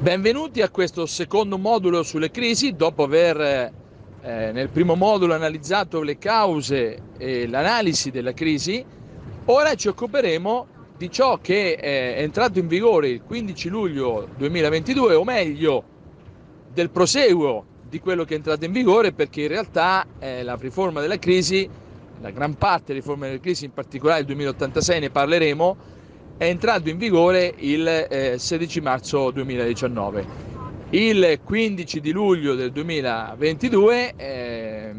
Benvenuti 0.00 0.62
a 0.62 0.70
questo 0.70 1.04
secondo 1.04 1.58
modulo 1.58 2.02
sulle 2.02 2.30
crisi, 2.30 2.74
dopo 2.74 3.02
aver 3.02 3.38
eh, 3.38 4.50
nel 4.50 4.70
primo 4.70 4.94
modulo 4.94 5.34
analizzato 5.34 6.00
le 6.00 6.16
cause 6.16 7.02
e 7.18 7.46
l'analisi 7.46 8.10
della 8.10 8.32
crisi, 8.32 8.82
ora 9.44 9.74
ci 9.74 9.88
occuperemo 9.88 10.66
di 10.96 11.10
ciò 11.10 11.36
che 11.36 11.74
è 11.74 12.14
entrato 12.16 12.58
in 12.58 12.66
vigore 12.66 13.10
il 13.10 13.22
15 13.22 13.68
luglio 13.68 14.26
2022, 14.38 15.14
o 15.16 15.22
meglio 15.22 15.84
del 16.72 16.88
proseguo 16.88 17.66
di 17.86 18.00
quello 18.00 18.24
che 18.24 18.32
è 18.32 18.36
entrato 18.38 18.64
in 18.64 18.72
vigore, 18.72 19.12
perché 19.12 19.42
in 19.42 19.48
realtà 19.48 20.06
eh, 20.18 20.42
la 20.42 20.56
riforma 20.58 21.02
della 21.02 21.18
crisi, 21.18 21.68
la 22.22 22.30
gran 22.30 22.54
parte 22.54 22.84
della 22.86 23.00
riforma 23.00 23.26
della 23.26 23.38
crisi, 23.38 23.66
in 23.66 23.74
particolare 23.74 24.20
il 24.20 24.26
2086, 24.26 24.98
ne 24.98 25.10
parleremo, 25.10 25.76
è 26.40 26.46
entrato 26.46 26.88
in 26.88 26.96
vigore 26.96 27.52
il 27.58 27.86
eh, 27.86 28.38
16 28.38 28.80
marzo 28.80 29.30
2019. 29.30 30.26
Il 30.88 31.38
15 31.44 32.00
di 32.00 32.12
luglio 32.12 32.54
del 32.54 32.72
2022 32.72 34.14
eh, 34.16 34.94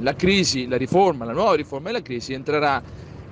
la 0.00 0.14
crisi, 0.14 0.66
la 0.66 0.78
riforma, 0.78 1.26
la 1.26 1.34
nuova 1.34 1.54
riforma 1.54 1.88
della 1.88 2.00
crisi 2.00 2.32
entrerà 2.32 2.82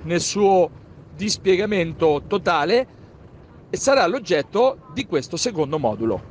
nel 0.03 0.21
suo 0.21 0.69
dispiegamento 1.15 2.21
totale 2.27 2.87
e 3.71 3.77
sarà 3.77 4.05
l'oggetto 4.05 4.91
di 4.93 5.07
questo 5.07 5.35
secondo 5.35 5.79
modulo. 5.79 6.21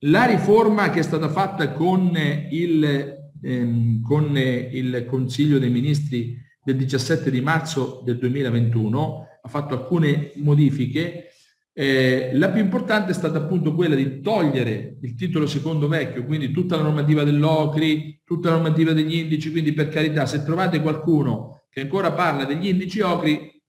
La 0.00 0.26
riforma 0.26 0.90
che 0.90 0.98
è 0.98 1.02
stata 1.02 1.30
fatta 1.30 1.72
con 1.72 2.12
il, 2.50 3.16
ehm, 3.42 4.02
con 4.02 4.36
il 4.36 5.06
Consiglio 5.08 5.58
dei 5.58 5.70
Ministri 5.70 6.36
del 6.62 6.76
17 6.76 7.30
di 7.30 7.40
marzo 7.40 8.02
del 8.04 8.18
2021 8.18 9.27
ha 9.42 9.48
fatto 9.48 9.74
alcune 9.74 10.32
modifiche. 10.36 11.30
Eh, 11.72 12.30
la 12.34 12.50
più 12.50 12.60
importante 12.60 13.12
è 13.12 13.14
stata 13.14 13.38
appunto 13.38 13.74
quella 13.74 13.94
di 13.94 14.20
togliere 14.20 14.98
il 15.00 15.14
titolo 15.14 15.46
secondo 15.46 15.86
vecchio, 15.86 16.24
quindi 16.24 16.50
tutta 16.50 16.76
la 16.76 16.82
normativa 16.82 17.22
dell'OCRI, 17.22 18.22
tutta 18.24 18.50
la 18.50 18.56
normativa 18.56 18.92
degli 18.92 19.14
indici, 19.14 19.50
quindi 19.50 19.72
per 19.72 19.88
carità, 19.88 20.26
se 20.26 20.42
trovate 20.42 20.80
qualcuno 20.80 21.62
che 21.70 21.82
ancora 21.82 22.12
parla 22.12 22.44
degli 22.44 22.66
indici 22.66 23.00
OCRI, 23.00 23.62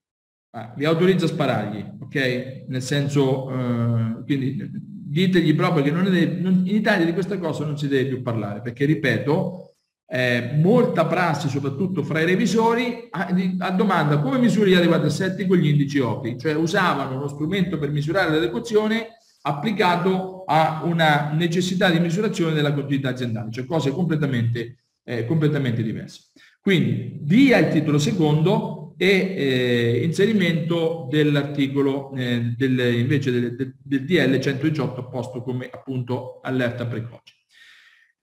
ah, 0.50 0.74
vi 0.76 0.84
autorizzo 0.84 1.26
a 1.26 1.28
sparargli, 1.28 1.84
ok? 2.00 2.64
Nel 2.66 2.82
senso, 2.82 3.48
eh, 3.50 4.24
quindi 4.24 4.70
ditegli 5.10 5.54
proprio 5.54 5.82
che 5.82 5.90
non 5.90 6.12
è, 6.12 6.26
non, 6.26 6.62
in 6.66 6.74
Italia 6.74 7.04
di 7.04 7.12
questa 7.12 7.38
cosa 7.38 7.64
non 7.64 7.78
si 7.78 7.88
deve 7.88 8.08
più 8.08 8.22
parlare, 8.22 8.60
perché 8.60 8.84
ripeto, 8.84 9.69
eh, 10.12 10.56
molta 10.56 11.06
prassi, 11.06 11.48
soprattutto 11.48 12.02
fra 12.02 12.20
i 12.20 12.24
revisori, 12.24 13.08
a, 13.10 13.32
a 13.58 13.70
domanda 13.70 14.18
come 14.18 14.38
misuri 14.38 14.74
adeguati 14.74 15.06
assetti 15.06 15.46
con 15.46 15.56
gli 15.56 15.68
indici 15.68 16.00
OPI, 16.00 16.36
cioè 16.36 16.54
usavano 16.54 17.14
uno 17.14 17.28
strumento 17.28 17.78
per 17.78 17.90
misurare 17.90 18.32
l'adeguazione 18.32 19.18
applicato 19.42 20.42
a 20.46 20.82
una 20.84 21.30
necessità 21.32 21.88
di 21.90 22.00
misurazione 22.00 22.54
della 22.54 22.72
continuità 22.72 23.10
aziendale, 23.10 23.52
cioè 23.52 23.64
cose 23.64 23.92
completamente, 23.92 24.78
eh, 25.04 25.24
completamente 25.26 25.80
diverse. 25.80 26.30
Quindi 26.60 27.18
dia 27.20 27.58
il 27.58 27.68
titolo 27.68 27.98
secondo 27.98 28.94
e 28.96 29.06
eh, 29.06 30.04
inserimento 30.04 31.06
dell'articolo 31.08 32.12
eh, 32.16 32.52
del, 32.56 32.96
invece 32.98 33.30
del, 33.30 33.54
del, 33.54 33.74
del 33.80 34.04
DL 34.04 34.40
118 34.40 35.08
posto 35.08 35.40
come 35.40 35.70
appunto 35.72 36.40
allerta 36.42 36.84
precoce. 36.84 37.39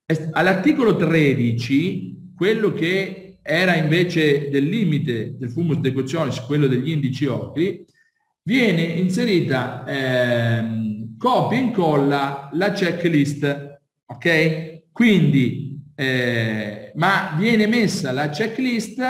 All'articolo 0.10 0.96
13, 0.96 2.32
quello 2.34 2.72
che 2.72 3.40
era 3.42 3.76
invece 3.76 4.48
del 4.50 4.64
limite 4.64 5.36
del 5.38 5.52
fumus 5.52 5.80
decotionis, 5.80 6.40
quello 6.40 6.68
degli 6.68 6.92
indici 6.92 7.26
ocri, 7.26 7.86
viene 8.44 8.84
inserita 8.84 9.84
eh, 9.84 11.10
copia 11.18 11.58
e 11.58 11.62
incolla 11.62 12.50
la 12.54 12.72
checklist, 12.72 13.82
ok? 14.06 14.84
Quindi, 14.94 15.78
eh, 15.94 16.94
ma 16.96 17.36
viene 17.38 17.68
messa 17.68 18.14
la 18.14 18.30
checklist 18.30 19.02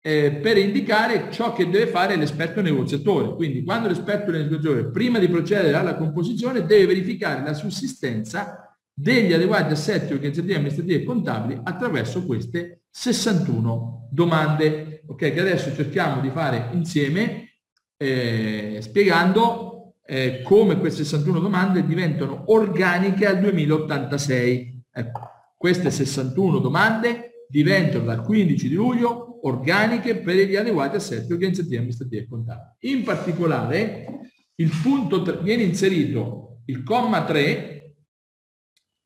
eh, 0.00 0.32
per 0.42 0.58
indicare 0.58 1.28
ciò 1.30 1.52
che 1.52 1.70
deve 1.70 1.86
fare 1.86 2.16
l'esperto 2.16 2.60
negoziatore. 2.60 3.36
Quindi 3.36 3.62
quando 3.62 3.86
l'esperto 3.86 4.32
negoziatore, 4.32 4.90
prima 4.90 5.20
di 5.20 5.28
procedere 5.28 5.76
alla 5.76 5.94
composizione, 5.94 6.66
deve 6.66 6.86
verificare 6.86 7.44
la 7.44 7.54
sussistenza 7.54 8.65
degli 8.98 9.34
adeguati 9.34 9.74
assetti 9.74 10.14
organizzativi, 10.14 10.54
amministrativi 10.54 11.02
e 11.02 11.04
contabili 11.04 11.60
attraverso 11.62 12.24
queste 12.24 12.84
61 12.88 14.08
domande, 14.10 15.02
ok? 15.06 15.32
Che 15.32 15.40
adesso 15.40 15.74
cerchiamo 15.74 16.22
di 16.22 16.30
fare 16.30 16.70
insieme 16.72 17.50
eh, 17.98 18.78
spiegando 18.80 19.96
eh, 20.06 20.40
come 20.42 20.78
queste 20.78 21.04
61 21.04 21.40
domande 21.40 21.84
diventano 21.84 22.44
organiche 22.46 23.26
al 23.26 23.38
2086. 23.38 24.84
Ecco, 24.90 25.20
queste 25.58 25.90
61 25.90 26.58
domande 26.58 27.44
diventano 27.50 28.04
dal 28.04 28.22
15 28.22 28.68
di 28.68 28.74
luglio 28.74 29.40
organiche 29.42 30.16
per 30.16 30.36
gli 30.36 30.56
adeguati 30.56 30.96
assetti 30.96 31.32
organizzativi, 31.32 31.76
amministrativi 31.76 32.22
e 32.22 32.26
contabili. 32.26 32.94
In 32.94 33.02
particolare, 33.04 34.30
il 34.54 34.70
punto 34.82 35.20
3, 35.20 35.40
viene 35.42 35.64
inserito 35.64 36.62
il 36.64 36.82
comma 36.82 37.24
3 37.24 37.85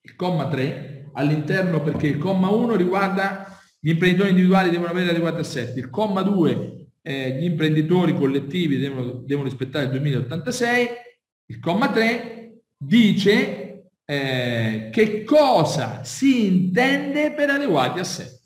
il 0.03 0.17
comma 0.17 0.49
3 0.49 1.11
all'interno 1.15 1.83
perché 1.83 2.07
il 2.07 2.19
comma 2.19 2.49
1 2.49 2.77
riguarda 2.77 3.59
gli 3.79 3.91
imprenditori 3.91 4.31
individuali 4.31 4.71
devono 4.71 4.91
avere 4.91 5.11
adeguati 5.11 5.41
assetti, 5.41 5.79
il 5.79 5.91
comma 5.91 6.23
2 6.23 6.81
eh, 7.03 7.39
gli 7.39 7.45
imprenditori 7.45 8.15
collettivi 8.15 8.79
devono, 8.79 9.13
devono, 9.25 9.49
rispettare 9.49 9.87
il 9.87 9.91
2086, 9.93 10.89
il 11.47 11.59
comma 11.59 11.91
3 11.91 12.63
dice 12.77 13.91
eh, 14.05 14.91
che 14.93 15.25
cosa 15.25 16.05
si 16.05 16.47
intende 16.47 17.33
per 17.33 17.51
adeguati 17.51 17.99
assetti. 17.99 18.39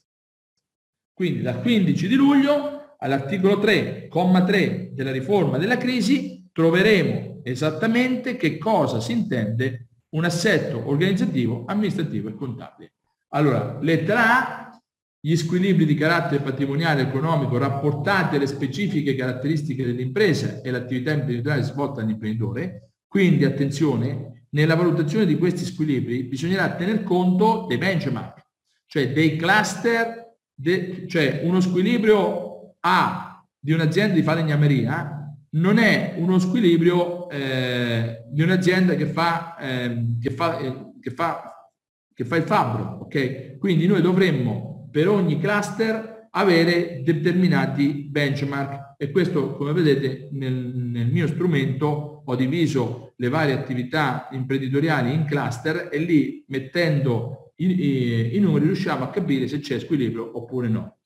Quindi 1.13 1.43
dal 1.43 1.61
15 1.61 2.09
di 2.09 2.15
luglio 2.15 2.97
all'articolo 2.99 3.59
3, 3.59 4.09
comma 4.09 4.45
3 4.45 4.91
della 4.93 5.13
riforma 5.13 5.59
della 5.59 5.77
crisi 5.77 6.49
troveremo 6.53 7.41
esattamente 7.43 8.37
che 8.37 8.59
cosa 8.59 9.01
si 9.01 9.13
intende 9.13 9.89
un 10.15 10.25
assetto 10.25 10.89
organizzativo, 10.89 11.65
amministrativo 11.67 12.29
e 12.29 12.35
contabile. 12.35 12.93
Allora, 13.29 13.79
lettera 13.81 14.71
A, 14.71 14.81
gli 15.21 15.37
squilibri 15.37 15.87
di 15.87 15.95
carattere 15.95 16.43
patrimoniale 16.43 17.01
e 17.01 17.05
economico 17.07 17.57
rapportati 17.59 18.37
alle 18.37 18.47
specifiche 18.47 19.15
caratteristiche 19.15 19.85
dell'impresa 19.85 20.61
e 20.61 20.71
l'attività 20.71 21.13
imprenditoriale 21.13 21.63
svolta 21.63 22.01
dall'imprenditore. 22.01 22.91
Quindi, 23.09 23.45
attenzione, 23.45 24.47
nella 24.51 24.77
valutazione 24.77 25.27
di 25.27 25.37
questi 25.37 25.65
squilibri 25.65 26.25
bisognerà 26.25 26.75
tener 26.75 27.03
conto 27.03 27.65
dei 27.67 27.79
benchmark, 27.79 28.45
cioè 28.87 29.13
dei 29.13 29.37
cluster, 29.37 30.37
de, 30.55 31.07
cioè 31.09 31.41
uno 31.45 31.61
squilibrio 31.61 32.77
A 32.81 33.45
di 33.59 33.73
un'azienda 33.73 34.15
di 34.15 34.23
falegnameria 34.23 35.35
non 35.55 35.79
è 35.79 36.15
uno 36.19 36.39
squilibrio 36.39 37.24
eh, 37.35 38.23
di 38.31 38.43
un'azienda 38.43 38.95
che 38.95 39.07
fa, 39.07 39.57
eh, 39.59 40.05
che, 40.21 40.31
fa, 40.31 40.59
eh, 40.59 40.93
che, 41.01 41.11
fa, 41.11 41.71
che 42.15 42.25
fa 42.25 42.37
il 42.37 42.45
fabbro. 42.45 43.01
Okay? 43.03 43.59
Quindi 43.59 43.87
noi 43.87 44.01
dovremmo 44.01 44.89
per 44.93 45.09
ogni 45.09 45.41
cluster 45.41 46.29
avere 46.31 47.03
determinati 47.03 48.09
benchmark 48.09 48.95
e 48.97 49.11
questo 49.11 49.57
come 49.57 49.73
vedete 49.73 50.29
nel, 50.33 50.53
nel 50.53 51.07
mio 51.09 51.27
strumento 51.27 52.23
ho 52.25 52.37
diviso 52.37 53.15
le 53.17 53.29
varie 53.29 53.55
attività 53.55 54.29
imprenditoriali 54.33 55.13
in 55.13 55.25
cluster 55.25 55.89
e 55.93 55.99
lì 55.99 56.45
mettendo 56.49 57.53
i, 57.57 57.67
i, 57.67 58.37
i 58.37 58.41
numeri 58.41 58.67
riusciamo 58.67 59.05
a 59.05 59.11
capire 59.11 59.47
se 59.47 59.61
c'è 59.61 59.79
squilibrio 59.79 60.37
oppure 60.37 60.69
no. 60.69 60.99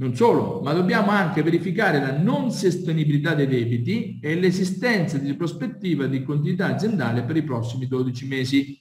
Non 0.00 0.16
solo, 0.16 0.60
ma 0.62 0.72
dobbiamo 0.72 1.10
anche 1.10 1.42
verificare 1.42 2.00
la 2.00 2.16
non 2.16 2.50
sostenibilità 2.50 3.34
dei 3.34 3.46
debiti 3.46 4.18
e 4.22 4.34
l'esistenza 4.34 5.18
di 5.18 5.34
prospettiva 5.34 6.06
di 6.06 6.22
continuità 6.22 6.68
aziendale 6.68 7.22
per 7.22 7.36
i 7.36 7.42
prossimi 7.42 7.86
12 7.86 8.26
mesi. 8.26 8.80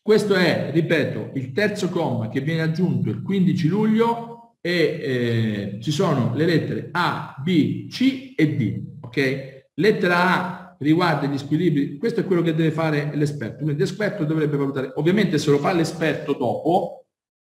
Questo 0.00 0.36
è, 0.36 0.70
ripeto, 0.72 1.32
il 1.34 1.50
terzo 1.50 1.88
comma 1.88 2.28
che 2.28 2.40
viene 2.40 2.62
aggiunto 2.62 3.10
il 3.10 3.20
15 3.20 3.66
luglio 3.66 4.58
e 4.60 4.70
eh, 4.70 5.78
ci 5.82 5.90
sono 5.90 6.32
le 6.36 6.44
lettere 6.44 6.88
A, 6.92 7.34
B, 7.42 7.88
C 7.88 8.34
e 8.36 8.54
D. 8.54 8.82
Ok? 9.00 9.70
Lettera 9.74 10.18
A 10.18 10.76
riguarda 10.78 11.26
gli 11.26 11.36
squilibri, 11.36 11.96
questo 11.96 12.20
è 12.20 12.24
quello 12.24 12.42
che 12.42 12.54
deve 12.54 12.70
fare 12.70 13.10
l'esperto, 13.14 13.64
quindi 13.64 13.80
l'esperto 13.80 14.24
dovrebbe 14.24 14.56
valutare, 14.56 14.92
ovviamente 14.94 15.38
se 15.38 15.50
lo 15.50 15.58
fa 15.58 15.72
l'esperto 15.72 16.32
dopo, 16.34 17.05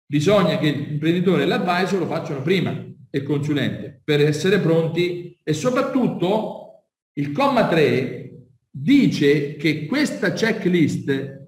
Bisogna 0.09 0.57
che 0.57 0.71
l'imprenditore 0.71 1.43
e 1.43 1.45
l'advisor 1.45 1.99
lo 1.99 2.07
facciano 2.07 2.41
prima 2.41 2.71
e 2.71 3.17
il 3.17 3.23
consulente 3.23 4.01
per 4.03 4.21
essere 4.21 4.59
pronti 4.59 5.37
e 5.43 5.53
soprattutto 5.53 6.85
il 7.13 7.31
comma 7.31 7.67
3 7.67 8.27
dice 8.69 9.55
che 9.57 9.85
questa 9.85 10.31
checklist 10.31 11.45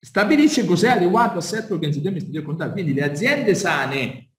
stabilisce 0.00 0.64
cos'è 0.64 0.88
adeguato 0.88 1.38
assetto 1.38 1.74
organizzativo 1.74 2.08
amministrativo 2.08 2.44
contabile. 2.44 2.82
Quindi 2.82 3.00
le 3.00 3.06
aziende 3.06 3.54
sane, 3.54 4.30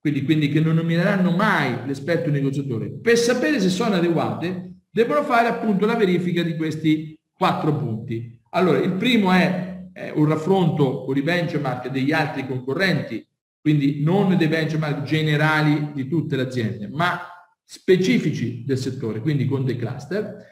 quindi, 0.00 0.22
quindi 0.24 0.48
che 0.48 0.60
non 0.60 0.74
nomineranno 0.74 1.30
mai 1.30 1.86
l'esperto 1.86 2.30
negoziatore, 2.30 2.90
per 2.90 3.16
sapere 3.16 3.60
se 3.60 3.68
sono 3.68 3.94
adeguate, 3.94 4.80
devono 4.90 5.22
fare 5.22 5.48
appunto 5.48 5.86
la 5.86 5.94
verifica 5.94 6.42
di 6.42 6.56
questi 6.56 7.18
quattro 7.32 7.76
punti. 7.76 8.40
Allora, 8.50 8.78
il 8.78 8.92
primo 8.92 9.30
è, 9.30 9.71
è 9.92 10.10
un 10.14 10.26
raffronto 10.26 11.04
con 11.04 11.16
i 11.16 11.22
benchmark 11.22 11.88
degli 11.88 12.12
altri 12.12 12.46
concorrenti, 12.46 13.26
quindi 13.60 14.02
non 14.02 14.36
dei 14.36 14.48
benchmark 14.48 15.02
generali 15.02 15.92
di 15.94 16.08
tutte 16.08 16.36
le 16.36 16.42
aziende, 16.42 16.88
ma 16.88 17.20
specifici 17.64 18.64
del 18.64 18.78
settore, 18.78 19.20
quindi 19.20 19.46
con 19.46 19.64
dei 19.64 19.76
cluster. 19.76 20.50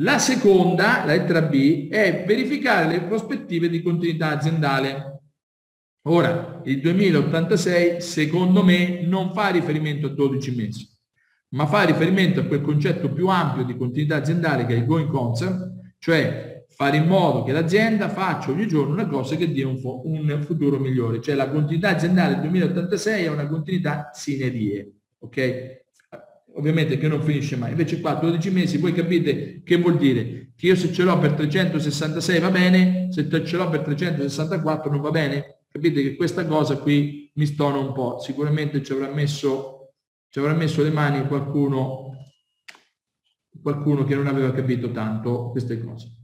La 0.00 0.18
seconda, 0.18 1.04
la 1.06 1.14
lettera 1.14 1.42
B, 1.42 1.88
è 1.88 2.24
verificare 2.26 2.88
le 2.88 3.02
prospettive 3.02 3.68
di 3.68 3.80
continuità 3.80 4.30
aziendale. 4.30 5.20
Ora, 6.08 6.60
il 6.64 6.80
2086 6.80 8.00
secondo 8.00 8.62
me 8.62 9.00
non 9.06 9.32
fa 9.32 9.48
riferimento 9.48 10.06
a 10.06 10.10
12 10.10 10.54
mesi, 10.54 10.88
ma 11.50 11.66
fa 11.66 11.84
riferimento 11.84 12.40
a 12.40 12.44
quel 12.44 12.60
concetto 12.60 13.12
più 13.12 13.28
ampio 13.28 13.64
di 13.64 13.76
continuità 13.76 14.16
aziendale 14.16 14.66
che 14.66 14.74
è 14.74 14.78
il 14.78 14.86
going 14.86 15.08
concern, 15.08 15.94
cioè 15.98 16.55
fare 16.76 16.98
in 16.98 17.06
modo 17.06 17.42
che 17.42 17.52
l'azienda 17.52 18.10
faccia 18.10 18.50
ogni 18.50 18.68
giorno 18.68 18.92
una 18.92 19.06
cosa 19.06 19.34
che 19.34 19.50
dia 19.50 19.66
un, 19.66 19.80
un 19.82 20.42
futuro 20.42 20.78
migliore. 20.78 21.22
Cioè 21.22 21.34
la 21.34 21.48
continuità 21.48 21.88
aziendale 21.88 22.34
del 22.34 22.50
2086 22.50 23.24
è 23.24 23.28
una 23.28 23.46
continuità 23.48 24.10
sine 24.12 24.50
die, 24.50 24.92
ok? 25.20 25.84
Ovviamente 26.56 26.98
che 26.98 27.08
non 27.08 27.22
finisce 27.22 27.56
mai. 27.56 27.70
Invece 27.70 27.98
qua 27.98 28.12
12 28.12 28.50
mesi, 28.50 28.76
voi 28.76 28.92
capite 28.92 29.62
che 29.64 29.76
vuol 29.78 29.96
dire? 29.96 30.50
Che 30.54 30.66
io 30.66 30.76
se 30.76 30.92
ce 30.92 31.02
l'ho 31.02 31.18
per 31.18 31.32
366 31.32 32.40
va 32.40 32.50
bene, 32.50 33.08
se 33.10 33.26
ce 33.26 33.56
l'ho 33.56 33.70
per 33.70 33.80
364 33.80 34.90
non 34.90 35.00
va 35.00 35.10
bene? 35.10 35.60
Capite 35.70 36.02
che 36.02 36.14
questa 36.14 36.44
cosa 36.44 36.76
qui 36.76 37.30
mi 37.36 37.46
stona 37.46 37.78
un 37.78 37.94
po'. 37.94 38.18
Sicuramente 38.20 38.82
ci 38.82 38.92
avrà 38.92 39.10
messo, 39.10 39.94
ci 40.28 40.38
avrà 40.40 40.52
messo 40.52 40.82
le 40.82 40.90
mani 40.90 41.26
qualcuno, 41.26 42.10
qualcuno 43.62 44.04
che 44.04 44.14
non 44.14 44.26
aveva 44.26 44.52
capito 44.52 44.90
tanto 44.90 45.50
queste 45.52 45.82
cose. 45.82 46.15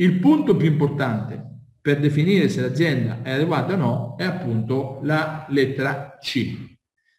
Il 0.00 0.20
punto 0.20 0.54
più 0.54 0.68
importante 0.68 1.44
per 1.80 1.98
definire 1.98 2.48
se 2.48 2.60
l'azienda 2.60 3.22
è 3.22 3.32
adeguata 3.32 3.72
o 3.72 3.76
no 3.76 4.14
è 4.16 4.22
appunto 4.22 5.00
la 5.02 5.44
lettera 5.48 6.16
C. 6.20 6.76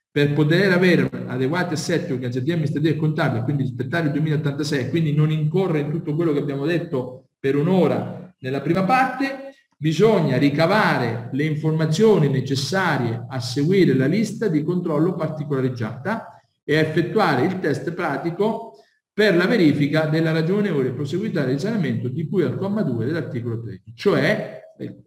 Per 0.10 0.32
poter 0.32 0.72
avere 0.72 1.10
adeguati 1.28 1.74
assetti 1.74 2.14
organizzativi, 2.14 2.54
amministrativi 2.54 2.94
e 2.94 2.98
contabili, 2.98 3.44
quindi 3.44 3.64
rispettare 3.64 4.06
il 4.06 4.14
2086, 4.14 4.90
quindi 4.92 5.14
non 5.14 5.30
incorrere 5.30 5.80
in 5.82 5.92
tutto 5.92 6.16
quello 6.16 6.32
che 6.32 6.40
abbiamo 6.40 6.66
detto 6.66 7.32
per 7.38 7.58
un'ora 7.58 8.34
nella 8.40 8.62
prima 8.62 8.86
parte, 8.86 9.56
bisogna 9.76 10.38
ricavare 10.38 11.28
le 11.34 11.44
informazioni 11.44 12.30
necessarie 12.30 13.26
a 13.28 13.42
seguire 13.42 13.94
la 13.94 14.08
lista 14.08 14.48
di 14.48 14.64
controllo 14.64 15.16
particolareggiata 15.16 16.42
e 16.64 16.78
a 16.78 16.80
effettuare 16.80 17.46
il 17.46 17.60
test 17.60 17.92
pratico 17.92 18.69
per 19.20 19.36
la 19.36 19.48
verifica 19.48 20.06
della 20.06 20.32
ragionevole 20.32 20.94
proseguità 20.94 21.42
del 21.42 21.56
risanamento 21.56 22.08
di 22.08 22.26
cui 22.30 22.44
al 22.44 22.58
comma 22.58 22.84
2 22.84 23.06
dell'articolo 23.06 23.60
13, 23.60 23.94
cioè 23.94 24.62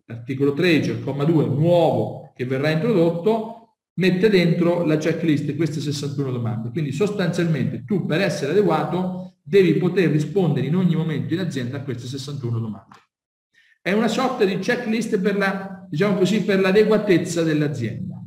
l'articolo 0.04 0.52
13, 0.52 0.90
il 0.90 1.02
comma 1.02 1.24
2 1.24 1.46
nuovo 1.46 2.30
che 2.36 2.44
verrà 2.44 2.68
introdotto, 2.68 3.78
mette 3.94 4.28
dentro 4.28 4.84
la 4.84 4.98
checklist 4.98 5.56
queste 5.56 5.80
61 5.80 6.30
domande. 6.30 6.68
Quindi 6.72 6.92
sostanzialmente 6.92 7.84
tu 7.86 8.04
per 8.04 8.20
essere 8.20 8.52
adeguato 8.52 9.36
devi 9.42 9.72
poter 9.76 10.10
rispondere 10.10 10.66
in 10.66 10.76
ogni 10.76 10.94
momento 10.94 11.32
in 11.32 11.40
azienda 11.40 11.78
a 11.78 11.82
queste 11.82 12.06
61 12.06 12.58
domande. 12.58 12.96
È 13.80 13.92
una 13.92 14.08
sorta 14.08 14.44
di 14.44 14.58
checklist 14.58 15.20
per 15.20 15.38
la, 15.38 15.86
diciamo 15.88 16.18
così, 16.18 16.42
per 16.42 16.60
l'adeguatezza 16.60 17.42
dell'azienda. 17.42 18.22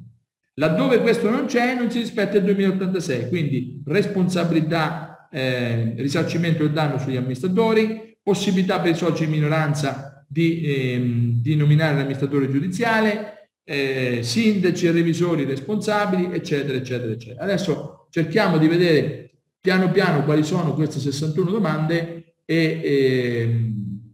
Laddove 0.56 1.02
questo 1.02 1.30
non 1.30 1.46
c'è, 1.46 1.76
non 1.76 1.92
si 1.92 2.00
rispetta 2.00 2.38
il 2.38 2.44
2086, 2.44 3.28
quindi 3.28 3.84
responsabilità 3.86 5.05
eh, 5.32 5.94
risarcimento 5.98 6.64
del 6.64 6.72
danno 6.72 6.98
sugli 6.98 7.16
amministratori, 7.16 8.18
possibilità 8.22 8.80
per 8.80 8.92
i 8.92 8.96
soci 8.96 9.26
di 9.26 9.32
minoranza 9.32 10.26
di, 10.28 10.62
ehm, 10.66 11.42
di 11.42 11.56
nominare 11.56 11.96
l'amministratore 11.96 12.50
giudiziale, 12.50 13.50
eh, 13.64 14.20
sindaci 14.22 14.88
e 14.88 14.92
revisori 14.92 15.44
responsabili, 15.44 16.34
eccetera, 16.34 16.78
eccetera, 16.78 17.12
eccetera. 17.12 17.44
Adesso 17.44 18.08
cerchiamo 18.10 18.58
di 18.58 18.68
vedere 18.68 19.32
piano 19.60 19.92
piano 19.92 20.24
quali 20.24 20.44
sono 20.44 20.74
queste 20.74 21.00
61 21.00 21.52
domande 21.52 22.36
e, 22.46 22.82
ehm, 22.84 24.14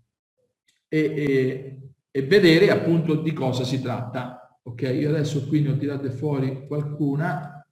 e, 0.87 0.99
e, 0.99 1.77
e 2.11 2.21
vedere 2.23 2.69
appunto 2.69 3.15
di 3.15 3.33
cosa 3.33 3.63
si 3.63 3.81
tratta. 3.81 4.59
Ok, 4.63 4.81
io 4.83 5.09
adesso 5.09 5.47
qui 5.47 5.61
ne 5.61 5.71
ho 5.71 5.77
tirate 5.77 6.11
fuori 6.11 6.65
qualcuna. 6.67 7.65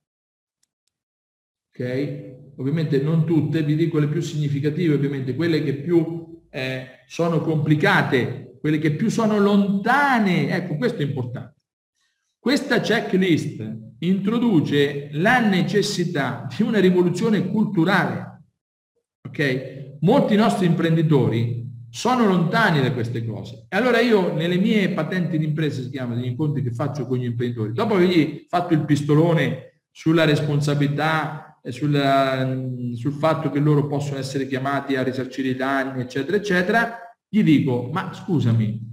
Ok, 1.69 2.29
ovviamente 2.59 3.01
non 3.01 3.25
tutte, 3.25 3.63
vi 3.63 3.75
dico 3.75 4.00
le 4.00 4.07
più 4.07 4.21
significative, 4.21 4.95
ovviamente 4.95 5.33
quelle 5.33 5.63
che 5.63 5.75
più 5.75 6.41
eh, 6.50 7.03
sono 7.07 7.41
complicate, 7.41 8.57
quelle 8.59 8.79
che 8.79 8.91
più 8.91 9.09
sono 9.09 9.39
lontane, 9.39 10.50
ecco 10.50 10.75
questo 10.75 11.01
è 11.01 11.06
importante. 11.06 11.56
Questa 12.38 12.79
checklist 12.81 13.77
introduce 14.00 15.09
la 15.13 15.39
necessità 15.39 16.47
di 16.56 16.63
una 16.63 16.79
rivoluzione 16.79 17.47
culturale. 17.50 18.44
Ok? 19.27 19.97
Molti 20.01 20.35
nostri 20.35 20.65
imprenditori 20.65 21.67
sono 21.89 22.25
lontani 22.25 22.81
da 22.81 22.91
queste 22.91 23.25
cose. 23.25 23.65
E 23.69 23.75
allora 23.75 24.00
io 24.00 24.33
nelle 24.33 24.57
mie 24.57 24.89
patenti 24.89 25.38
di 25.38 25.45
impresa, 25.45 25.81
si 25.81 25.89
chiama 25.89 26.15
degli 26.15 26.27
incontri 26.27 26.61
che 26.61 26.71
faccio 26.71 27.07
con 27.07 27.17
gli 27.17 27.25
imprenditori, 27.25 27.73
dopo 27.73 27.95
avergli 27.95 28.45
fatto 28.47 28.73
il 28.73 28.85
pistolone 28.85 29.83
sulla 29.91 30.23
responsabilità 30.23 31.49
sul, 31.71 32.94
sul 32.95 33.13
fatto 33.13 33.50
che 33.50 33.60
loro 33.60 33.88
possono 33.88 34.19
essere 34.19 34.48
chiamati 34.48 34.95
a 34.95 35.04
risarcire 35.04 35.50
i 35.50 35.56
danni, 35.56 36.01
eccetera, 36.01 36.38
eccetera, 36.38 36.98
gli 37.27 37.44
dico, 37.44 37.89
ma 37.92 38.12
scusami, 38.13 38.88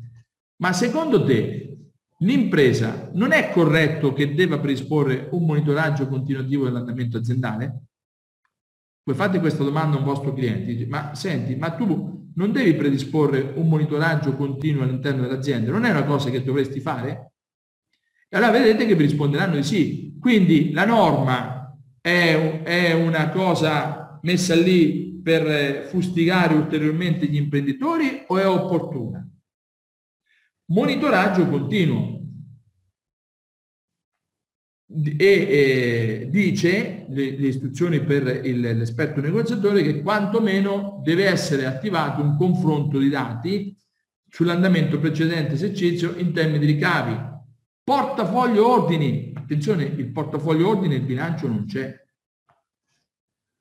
ma 0.56 0.72
secondo 0.72 1.24
te 1.24 1.62
l'impresa 2.18 3.10
non 3.14 3.32
è 3.32 3.50
corretto 3.50 4.12
che 4.12 4.34
debba 4.34 4.58
predisporre 4.58 5.28
un 5.32 5.44
monitoraggio 5.44 6.08
continuativo 6.08 6.64
dell'andamento 6.64 7.18
aziendale? 7.18 7.82
Voi 9.04 9.14
fate 9.14 9.38
questa 9.38 9.62
domanda 9.62 9.96
a 9.96 10.00
un 10.00 10.04
vostro 10.04 10.32
cliente, 10.32 10.86
ma 10.86 11.14
senti, 11.14 11.54
ma 11.54 11.70
tu 11.70 12.30
non 12.34 12.52
devi 12.52 12.74
predisporre 12.74 13.52
un 13.54 13.68
monitoraggio 13.68 14.34
continuo 14.34 14.82
all'interno 14.82 15.22
dell'azienda, 15.22 15.70
non 15.70 15.84
è 15.84 15.90
una 15.90 16.04
cosa 16.04 16.28
che 16.30 16.42
dovresti 16.42 16.80
fare? 16.80 17.32
E 18.28 18.36
allora 18.36 18.50
vedete 18.50 18.86
che 18.86 18.96
vi 18.96 19.04
risponderanno 19.04 19.54
di 19.54 19.62
sì. 19.62 20.16
Quindi 20.18 20.72
la 20.72 20.84
norma 20.84 21.55
è, 22.06 22.62
è 22.62 22.92
una 22.92 23.30
cosa 23.30 24.20
messa 24.22 24.54
lì 24.54 25.20
per 25.20 25.44
eh, 25.44 25.82
fustigare 25.88 26.54
ulteriormente 26.54 27.26
gli 27.26 27.34
imprenditori 27.34 28.22
o 28.28 28.38
è 28.38 28.46
opportuna? 28.46 29.28
Monitoraggio 30.66 31.48
continuo. 31.48 32.14
E, 34.88 35.16
e 35.18 36.28
dice 36.30 37.06
le, 37.08 37.36
le, 37.36 37.46
istruzioni 37.48 38.00
per 38.04 38.22
l'esperto 38.22 39.20
negoziatore 39.20 39.82
che 39.82 40.00
quantomeno 40.00 41.00
deve 41.02 41.26
essere 41.26 41.66
attivato 41.66 42.22
un 42.22 42.36
confronto 42.36 43.00
di 43.00 43.08
dati 43.08 43.76
sull'andamento 44.28 45.00
precedente 45.00 45.54
esercizio 45.54 46.14
in 46.16 46.32
termini 46.32 46.60
di 46.60 46.66
ricavi, 46.66 47.34
portafoglio 47.82 48.68
ordini, 48.68 49.32
attenzione, 49.34 49.84
il 49.84 50.10
portafoglio 50.10 50.68
ordine, 50.68 50.96
il 50.96 51.02
bilancio 51.02 51.46
non 51.46 51.66
c'è. 51.66 52.05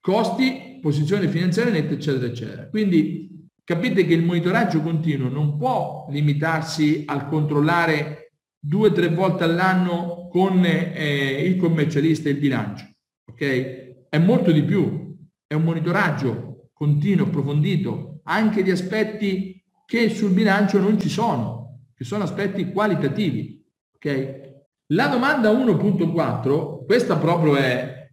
Costi, 0.05 0.77
posizione 0.83 1.27
finanziaria 1.27 1.74
netta, 1.74 1.95
eccetera, 1.95 2.27
eccetera. 2.27 2.67
Quindi 2.67 3.50
capite 3.63 4.05
che 4.05 4.13
il 4.13 4.24
monitoraggio 4.24 4.83
continuo 4.83 5.29
non 5.29 5.57
può 5.57 6.05
limitarsi 6.12 7.05
al 7.07 7.27
controllare 7.27 8.33
due 8.59 8.89
o 8.89 8.91
tre 8.91 9.07
volte 9.07 9.45
all'anno 9.45 10.27
con 10.29 10.63
eh, 10.63 11.41
il 11.47 11.57
commercialista 11.57 12.29
e 12.29 12.33
il 12.33 12.38
bilancio. 12.38 12.88
Ok? 13.31 14.07
È 14.07 14.19
molto 14.19 14.51
di 14.51 14.62
più. 14.62 15.17
È 15.47 15.55
un 15.55 15.63
monitoraggio 15.63 16.69
continuo, 16.71 17.25
approfondito, 17.25 18.19
anche 18.25 18.62
di 18.62 18.69
aspetti 18.69 19.59
che 19.88 20.09
sul 20.09 20.33
bilancio 20.33 20.77
non 20.77 21.00
ci 21.00 21.09
sono, 21.09 21.79
che 21.95 22.03
sono 22.03 22.25
aspetti 22.25 22.71
qualitativi. 22.71 23.59
Ok? 23.95 24.53
La 24.93 25.07
domanda 25.07 25.50
1.4, 25.50 26.85
questa 26.85 27.17
proprio 27.17 27.55
è, 27.55 28.04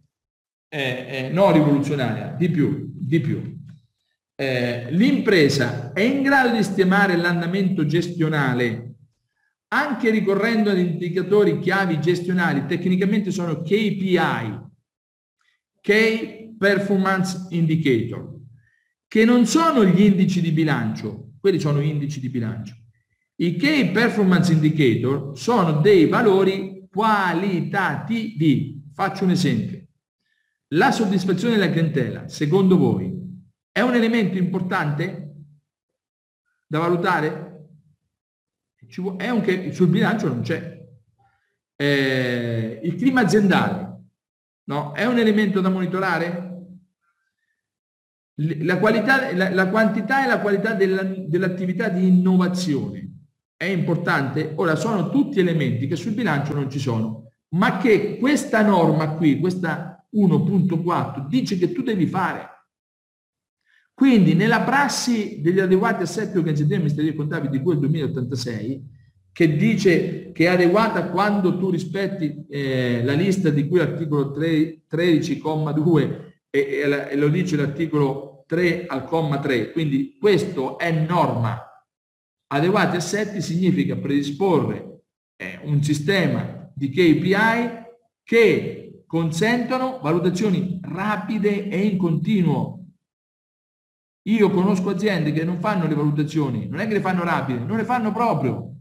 è, 0.73 1.05
è 1.05 1.29
no 1.29 1.51
rivoluzionaria, 1.51 2.33
di 2.35 2.49
più, 2.49 2.91
di 2.95 3.19
più. 3.19 3.61
Eh, 4.35 4.87
l'impresa 4.89 5.93
è 5.93 6.01
in 6.01 6.23
grado 6.23 6.55
di 6.55 6.63
stimare 6.63 7.15
l'andamento 7.15 7.85
gestionale 7.85 8.95
anche 9.67 10.09
ricorrendo 10.11 10.69
ad 10.69 10.77
indicatori 10.77 11.59
chiavi 11.59 11.99
gestionali, 11.99 12.65
tecnicamente 12.67 13.31
sono 13.31 13.61
KPI, 13.61 14.59
Key 15.81 16.55
Performance 16.55 17.47
Indicator, 17.49 18.35
che 19.07 19.25
non 19.25 19.47
sono 19.47 19.83
gli 19.83 20.01
indici 20.01 20.41
di 20.41 20.51
bilancio, 20.51 21.31
quelli 21.39 21.59
sono 21.59 21.81
indici 21.81 22.19
di 22.19 22.29
bilancio, 22.29 22.75
i 23.37 23.55
Key 23.55 23.91
Performance 23.91 24.53
Indicator 24.53 25.35
sono 25.35 25.81
dei 25.81 26.07
valori 26.07 26.87
qualitativi. 26.91 28.79
Faccio 28.93 29.23
un 29.23 29.31
esempio. 29.31 29.82
La 30.73 30.91
soddisfazione 30.91 31.55
della 31.55 31.71
clientela, 31.71 32.27
secondo 32.27 32.77
voi, 32.77 33.11
è 33.71 33.81
un 33.81 33.93
elemento 33.93 34.37
importante? 34.37 35.23
da 36.73 36.79
valutare? 36.79 37.67
È 39.17 39.29
un 39.29 39.71
sul 39.71 39.87
bilancio 39.87 40.27
non 40.27 40.41
c'è. 40.41 40.81
Eh, 41.75 42.79
il 42.83 42.95
clima 42.95 43.21
aziendale 43.21 44.01
no? 44.63 44.91
è 44.93 45.05
un 45.05 45.19
elemento 45.19 45.61
da 45.61 45.69
monitorare? 45.69 46.51
La, 48.37 48.79
qualità, 48.79 49.31
la, 49.35 49.51
la 49.51 49.69
quantità 49.69 50.23
e 50.23 50.27
la 50.27 50.39
qualità 50.39 50.73
della, 50.73 51.03
dell'attività 51.03 51.89
di 51.89 52.07
innovazione 52.07 53.11
è 53.55 53.65
importante? 53.65 54.53
Ora 54.55 54.75
sono 54.75 55.11
tutti 55.11 55.39
elementi 55.39 55.85
che 55.85 55.95
sul 55.95 56.13
bilancio 56.13 56.55
non 56.55 56.71
ci 56.71 56.79
sono, 56.79 57.31
ma 57.49 57.77
che 57.77 58.17
questa 58.17 58.63
norma 58.63 59.09
qui, 59.09 59.39
questa 59.39 59.92
1.4, 60.13 61.27
dice 61.27 61.57
che 61.57 61.71
tu 61.71 61.81
devi 61.81 62.07
fare. 62.07 62.49
Quindi 63.93 64.33
nella 64.33 64.61
prassi 64.61 65.41
degli 65.41 65.59
adeguati 65.59 66.03
assetti 66.03 66.37
organizzativi 66.37 66.75
amministrativi 66.75 67.13
e 67.13 67.17
contabili 67.17 67.57
di 67.57 67.63
cui 67.63 67.73
il 67.73 67.79
2086, 67.79 69.01
che 69.31 69.55
dice 69.55 70.31
che 70.31 70.45
è 70.45 70.47
adeguata 70.47 71.09
quando 71.09 71.57
tu 71.57 71.69
rispetti 71.69 72.45
eh, 72.49 73.03
la 73.03 73.13
lista 73.13 73.49
di 73.49 73.67
cui 73.67 73.79
l'articolo 73.79 74.31
13,2 74.31 76.31
e, 76.49 76.59
e, 76.59 77.07
e 77.11 77.15
lo 77.15 77.29
dice 77.29 77.55
l'articolo 77.55 78.43
3 78.47 78.85
al 78.87 79.05
comma 79.05 79.39
3, 79.39 79.71
quindi 79.71 80.17
questo 80.19 80.77
è 80.77 80.91
norma. 80.91 81.59
Adeguati 82.47 82.97
assetti 82.97 83.41
significa 83.41 83.95
predisporre 83.95 85.01
eh, 85.35 85.59
un 85.63 85.81
sistema 85.81 86.71
di 86.75 86.89
KPI 86.89 87.81
che 88.23 88.82
consentono 89.13 89.99
valutazioni 89.99 90.79
rapide 90.81 91.67
e 91.67 91.85
in 91.85 91.97
continuo. 91.99 92.79
Io 94.23 94.49
conosco 94.49 94.89
aziende 94.89 95.31
che 95.31 95.43
non 95.43 95.59
fanno 95.59 95.85
le 95.85 95.93
valutazioni, 95.93 96.67
non 96.67 96.79
è 96.79 96.87
che 96.87 96.93
le 96.93 96.99
fanno 96.99 97.23
rapide, 97.23 97.59
non 97.59 97.77
le 97.77 97.83
fanno 97.83 98.11
proprio. 98.11 98.77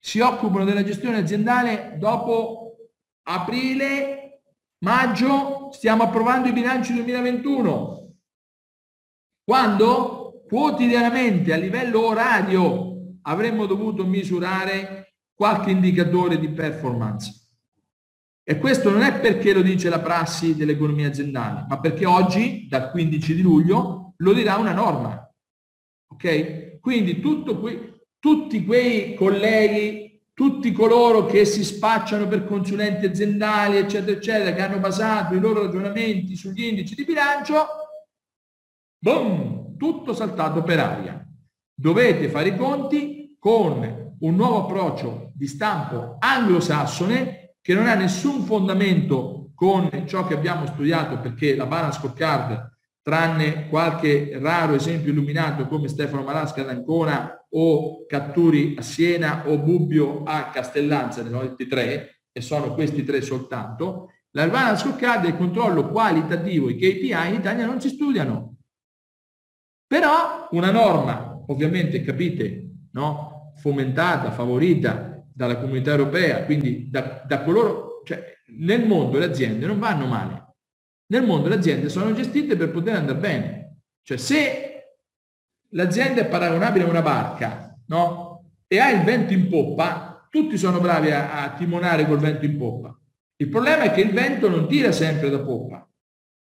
Si 0.00 0.18
occupano 0.18 0.64
della 0.64 0.82
gestione 0.82 1.18
aziendale 1.18 1.98
dopo 2.00 2.78
aprile 3.28 4.40
Maggio 4.78 5.70
stiamo 5.70 6.02
approvando 6.02 6.48
i 6.48 6.52
bilanci 6.52 6.92
2021. 6.92 8.14
Quando 9.44 10.42
quotidianamente 10.48 11.52
a 11.52 11.56
livello 11.56 12.06
orario 12.06 13.18
avremmo 13.22 13.66
dovuto 13.66 14.04
misurare 14.04 15.14
qualche 15.32 15.70
indicatore 15.70 16.40
di 16.40 16.48
performance. 16.48 17.41
E 18.52 18.58
questo 18.58 18.90
non 18.90 19.00
è 19.00 19.18
perché 19.18 19.54
lo 19.54 19.62
dice 19.62 19.88
la 19.88 20.00
prassi 20.00 20.54
dell'economia 20.54 21.08
aziendale, 21.08 21.64
ma 21.66 21.80
perché 21.80 22.04
oggi, 22.04 22.66
dal 22.68 22.90
15 22.90 23.34
di 23.34 23.40
luglio, 23.40 24.12
lo 24.14 24.32
dirà 24.34 24.56
una 24.56 24.74
norma. 24.74 25.26
Ok? 26.08 26.78
Quindi 26.78 27.18
que 27.18 28.00
tutti 28.18 28.66
quei 28.66 29.14
colleghi 29.14 30.20
tutti 30.34 30.70
coloro 30.70 31.24
che 31.24 31.46
si 31.46 31.64
spacciano 31.64 32.28
per 32.28 32.44
consulenti 32.44 33.06
aziendali, 33.06 33.78
eccetera, 33.78 34.18
eccetera, 34.18 34.52
che 34.52 34.60
hanno 34.60 34.80
basato 34.80 35.34
i 35.34 35.40
loro 35.40 35.62
ragionamenti 35.62 36.36
sugli 36.36 36.64
indici 36.64 36.94
di 36.94 37.04
bilancio, 37.04 37.66
boom, 38.98 39.78
tutto 39.78 40.12
saltato 40.12 40.62
per 40.62 40.78
aria. 40.78 41.26
Dovete 41.74 42.28
fare 42.28 42.48
i 42.48 42.56
conti 42.56 43.34
con 43.38 44.16
un 44.18 44.34
nuovo 44.34 44.64
approccio 44.64 45.32
di 45.34 45.46
stampo 45.46 46.16
anglosassone 46.18 47.41
che 47.62 47.74
non 47.74 47.86
ha 47.86 47.94
nessun 47.94 48.42
fondamento 48.42 49.52
con 49.54 49.88
ciò 50.06 50.26
che 50.26 50.34
abbiamo 50.34 50.66
studiato 50.66 51.20
perché 51.20 51.54
la 51.54 51.66
balance 51.66 52.00
scorecard 52.00 52.70
tranne 53.00 53.68
qualche 53.68 54.38
raro 54.40 54.74
esempio 54.74 55.12
illuminato 55.12 55.66
come 55.68 55.88
Stefano 55.88 56.24
Malasca 56.24 56.62
ad 56.62 56.68
Ancona 56.68 57.46
o 57.50 58.04
Catturi 58.06 58.74
a 58.76 58.82
Siena 58.82 59.48
o 59.48 59.58
Bubbio 59.58 60.24
a 60.24 60.50
Castellanza, 60.50 61.22
ne 61.22 61.36
ho 61.36 61.42
detti 61.42 61.66
tre, 61.66 62.22
e 62.32 62.40
sono 62.40 62.74
questi 62.74 63.04
tre 63.04 63.20
soltanto, 63.20 64.10
la 64.30 64.48
balance 64.48 64.84
scorecard 64.84 65.24
e 65.24 65.28
il 65.28 65.36
controllo 65.36 65.88
qualitativo, 65.88 66.68
i 66.68 66.76
KPI 66.76 67.28
in 67.28 67.34
Italia 67.34 67.66
non 67.66 67.80
si 67.80 67.88
studiano. 67.88 68.56
Però 69.86 70.48
una 70.52 70.70
norma, 70.70 71.38
ovviamente 71.48 72.02
capite, 72.02 72.70
no? 72.92 73.52
fomentata, 73.56 74.30
favorita 74.30 75.11
dalla 75.34 75.58
comunità 75.58 75.90
europea, 75.90 76.44
quindi 76.44 76.88
da, 76.90 77.22
da 77.26 77.42
coloro, 77.42 78.02
cioè 78.04 78.22
nel 78.58 78.86
mondo 78.86 79.18
le 79.18 79.26
aziende 79.26 79.66
non 79.66 79.78
vanno 79.78 80.06
male, 80.06 80.54
nel 81.06 81.24
mondo 81.24 81.48
le 81.48 81.56
aziende 81.56 81.88
sono 81.88 82.12
gestite 82.14 82.56
per 82.56 82.70
poter 82.70 82.96
andare 82.96 83.18
bene. 83.18 83.76
Cioè 84.02 84.16
se 84.16 84.72
l'azienda 85.70 86.22
è 86.22 86.26
paragonabile 86.26 86.84
a 86.84 86.88
una 86.88 87.02
barca 87.02 87.78
no? 87.86 88.52
e 88.66 88.78
ha 88.78 88.90
il 88.90 89.04
vento 89.04 89.32
in 89.32 89.48
poppa, 89.48 90.26
tutti 90.30 90.56
sono 90.56 90.80
bravi 90.80 91.10
a, 91.10 91.42
a 91.42 91.54
timonare 91.54 92.06
col 92.06 92.18
vento 92.18 92.44
in 92.44 92.56
poppa. 92.56 92.98
Il 93.36 93.48
problema 93.48 93.82
è 93.82 93.92
che 93.92 94.00
il 94.00 94.12
vento 94.12 94.48
non 94.48 94.68
tira 94.68 94.92
sempre 94.92 95.28
da 95.28 95.40
poppa. 95.40 95.86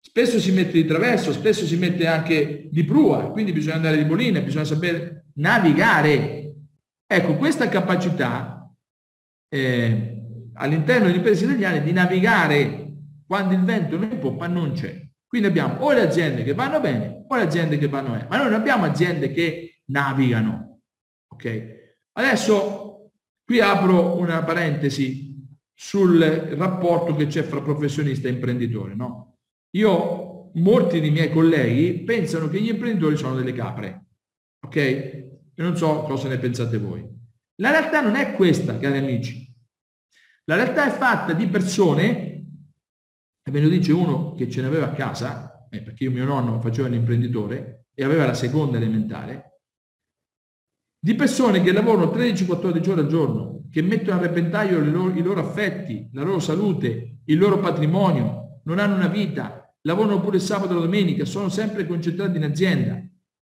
Spesso 0.00 0.38
si 0.38 0.52
mette 0.52 0.72
di 0.72 0.84
traverso, 0.84 1.32
spesso 1.32 1.64
si 1.64 1.76
mette 1.76 2.06
anche 2.06 2.68
di 2.70 2.84
prua, 2.84 3.30
quindi 3.30 3.52
bisogna 3.52 3.76
andare 3.76 3.96
di 3.96 4.04
bolina, 4.04 4.40
bisogna 4.40 4.64
sapere 4.64 5.28
navigare. 5.36 6.52
Ecco, 7.06 7.36
questa 7.36 7.68
capacità 7.68 8.53
eh, 9.54 10.50
all'interno 10.54 11.06
delle 11.06 11.18
imprese 11.18 11.44
italiane 11.44 11.80
di 11.82 11.92
navigare 11.92 12.92
quando 13.24 13.54
il 13.54 13.62
vento 13.62 13.96
non 13.96 14.10
in 14.10 14.18
poppa 14.18 14.48
non 14.48 14.72
c'è. 14.72 15.00
Quindi 15.26 15.46
abbiamo 15.48 15.84
o 15.84 15.92
le 15.92 16.00
aziende 16.00 16.42
che 16.42 16.54
vanno 16.54 16.80
bene 16.80 17.24
o 17.28 17.36
le 17.36 17.42
aziende 17.42 17.78
che 17.78 17.88
vanno 17.88 18.10
bene, 18.10 18.26
ma 18.28 18.36
noi 18.36 18.50
non 18.50 18.60
abbiamo 18.60 18.84
aziende 18.84 19.30
che 19.30 19.82
navigano. 19.86 20.80
Ok? 21.32 21.82
Adesso 22.12 23.10
qui 23.44 23.60
apro 23.60 24.18
una 24.18 24.42
parentesi 24.42 25.32
sul 25.72 26.20
rapporto 26.20 27.14
che 27.14 27.26
c'è 27.26 27.42
fra 27.42 27.62
professionista 27.62 28.26
e 28.26 28.32
imprenditore. 28.32 28.94
No? 28.94 29.38
Io, 29.76 30.50
molti 30.54 31.00
dei 31.00 31.10
miei 31.10 31.30
colleghi 31.30 32.02
pensano 32.04 32.48
che 32.48 32.60
gli 32.60 32.68
imprenditori 32.68 33.16
sono 33.16 33.34
delle 33.36 33.52
capre. 33.52 34.06
Ok? 34.64 34.76
Io 34.76 35.64
non 35.64 35.76
so 35.76 36.02
cosa 36.02 36.28
ne 36.28 36.38
pensate 36.38 36.78
voi. 36.78 37.04
La 37.56 37.70
realtà 37.70 38.00
non 38.00 38.16
è 38.16 38.34
questa, 38.34 38.78
cari 38.78 38.98
amici. 38.98 39.43
La 40.44 40.56
realtà 40.56 40.86
è 40.86 40.96
fatta 40.96 41.32
di 41.32 41.46
persone 41.46 42.34
e 43.46 43.50
ve 43.50 43.60
lo 43.60 43.68
dice 43.68 43.92
uno 43.92 44.34
che 44.34 44.50
ce 44.50 44.62
n'aveva 44.62 44.86
a 44.86 44.92
casa, 44.92 45.66
eh, 45.70 45.82
perché 45.82 46.04
io 46.04 46.10
mio 46.10 46.24
nonno 46.24 46.60
faceva 46.60 46.88
l'imprenditore 46.88 47.86
e 47.94 48.04
aveva 48.04 48.26
la 48.26 48.34
seconda 48.34 48.76
elementare, 48.78 49.60
di 51.04 51.14
persone 51.14 51.62
che 51.62 51.72
lavorano 51.72 52.10
13-14 52.10 52.90
ore 52.90 53.00
al 53.02 53.08
giorno, 53.08 53.64
che 53.70 53.82
mettono 53.82 54.18
a 54.18 54.22
repentaglio 54.22 54.78
loro, 54.78 55.14
i 55.14 55.22
loro 55.22 55.40
affetti, 55.40 56.08
la 56.12 56.22
loro 56.22 56.38
salute, 56.38 57.18
il 57.24 57.38
loro 57.38 57.58
patrimonio, 57.58 58.60
non 58.64 58.78
hanno 58.78 58.94
una 58.94 59.08
vita, 59.08 59.70
lavorano 59.82 60.20
pure 60.22 60.36
il 60.36 60.42
sabato 60.42 60.72
e 60.72 60.76
la 60.76 60.80
domenica, 60.80 61.26
sono 61.26 61.50
sempre 61.50 61.86
concentrati 61.86 62.38
in 62.38 62.44
azienda. 62.44 63.02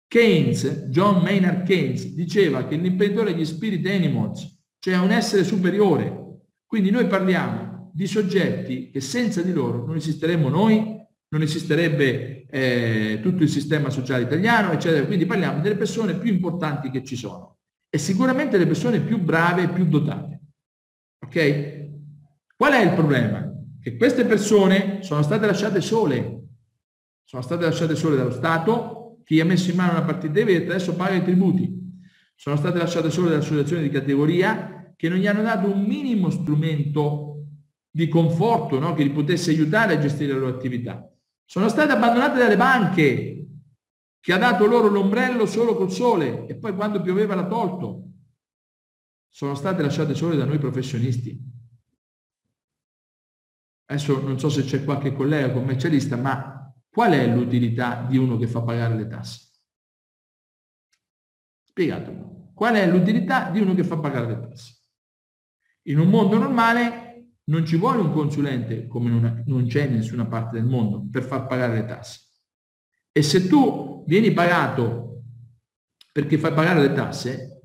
Keynes, 0.06 0.88
John 0.88 1.22
Maynard 1.22 1.64
Keynes, 1.64 2.12
diceva 2.12 2.66
che 2.66 2.76
l'imprenditore 2.76 3.30
è 3.30 3.34
gli 3.34 3.46
spirit 3.46 3.86
animals, 3.86 4.60
cioè 4.78 4.98
un 4.98 5.10
essere 5.10 5.44
superiore. 5.44 6.27
Quindi 6.68 6.90
noi 6.90 7.06
parliamo 7.06 7.90
di 7.94 8.06
soggetti 8.06 8.90
che 8.90 9.00
senza 9.00 9.40
di 9.40 9.54
loro 9.54 9.86
non 9.86 9.96
esisteremmo 9.96 10.50
noi, 10.50 11.02
non 11.28 11.40
esisterebbe 11.40 12.44
eh, 12.46 13.20
tutto 13.22 13.42
il 13.42 13.48
sistema 13.48 13.88
sociale 13.88 14.24
italiano, 14.24 14.72
eccetera. 14.72 15.06
Quindi 15.06 15.24
parliamo 15.24 15.62
delle 15.62 15.76
persone 15.76 16.18
più 16.18 16.30
importanti 16.30 16.90
che 16.90 17.02
ci 17.02 17.16
sono 17.16 17.56
e 17.88 17.96
sicuramente 17.96 18.58
le 18.58 18.66
persone 18.66 19.00
più 19.00 19.18
brave 19.18 19.62
e 19.62 19.68
più 19.70 19.86
dotate. 19.86 20.40
Ok? 21.24 21.86
Qual 22.54 22.72
è 22.74 22.82
il 22.82 22.92
problema? 22.92 23.50
Che 23.80 23.96
queste 23.96 24.26
persone 24.26 25.02
sono 25.02 25.22
state 25.22 25.46
lasciate 25.46 25.80
sole, 25.80 26.48
sono 27.24 27.40
state 27.40 27.64
lasciate 27.64 27.96
sole 27.96 28.16
dallo 28.16 28.30
Stato, 28.30 29.20
chi 29.24 29.40
ha 29.40 29.44
messo 29.46 29.70
in 29.70 29.76
mano 29.76 29.92
una 29.92 30.02
partita 30.02 30.38
IVA 30.38 30.70
adesso 30.70 30.94
paga 30.94 31.14
i 31.14 31.24
tributi, 31.24 31.76
sono 32.34 32.56
state 32.56 32.76
lasciate 32.76 33.10
sole 33.10 33.28
dalle 33.30 33.40
associazioni 33.40 33.84
di 33.84 33.88
categoria 33.88 34.77
che 34.98 35.08
non 35.08 35.18
gli 35.18 35.28
hanno 35.28 35.42
dato 35.42 35.70
un 35.70 35.84
minimo 35.84 36.28
strumento 36.28 37.44
di 37.88 38.08
conforto 38.08 38.80
no? 38.80 38.94
che 38.94 39.04
li 39.04 39.12
potesse 39.12 39.50
aiutare 39.50 39.94
a 39.94 39.98
gestire 40.00 40.32
le 40.32 40.40
loro 40.40 40.56
attività. 40.56 41.08
Sono 41.44 41.68
state 41.68 41.92
abbandonate 41.92 42.36
dalle 42.36 42.56
banche, 42.56 43.46
che 44.18 44.32
ha 44.32 44.38
dato 44.38 44.66
loro 44.66 44.88
l'ombrello 44.88 45.46
solo 45.46 45.76
col 45.76 45.92
sole 45.92 46.48
e 46.48 46.56
poi 46.56 46.74
quando 46.74 47.00
pioveva 47.00 47.36
l'ha 47.36 47.46
tolto. 47.46 48.08
Sono 49.28 49.54
state 49.54 49.82
lasciate 49.82 50.16
sole 50.16 50.34
da 50.34 50.44
noi 50.44 50.58
professionisti. 50.58 51.40
Adesso 53.84 54.20
non 54.20 54.40
so 54.40 54.48
se 54.48 54.64
c'è 54.64 54.82
qualche 54.82 55.12
collega 55.12 55.52
commercialista, 55.52 56.16
ma 56.16 56.74
qual 56.90 57.12
è 57.12 57.32
l'utilità 57.32 58.04
di 58.08 58.16
uno 58.16 58.36
che 58.36 58.48
fa 58.48 58.62
pagare 58.62 58.96
le 58.96 59.06
tasse? 59.06 59.46
Spiegatemi. 61.66 62.52
Qual 62.52 62.74
è 62.74 62.90
l'utilità 62.90 63.48
di 63.50 63.60
uno 63.60 63.74
che 63.74 63.84
fa 63.84 63.96
pagare 63.96 64.26
le 64.26 64.40
tasse? 64.40 64.77
In 65.88 65.98
un 65.98 66.08
mondo 66.08 66.36
normale 66.36 67.30
non 67.44 67.64
ci 67.64 67.76
vuole 67.76 68.00
un 68.00 68.12
consulente, 68.12 68.86
come 68.86 69.08
non, 69.08 69.42
non 69.46 69.66
c'è 69.66 69.84
in 69.84 69.94
nessuna 69.94 70.26
parte 70.26 70.58
del 70.58 70.66
mondo, 70.66 71.06
per 71.10 71.22
far 71.22 71.46
pagare 71.46 71.74
le 71.74 71.86
tasse. 71.86 72.20
E 73.10 73.22
se 73.22 73.48
tu 73.48 74.04
vieni 74.06 74.32
pagato 74.32 75.22
perché 76.12 76.36
fai 76.36 76.52
pagare 76.52 76.80
le 76.80 76.92
tasse, 76.92 77.62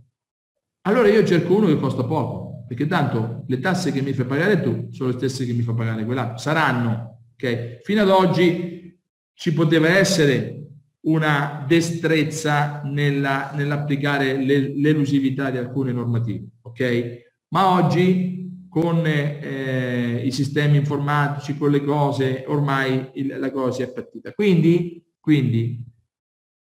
allora 0.84 1.10
io 1.10 1.26
cerco 1.26 1.56
uno 1.56 1.68
che 1.68 1.78
costa 1.78 2.06
poco, 2.06 2.64
perché 2.66 2.88
tanto 2.88 3.44
le 3.48 3.60
tasse 3.60 3.92
che 3.92 4.02
mi 4.02 4.14
fai 4.14 4.26
pagare 4.26 4.62
tu 4.62 4.88
sono 4.92 5.10
le 5.10 5.18
stesse 5.18 5.46
che 5.46 5.54
mi 5.54 5.62
fa 5.62 5.74
pagare 5.74 6.06
quell'altro. 6.06 6.38
Saranno, 6.38 7.26
ok? 7.34 7.80
Fino 7.84 8.02
ad 8.02 8.10
oggi 8.10 8.98
ci 9.34 9.54
poteva 9.54 9.90
essere 9.90 10.60
una 11.02 11.66
destrezza 11.68 12.82
nella, 12.86 13.52
nell'applicare 13.54 14.38
l'elusività 14.38 15.52
di 15.52 15.58
alcune 15.58 15.92
normative, 15.92 16.48
ok? 16.62 17.32
Ma 17.54 17.72
oggi 17.74 18.66
con 18.68 19.06
eh, 19.06 20.24
i 20.26 20.32
sistemi 20.32 20.78
informatici, 20.78 21.56
con 21.56 21.70
le 21.70 21.84
cose, 21.84 22.46
ormai 22.48 23.12
il, 23.14 23.38
la 23.38 23.52
cosa 23.52 23.72
si 23.72 23.82
è 23.84 23.94
partita. 23.94 24.32
Quindi, 24.32 25.06
quindi 25.20 25.86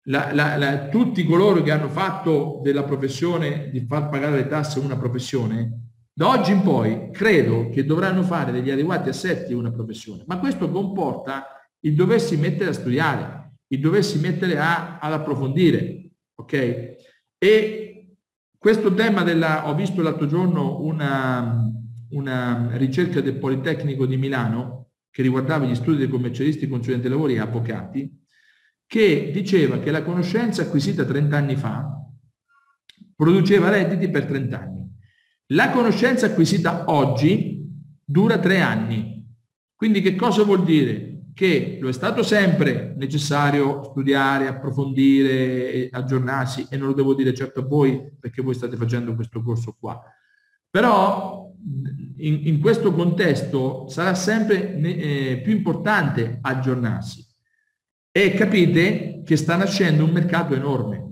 la, 0.05 0.33
la, 0.33 0.57
la, 0.57 0.87
tutti 0.87 1.25
coloro 1.25 1.61
che 1.63 1.73
hanno 1.73 1.89
fatto 1.89 2.61
della 2.63 2.85
professione 2.85 3.69
di 3.73 3.85
far 3.85 4.09
pagare 4.09 4.37
le 4.37 4.47
tasse 4.47 4.79
una 4.79 4.97
professione, 4.97 5.89
da 6.13 6.29
oggi 6.29 6.53
in 6.53 6.63
poi 6.63 7.11
credo 7.11 7.69
che 7.69 7.85
dovranno 7.85 8.23
fare 8.23 8.53
degli 8.53 8.71
adeguati 8.71 9.09
assetti 9.09 9.55
una 9.55 9.73
professione, 9.73 10.23
ma 10.29 10.39
questo 10.39 10.71
comporta 10.71 11.47
il 11.81 11.97
doversi 11.97 12.37
mettere 12.37 12.71
a 12.71 12.75
studiare, 12.75 13.55
il 13.73 13.81
doversi 13.81 14.21
mettere 14.21 14.57
a, 14.57 14.99
ad 15.01 15.13
approfondire, 15.13 16.11
ok? 16.37 16.95
E 17.39 17.86
questo 18.67 18.95
tema 18.95 19.23
della, 19.23 19.69
ho 19.69 19.77
visto 19.77 20.03
l'altro 20.03 20.27
giorno 20.27 20.81
una, 20.81 21.71
una 22.11 22.71
ricerca 22.73 23.21
del 23.21 23.39
Politecnico 23.39 24.07
di 24.07 24.17
Milano 24.17 24.89
che 25.09 25.23
riguardava 25.23 25.65
gli 25.65 25.75
studi 25.77 25.99
dei 25.99 26.09
commercialisti, 26.09 26.67
consulenti 26.67 27.09
lavori 27.09 27.35
e 27.35 27.39
avvocati, 27.39 28.25
che 28.85 29.31
diceva 29.33 29.79
che 29.79 29.93
la 29.93 30.03
conoscenza 30.03 30.63
acquisita 30.63 31.05
30 31.05 31.37
anni 31.37 31.55
fa 31.55 31.97
produceva 33.15 33.71
redditi 33.71 34.11
per 34.11 34.25
30 34.25 34.61
anni. 34.61 34.91
La 35.51 35.71
conoscenza 35.71 36.27
acquisita 36.27 36.91
oggi 36.91 37.71
dura 38.05 38.41
3 38.41 38.61
anni. 38.63 39.33
Quindi 39.77 40.01
che 40.01 40.17
cosa 40.17 40.43
vuol 40.43 40.65
dire? 40.65 41.16
Che 41.37 41.77
lo 41.83 41.91
è 41.91 41.93
stato 41.93 42.23
sempre 42.23 42.95
necessario 42.97 43.85
studiare, 43.85 44.47
approfondire, 44.47 45.91
aggiornarsi 45.93 46.67
e 46.71 46.79
non 46.79 46.89
lo 46.89 46.95
devo 46.95 47.13
dire 47.13 47.35
certo 47.35 47.61
a 47.61 47.63
voi 47.63 48.11
perché 48.19 48.41
voi 48.41 48.55
state 48.55 48.75
facendo 48.75 49.15
questo 49.15 49.43
corso 49.43 49.77
qua. 49.79 50.01
Però 50.71 51.53
in, 52.17 52.41
in 52.47 52.59
questo 52.59 52.91
contesto 52.95 53.87
sarà 53.87 54.15
sempre 54.15 54.77
eh, 54.79 55.43
più 55.45 55.53
importante 55.53 56.39
aggiornarsi 56.41 57.23
e 58.11 58.33
capite 58.33 59.21
che 59.23 59.37
sta 59.37 59.57
nascendo 59.57 60.05
un 60.05 60.13
mercato 60.13 60.55
enorme 60.55 61.05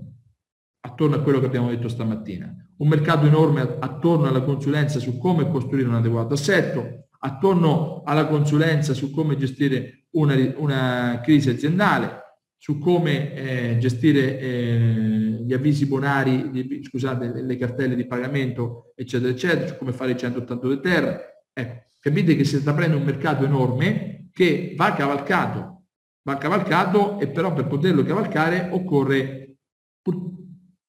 attorno 0.79 1.17
a 1.17 1.21
quello 1.21 1.39
che 1.39 1.45
abbiamo 1.45 1.69
detto 1.69 1.87
stamattina. 1.87 2.51
Un 2.77 2.87
mercato 2.87 3.27
enorme 3.27 3.61
attorno 3.61 4.25
alla 4.25 4.41
consulenza 4.41 4.97
su 4.97 5.19
come 5.19 5.47
costruire 5.51 5.87
un 5.87 5.93
adeguato 5.93 6.33
assetto, 6.33 7.09
attorno 7.19 8.01
alla 8.03 8.25
consulenza 8.25 8.95
su 8.95 9.11
come 9.11 9.37
gestire 9.37 10.04
una, 10.15 10.35
una 10.57 11.21
crisi 11.23 11.49
aziendale, 11.49 12.23
su 12.57 12.79
come 12.79 13.33
eh, 13.35 13.77
gestire 13.77 14.39
eh, 14.39 15.43
gli 15.45 15.53
avvisi 15.53 15.85
bonari, 15.85 16.49
gli, 16.49 16.83
scusate, 16.83 17.41
le 17.41 17.57
cartelle 17.57 17.95
di 17.95 18.07
pagamento, 18.07 18.91
eccetera, 18.95 19.31
eccetera, 19.31 19.67
su 19.67 19.77
come 19.77 19.93
fare 19.93 20.11
il 20.11 20.17
182 20.17 20.79
terra. 20.79 21.19
Ecco, 21.53 21.83
capite 21.99 22.35
che 22.35 22.43
si 22.43 22.57
sta 22.57 22.71
aprendo 22.71 22.97
un 22.97 23.03
mercato 23.03 23.45
enorme 23.45 24.29
che 24.33 24.73
va 24.75 24.93
cavalcato, 24.93 25.83
va 26.23 26.37
cavalcato 26.37 27.19
e 27.19 27.27
però 27.27 27.53
per 27.53 27.67
poterlo 27.67 28.03
cavalcare 28.03 28.69
occorre 28.71 29.57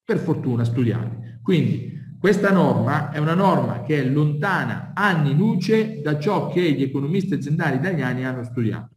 per 0.03 0.17
fortuna 0.17 0.63
studiare. 0.63 1.39
Quindi 1.43 1.95
questa 2.19 2.51
norma 2.51 3.11
è 3.11 3.19
una 3.19 3.35
norma 3.35 3.83
che 3.83 3.99
è 3.99 4.03
lontana 4.03 4.93
anni 4.95 5.35
luce 5.35 6.01
da 6.01 6.17
ciò 6.17 6.49
che 6.49 6.71
gli 6.71 6.81
economisti 6.81 7.35
aziendali 7.35 7.77
italiani 7.77 8.25
hanno 8.25 8.43
studiato. 8.43 8.96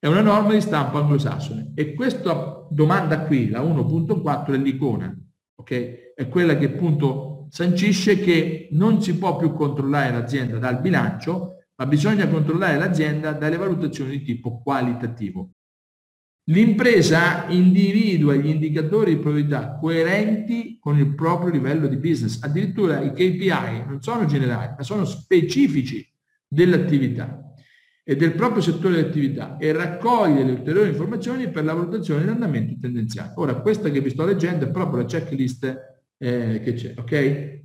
È 0.00 0.06
una 0.06 0.20
norma 0.20 0.52
di 0.52 0.60
stampo 0.60 0.98
anglosassone 0.98 1.72
e 1.74 1.94
questa 1.94 2.64
domanda 2.70 3.22
qui, 3.22 3.48
la 3.48 3.60
1.4, 3.62 4.52
è 4.52 4.56
l'icona, 4.56 5.12
ok? 5.56 6.14
È 6.14 6.28
quella 6.28 6.56
che 6.56 6.66
appunto 6.66 7.48
sancisce 7.50 8.20
che 8.20 8.68
non 8.72 9.02
si 9.02 9.18
può 9.18 9.36
più 9.36 9.52
controllare 9.54 10.12
l'azienda 10.12 10.58
dal 10.58 10.80
bilancio, 10.80 11.64
ma 11.74 11.86
bisogna 11.86 12.28
controllare 12.28 12.78
l'azienda 12.78 13.32
dalle 13.32 13.56
valutazioni 13.56 14.10
di 14.10 14.22
tipo 14.22 14.62
qualitativo. 14.62 15.50
L'impresa 16.44 17.46
individua 17.48 18.36
gli 18.36 18.48
indicatori 18.48 19.16
di 19.16 19.20
priorità 19.20 19.76
coerenti 19.78 20.78
con 20.78 20.96
il 20.96 21.12
proprio 21.12 21.50
livello 21.50 21.88
di 21.88 21.96
business. 21.96 22.40
Addirittura 22.40 23.00
i 23.00 23.12
KPI 23.12 23.84
non 23.84 24.00
sono 24.00 24.26
generali, 24.26 24.74
ma 24.76 24.82
sono 24.84 25.04
specifici 25.04 26.08
dell'attività 26.46 27.47
e 28.08 28.16
del 28.16 28.32
proprio 28.32 28.62
settore 28.62 28.94
di 28.94 29.06
attività 29.06 29.58
e 29.58 29.70
raccoglie 29.70 30.42
le 30.42 30.52
ulteriori 30.52 30.88
informazioni 30.88 31.50
per 31.50 31.62
la 31.62 31.74
valutazione 31.74 32.20
dell'andamento 32.20 32.74
tendenziale. 32.80 33.34
Ora, 33.36 33.56
questa 33.56 33.90
che 33.90 34.00
vi 34.00 34.08
sto 34.08 34.24
leggendo 34.24 34.64
è 34.64 34.70
proprio 34.70 35.02
la 35.02 35.04
checklist 35.04 36.06
eh, 36.16 36.62
che 36.64 36.72
c'è, 36.72 36.94
ok? 36.96 37.60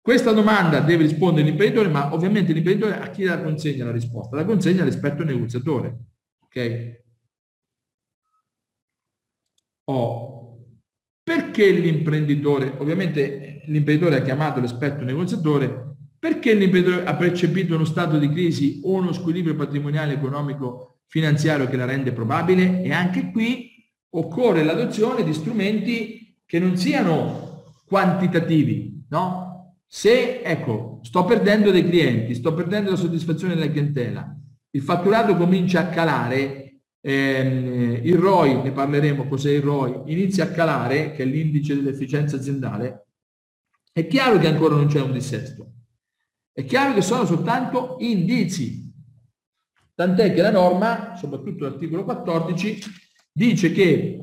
Questa 0.00 0.30
domanda 0.30 0.78
deve 0.78 1.02
rispondere 1.02 1.48
l'imprenditore, 1.48 1.88
ma 1.88 2.14
ovviamente 2.14 2.52
l'imprenditore 2.52 3.00
a 3.00 3.10
chi 3.10 3.24
la 3.24 3.42
consegna 3.42 3.86
la 3.86 3.90
risposta? 3.90 4.36
La 4.36 4.44
consegna 4.44 4.82
all'esperto 4.82 5.24
negoziatore, 5.24 5.98
ok? 6.44 7.00
Oh. 9.86 10.58
Perché 11.24 11.72
l'imprenditore, 11.72 12.72
ovviamente 12.78 13.62
l'imprenditore 13.66 14.18
ha 14.18 14.22
chiamato 14.22 14.60
l'esperto 14.60 15.02
negoziatore 15.02 15.91
perché 16.22 16.54
l'imprenditore 16.54 17.04
ha 17.04 17.16
percepito 17.16 17.74
uno 17.74 17.84
stato 17.84 18.16
di 18.16 18.30
crisi 18.30 18.80
o 18.84 18.92
uno 18.92 19.12
squilibrio 19.12 19.56
patrimoniale 19.56 20.12
economico 20.12 21.00
finanziario 21.08 21.66
che 21.66 21.74
la 21.74 21.84
rende 21.84 22.12
probabile? 22.12 22.80
E 22.84 22.92
anche 22.92 23.32
qui 23.32 23.72
occorre 24.10 24.62
l'adozione 24.62 25.24
di 25.24 25.34
strumenti 25.34 26.40
che 26.46 26.60
non 26.60 26.76
siano 26.76 27.64
quantitativi, 27.84 29.04
no? 29.08 29.80
Se, 29.84 30.42
ecco, 30.42 31.00
sto 31.02 31.24
perdendo 31.24 31.72
dei 31.72 31.84
clienti, 31.84 32.36
sto 32.36 32.54
perdendo 32.54 32.90
la 32.90 32.96
soddisfazione 32.96 33.56
della 33.56 33.72
clientela, 33.72 34.32
il 34.70 34.82
fatturato 34.82 35.36
comincia 35.36 35.80
a 35.80 35.88
calare, 35.88 36.82
ehm, 37.00 37.98
il 38.00 38.16
ROI, 38.16 38.62
ne 38.62 38.70
parleremo 38.70 39.26
cos'è 39.26 39.50
il 39.50 39.62
ROI, 39.62 40.12
inizia 40.12 40.44
a 40.44 40.50
calare, 40.52 41.14
che 41.14 41.24
è 41.24 41.26
l'indice 41.26 41.74
dell'efficienza 41.74 42.36
aziendale, 42.36 43.06
è 43.92 44.06
chiaro 44.06 44.38
che 44.38 44.46
ancora 44.46 44.76
non 44.76 44.86
c'è 44.86 45.00
un 45.00 45.12
dissesto. 45.12 45.72
È 46.52 46.64
chiaro 46.64 46.92
che 46.92 47.00
sono 47.00 47.24
soltanto 47.24 47.96
indizi, 48.00 48.92
tant'è 49.94 50.34
che 50.34 50.42
la 50.42 50.50
norma, 50.50 51.16
soprattutto 51.16 51.64
l'articolo 51.64 52.04
14, 52.04 52.78
dice 53.32 53.72
che 53.72 54.20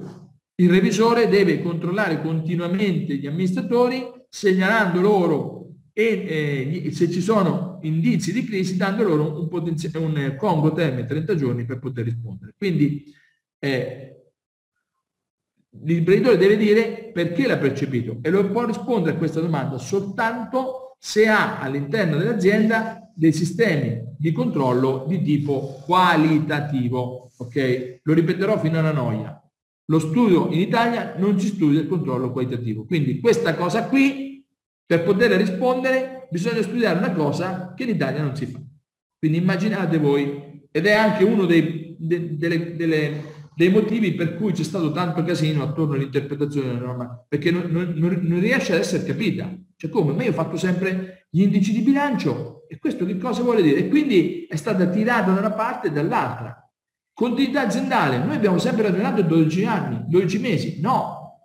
il 0.56 0.70
revisore 0.70 1.28
deve 1.28 1.62
controllare 1.62 2.22
continuamente 2.22 3.16
gli 3.16 3.26
amministratori 3.26 4.06
segnalando 4.30 5.02
loro 5.02 5.60
e 5.92 6.84
eh, 6.86 6.92
se 6.92 7.10
ci 7.10 7.22
sono 7.22 7.80
indizi 7.82 8.32
di 8.32 8.44
crisi 8.44 8.78
dando 8.78 9.04
loro 9.04 9.40
un, 9.42 9.50
un 9.52 10.36
congo 10.38 10.72
termine 10.72 11.08
30 11.08 11.36
giorni 11.36 11.66
per 11.66 11.80
poter 11.80 12.06
rispondere. 12.06 12.54
Quindi 12.56 13.06
eh, 13.58 14.10
l'imprenditore 15.82 16.38
deve 16.38 16.58
dire 16.58 17.12
perché 17.12 17.48
l'ha 17.48 17.58
percepito 17.58 18.20
e 18.22 18.30
lo 18.30 18.50
può 18.50 18.66
rispondere 18.66 19.16
a 19.16 19.18
questa 19.18 19.40
domanda 19.40 19.78
soltanto 19.78 20.89
se 21.00 21.28
ha 21.28 21.60
all'interno 21.60 22.18
dell'azienda 22.18 23.10
dei 23.16 23.32
sistemi 23.32 24.04
di 24.18 24.34
controllo 24.34 25.06
di 25.08 25.22
tipo 25.22 25.82
qualitativo. 25.86 27.32
Ok? 27.38 28.00
Lo 28.04 28.14
ripeterò 28.14 28.60
fino 28.60 28.80
alla 28.80 28.92
noia. 28.92 29.42
Lo 29.86 30.00
studio 30.00 30.50
in 30.52 30.60
Italia 30.60 31.16
non 31.18 31.40
ci 31.40 31.48
studia 31.48 31.80
il 31.80 31.88
controllo 31.88 32.32
qualitativo. 32.32 32.86
Quindi 32.86 33.20
questa 33.20 33.56
cosa 33.56 33.88
qui, 33.88 34.46
per 34.86 35.04
poter 35.04 35.32
rispondere, 35.32 36.28
bisogna 36.30 36.62
studiare 36.62 36.98
una 36.98 37.14
cosa 37.14 37.74
che 37.76 37.84
in 37.84 37.90
Italia 37.90 38.22
non 38.22 38.36
si 38.36 38.46
fa. 38.46 38.60
Quindi 39.18 39.38
immaginate 39.38 39.98
voi, 39.98 40.68
ed 40.72 40.86
è 40.86 40.94
anche 40.94 41.24
uno 41.24 41.46
dei, 41.46 41.96
de, 41.98 42.38
delle, 42.38 42.76
delle, 42.76 43.22
dei 43.60 43.70
motivi 43.70 44.14
per 44.14 44.38
cui 44.38 44.54
c'è 44.54 44.64
stato 44.64 44.90
tanto 44.94 45.22
casino 45.22 45.64
attorno 45.64 45.96
all'interpretazione 45.96 46.68
della 46.68 46.80
norma, 46.80 47.26
perché 47.28 47.52
non, 47.52 47.66
non, 47.70 47.94
non 48.22 48.40
riesce 48.40 48.72
ad 48.72 48.80
essere 48.80 49.04
capita. 49.04 49.54
Cioè 49.76 49.90
come? 49.90 50.14
Ma 50.14 50.24
io 50.24 50.30
ho 50.30 50.34
fatto 50.34 50.56
sempre 50.56 51.28
gli 51.30 51.42
indici 51.42 51.74
di 51.74 51.82
bilancio 51.82 52.66
e 52.70 52.80
questo 52.80 53.06
che 53.06 53.18
cosa 53.18 53.42
vuole 53.42 53.62
dire? 53.62 53.80
E 53.80 53.90
quindi 53.90 54.46
è 54.50 54.56
stata 54.56 54.88
tirata 54.88 55.32
da 55.32 55.40
una 55.42 55.52
parte 55.52 55.90
e 55.90 55.92
dall'altra. 55.92 56.56
Continuità 57.12 57.64
aziendale, 57.64 58.20
noi 58.20 58.38
abbiamo 58.38 58.60
sempre 58.60 58.84
ragionato 58.84 59.24
12 59.24 59.66
anni, 59.66 60.06
12 60.08 60.40
mesi, 60.40 60.80
no. 60.80 61.42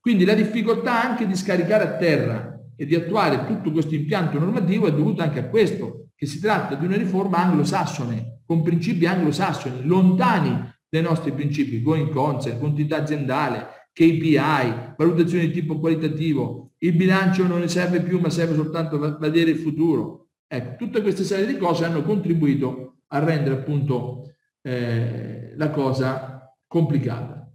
Quindi 0.00 0.24
la 0.24 0.32
difficoltà 0.32 1.02
anche 1.02 1.26
di 1.26 1.36
scaricare 1.36 1.84
a 1.84 1.96
terra 1.98 2.58
e 2.74 2.86
di 2.86 2.94
attuare 2.94 3.44
tutto 3.44 3.70
questo 3.70 3.94
impianto 3.94 4.38
normativo 4.38 4.86
è 4.86 4.94
dovuta 4.94 5.24
anche 5.24 5.40
a 5.40 5.48
questo, 5.50 6.06
che 6.14 6.24
si 6.24 6.40
tratta 6.40 6.74
di 6.74 6.86
una 6.86 6.96
riforma 6.96 7.36
anglosassone, 7.36 8.40
con 8.46 8.62
principi 8.62 9.04
anglosassoni, 9.04 9.84
lontani 9.84 10.70
dai 10.92 11.00
nostri 11.00 11.32
principi, 11.32 11.80
going 11.80 12.10
concern, 12.10 12.58
continuità 12.58 12.98
aziendale, 12.98 13.88
KPI, 13.94 14.94
valutazioni 14.98 15.46
di 15.46 15.52
tipo 15.52 15.78
qualitativo, 15.78 16.72
il 16.80 16.92
bilancio 16.92 17.46
non 17.46 17.60
ne 17.60 17.68
serve 17.68 18.02
più 18.02 18.20
ma 18.20 18.28
serve 18.28 18.54
soltanto 18.54 19.02
a 19.02 19.16
vedere 19.16 19.52
il 19.52 19.58
futuro. 19.58 20.28
Ecco, 20.46 20.76
tutte 20.76 21.00
queste 21.00 21.24
serie 21.24 21.46
di 21.46 21.56
cose 21.56 21.86
hanno 21.86 22.02
contribuito 22.02 22.98
a 23.06 23.20
rendere 23.20 23.54
appunto 23.54 24.34
eh, 24.60 25.54
la 25.56 25.70
cosa 25.70 26.54
complicata. 26.66 27.50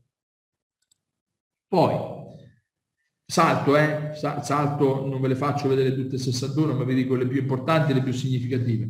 Poi, 1.68 1.96
salto, 3.24 3.78
eh, 3.78 4.14
salto, 4.16 5.06
non 5.06 5.22
ve 5.22 5.28
le 5.28 5.36
faccio 5.36 5.68
vedere 5.68 5.94
tutte 5.94 6.18
61, 6.18 6.74
ma 6.74 6.84
vi 6.86 6.96
dico 6.96 7.14
le 7.14 7.28
più 7.28 7.40
importanti 7.40 7.94
le 7.94 8.02
più 8.02 8.14
significative. 8.14 8.90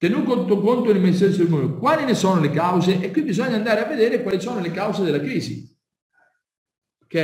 Tenuto 0.00 0.58
conto 0.62 0.90
del 0.90 1.02
Ministero 1.02 1.30
dell'Economia, 1.30 1.76
quali 1.76 2.06
ne 2.06 2.14
sono 2.14 2.40
le 2.40 2.48
cause? 2.48 3.02
E 3.02 3.10
qui 3.10 3.20
bisogna 3.20 3.56
andare 3.56 3.84
a 3.84 3.86
vedere 3.86 4.22
quali 4.22 4.40
sono 4.40 4.58
le 4.58 4.70
cause 4.70 5.04
della 5.04 5.20
crisi. 5.20 5.76
Ok? 7.02 7.14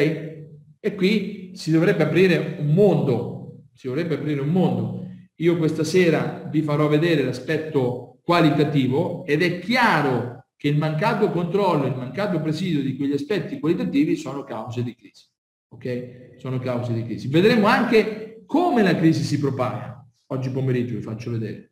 E 0.79 0.95
qui 0.95 1.53
si 1.55 1.71
dovrebbe 1.71 2.03
aprire 2.03 2.59
un 2.59 2.75
mondo, 2.75 3.69
si 3.73 3.87
dovrebbe 3.87 4.17
aprire 4.17 4.43
un 4.43 4.51
mondo. 4.51 5.07
Io 5.37 5.57
questa 5.57 5.85
sera 5.85 6.47
vi 6.51 6.61
farò 6.61 6.87
vedere 6.87 7.25
l'aspetto 7.25 8.19
qualitativo 8.23 9.25
ed 9.25 9.41
è 9.41 9.59
chiaro 9.59 10.49
che 10.55 10.69
il 10.69 10.77
mancato 10.77 11.31
controllo, 11.31 11.87
il 11.87 11.97
mancato 11.97 12.43
presidio 12.43 12.83
di 12.83 12.95
quegli 12.95 13.15
aspetti 13.15 13.59
qualitativi 13.59 14.17
sono 14.17 14.45
cause 14.45 14.83
di 14.83 14.95
crisi. 14.95 15.25
Ok? 15.69 16.35
Sono 16.37 16.59
cause 16.59 16.93
di 16.93 17.05
crisi. 17.05 17.29
Vedremo 17.29 17.69
anche 17.69 18.43
come 18.45 18.83
la 18.83 18.95
crisi 18.95 19.23
si 19.23 19.39
propaga. 19.39 20.07
Oggi 20.27 20.51
pomeriggio 20.51 20.97
vi 20.97 21.01
faccio 21.01 21.31
vedere. 21.31 21.71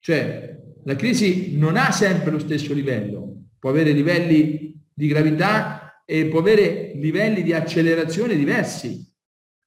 Cioè, 0.00 0.58
la 0.84 0.96
crisi 0.96 1.56
non 1.56 1.76
ha 1.76 1.90
sempre 1.92 2.30
lo 2.30 2.38
stesso 2.38 2.72
livello, 2.72 3.44
può 3.58 3.70
avere 3.70 3.92
livelli 3.92 4.82
di 4.92 5.06
gravità 5.06 6.02
e 6.04 6.26
può 6.26 6.40
avere 6.40 6.92
livelli 6.96 7.42
di 7.42 7.52
accelerazione 7.52 8.34
diversi. 8.34 9.06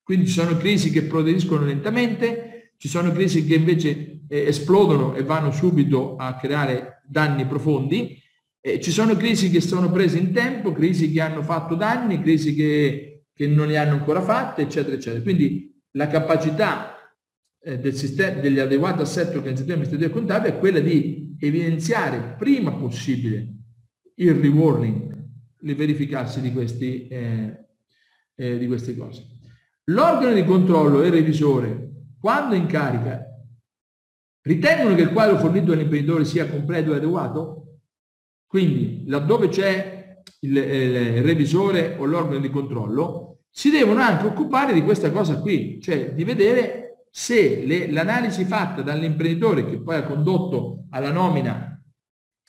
Quindi 0.02 0.28
ci 0.28 0.34
sono 0.34 0.58
crisi 0.58 0.90
che 0.90 1.04
progrediscono 1.04 1.66
lentamente, 1.66 2.74
ci 2.78 2.88
sono 2.88 3.12
crisi 3.12 3.46
che 3.46 3.56
invece 3.56 4.22
eh, 4.28 4.48
esplodono 4.48 5.16
e 5.16 5.24
vanno 5.24 5.52
subito 5.52 6.16
a 6.18 6.36
creare 6.36 7.04
danni 7.06 7.46
profondi, 7.46 8.20
eh, 8.60 8.82
ci 8.82 8.92
sono 8.92 9.16
crisi 9.16 9.50
che 9.50 9.62
sono 9.62 9.92
prese 9.92 10.18
in 10.18 10.34
tempo, 10.34 10.72
crisi 10.72 11.12
che 11.12 11.22
hanno 11.22 11.44
fatto 11.44 11.76
danni, 11.76 12.22
crisi 12.22 12.56
che, 12.56 13.26
che 13.34 13.48
non 13.48 13.68
ne 13.68 13.78
hanno 13.78 13.94
ancora 13.94 14.22
fatte, 14.22 14.64
eccetera, 14.64 14.96
eccetera. 14.96 15.22
Quindi 15.22 15.80
la 15.92 16.08
capacità 16.08 17.03
eh, 17.66 17.80
del 17.80 17.96
sistema, 17.96 18.42
degli 18.42 18.60
adeguati 18.60 19.02
assetti 19.02 19.38
organizzativi 19.38 19.72
amministrativi 19.72 20.10
e 20.10 20.14
contabili 20.14 20.54
è 20.54 20.60
quella 20.60 20.80
di 20.80 21.36
evidenziare 21.40 22.36
prima 22.38 22.74
possibile 22.74 23.48
il 24.16 24.34
rewarning, 24.36 25.28
il 25.62 25.76
verificarsi 25.76 26.42
di, 26.42 26.52
questi, 26.52 27.08
eh, 27.08 27.66
eh, 28.36 28.58
di 28.58 28.68
queste 28.68 28.96
cose. 28.96 29.26
L'organo 29.86 30.34
di 30.34 30.44
controllo 30.44 31.02
e 31.02 31.08
il 31.08 31.14
revisore, 31.14 31.92
quando 32.20 32.56
in 32.56 32.66
carica, 32.66 33.26
ritengono 34.42 34.96
che 34.96 35.02
il 35.02 35.12
quadro 35.12 35.38
fornito 35.38 35.72
dall'imprenditore 35.72 36.26
sia 36.26 36.48
completo 36.48 36.94
e 36.94 36.98
adeguato? 36.98 37.80
Quindi, 38.46 39.04
laddove 39.08 39.48
c'è 39.48 40.22
il, 40.42 40.56
il 40.56 41.24
revisore 41.24 41.96
o 41.98 42.06
l'organo 42.06 42.40
di 42.40 42.50
controllo, 42.50 43.40
si 43.50 43.70
devono 43.70 44.02
anche 44.02 44.26
occupare 44.26 44.74
di 44.74 44.84
questa 44.84 45.12
cosa 45.12 45.40
qui, 45.40 45.80
cioè 45.82 46.14
di 46.14 46.24
vedere 46.24 46.83
se 47.16 47.92
l'analisi 47.92 48.44
fatta 48.44 48.82
dall'imprenditore 48.82 49.70
che 49.70 49.80
poi 49.80 49.98
ha 49.98 50.04
condotto 50.04 50.88
alla 50.90 51.12
nomina 51.12 51.80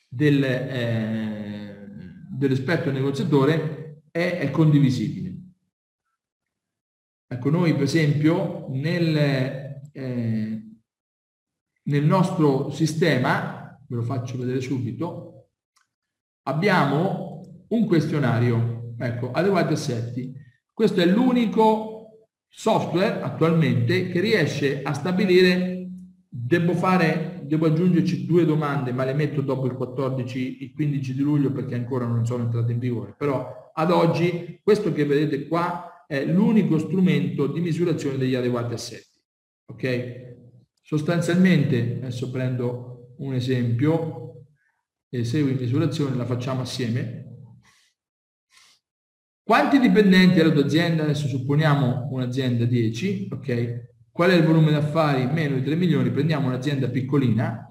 del, 0.08 0.42
eh, 0.42 1.88
dell'esperto 2.30 2.90
negoziatore 2.90 4.04
è, 4.10 4.38
è, 4.38 4.50
condivisibile. 4.50 5.36
Ecco, 7.26 7.50
noi 7.50 7.74
per 7.74 7.82
esempio 7.82 8.68
nel, 8.70 9.16
eh, 9.92 10.62
nel 11.82 12.04
nostro 12.06 12.70
sistema, 12.70 13.78
ve 13.86 13.96
lo 13.96 14.02
faccio 14.02 14.38
vedere 14.38 14.62
subito, 14.62 15.48
abbiamo 16.44 17.66
un 17.68 17.86
questionario, 17.86 18.94
ecco, 18.96 19.30
adeguati 19.30 19.74
assetti. 19.74 20.32
Questo 20.72 21.02
è 21.02 21.04
l'unico 21.04 21.93
software 22.56 23.20
attualmente 23.20 24.08
che 24.08 24.20
riesce 24.20 24.82
a 24.82 24.92
stabilire 24.92 25.88
devo 26.28 26.74
fare 26.74 27.40
devo 27.42 27.66
aggiungerci 27.66 28.26
due 28.26 28.44
domande 28.44 28.92
ma 28.92 29.04
le 29.04 29.12
metto 29.12 29.40
dopo 29.40 29.66
il 29.66 29.74
14 29.74 30.62
il 30.62 30.72
15 30.72 31.14
di 31.14 31.20
luglio 31.20 31.52
perché 31.52 31.74
ancora 31.74 32.06
non 32.06 32.24
sono 32.24 32.44
entrate 32.44 32.72
in 32.72 32.78
vigore. 32.78 33.14
Però 33.18 33.72
ad 33.74 33.90
oggi 33.90 34.60
questo 34.62 34.92
che 34.92 35.04
vedete 35.04 35.46
qua 35.46 36.04
è 36.06 36.24
l'unico 36.24 36.78
strumento 36.78 37.46
di 37.48 37.60
misurazione 37.60 38.16
degli 38.16 38.34
adeguati 38.34 38.74
assetti 38.74 39.14
ok? 39.66 40.32
Sostanzialmente 40.82 41.98
adesso 42.02 42.30
prendo 42.30 43.14
un 43.18 43.34
esempio 43.34 44.46
e 45.08 45.24
seguo 45.24 45.50
in 45.50 45.58
misurazione 45.58 46.16
la 46.16 46.24
facciamo 46.24 46.62
assieme 46.62 47.23
quanti 49.44 49.78
dipendenti 49.78 50.40
ha 50.40 50.46
la 50.46 50.50
tua 50.50 50.64
azienda? 50.64 51.04
Adesso 51.04 51.28
supponiamo 51.28 52.08
un'azienda 52.10 52.64
10, 52.64 53.28
ok? 53.30 53.92
Qual 54.10 54.30
è 54.30 54.34
il 54.34 54.44
volume 54.44 54.72
d'affari? 54.72 55.26
Meno 55.26 55.56
di 55.56 55.62
3 55.62 55.76
milioni, 55.76 56.10
prendiamo 56.10 56.48
un'azienda 56.48 56.88
piccolina. 56.88 57.68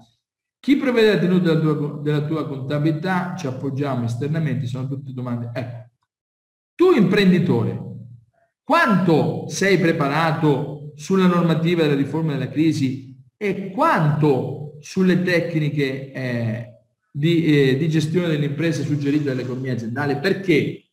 Chi 0.60 0.76
prevede 0.76 1.14
la 1.14 1.18
tenuta 1.18 1.54
della 1.54 1.74
tua, 1.74 2.00
della 2.02 2.22
tua 2.22 2.46
contabilità? 2.46 3.34
Ci 3.36 3.46
appoggiamo 3.46 4.06
esternamente, 4.06 4.66
sono 4.66 4.88
tutte 4.88 5.12
domande. 5.12 5.50
Ecco, 5.52 5.90
tu 6.74 6.92
imprenditore, 6.92 7.78
quanto 8.62 9.46
sei 9.48 9.78
preparato 9.78 10.92
sulla 10.94 11.26
normativa 11.26 11.82
della 11.82 11.94
riforma 11.94 12.32
della 12.32 12.48
crisi 12.48 13.14
e 13.36 13.70
quanto 13.70 14.78
sulle 14.80 15.22
tecniche 15.22 16.12
eh, 16.12 16.68
di, 17.10 17.44
eh, 17.44 17.76
di, 17.76 17.88
gestione 17.88 18.28
delle 18.28 18.46
imprese 18.46 18.84
suggerite 18.84 19.24
dall'economia 19.24 19.72
aziendale? 19.72 20.16
Perché 20.16 20.83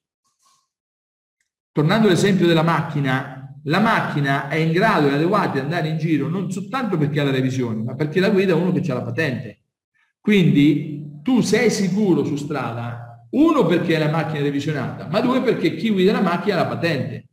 tornando 1.71 2.07
all'esempio 2.07 2.47
della 2.47 2.63
macchina, 2.63 3.41
la 3.65 3.79
macchina 3.79 4.49
è 4.49 4.55
in 4.55 4.71
grado 4.71 5.07
e 5.07 5.13
adeguata 5.13 5.53
di 5.53 5.60
andare 5.60 5.88
in 5.88 5.97
giro 5.97 6.27
non 6.27 6.51
soltanto 6.51 6.97
perché 6.97 7.19
ha 7.19 7.23
la 7.23 7.31
revisione, 7.31 7.84
ma 7.84 7.95
perché 7.95 8.19
la 8.19 8.29
guida 8.29 8.55
uno 8.55 8.71
che 8.71 8.91
ha 8.91 8.95
la 8.95 9.03
patente. 9.03 9.62
Quindi 10.19 11.19
tu 11.21 11.41
sei 11.41 11.69
sicuro 11.69 12.23
su 12.23 12.36
strada, 12.36 13.27
uno 13.31 13.65
perché 13.65 13.97
la 13.97 14.10
macchina 14.10 14.39
è 14.39 14.43
revisionata, 14.43 15.07
ma 15.07 15.19
due 15.19 15.41
perché 15.41 15.75
chi 15.75 15.89
guida 15.89 16.12
la 16.12 16.21
macchina 16.21 16.55
ha 16.55 16.63
la 16.63 16.67
patente. 16.67 17.25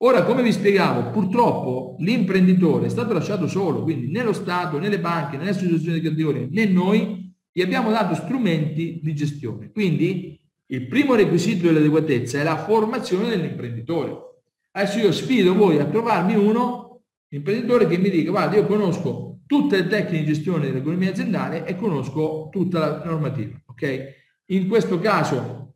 Ora, 0.00 0.22
come 0.22 0.42
vi 0.42 0.52
spiegavo, 0.52 1.10
purtroppo 1.10 1.96
l'imprenditore 1.98 2.86
è 2.86 2.88
stato 2.88 3.12
lasciato 3.12 3.48
solo, 3.48 3.82
quindi 3.82 4.10
né 4.10 4.22
lo 4.22 4.32
Stato, 4.32 4.78
né 4.78 4.88
le 4.88 5.00
banche, 5.00 5.36
né 5.36 5.44
le 5.44 5.50
associazioni 5.50 5.94
di 5.94 6.06
creditori, 6.06 6.48
né 6.52 6.66
noi 6.66 7.34
gli 7.50 7.62
abbiamo 7.62 7.90
dato 7.90 8.14
strumenti 8.14 9.00
di 9.02 9.14
gestione. 9.14 9.72
Quindi 9.72 10.38
il 10.70 10.86
primo 10.86 11.14
requisito 11.14 11.66
dell'adeguatezza 11.66 12.40
è 12.40 12.42
la 12.42 12.58
formazione 12.58 13.28
dell'imprenditore. 13.28 14.16
Adesso 14.72 14.98
io 14.98 15.12
sfido 15.12 15.54
voi 15.54 15.78
a 15.78 15.86
trovarmi 15.86 16.34
uno 16.34 17.02
imprenditore 17.30 17.86
che 17.86 17.98
mi 17.98 18.10
dica 18.10 18.30
guarda 18.30 18.56
io 18.56 18.66
conosco 18.66 19.40
tutte 19.46 19.78
le 19.78 19.88
tecniche 19.88 20.24
di 20.24 20.32
gestione 20.32 20.66
dell'economia 20.66 21.10
aziendale 21.10 21.64
e 21.66 21.74
conosco 21.74 22.48
tutta 22.50 22.78
la 22.78 23.04
normativa. 23.04 23.60
Ok? 23.66 24.14
In 24.46 24.68
questo 24.68 24.98
caso 24.98 25.74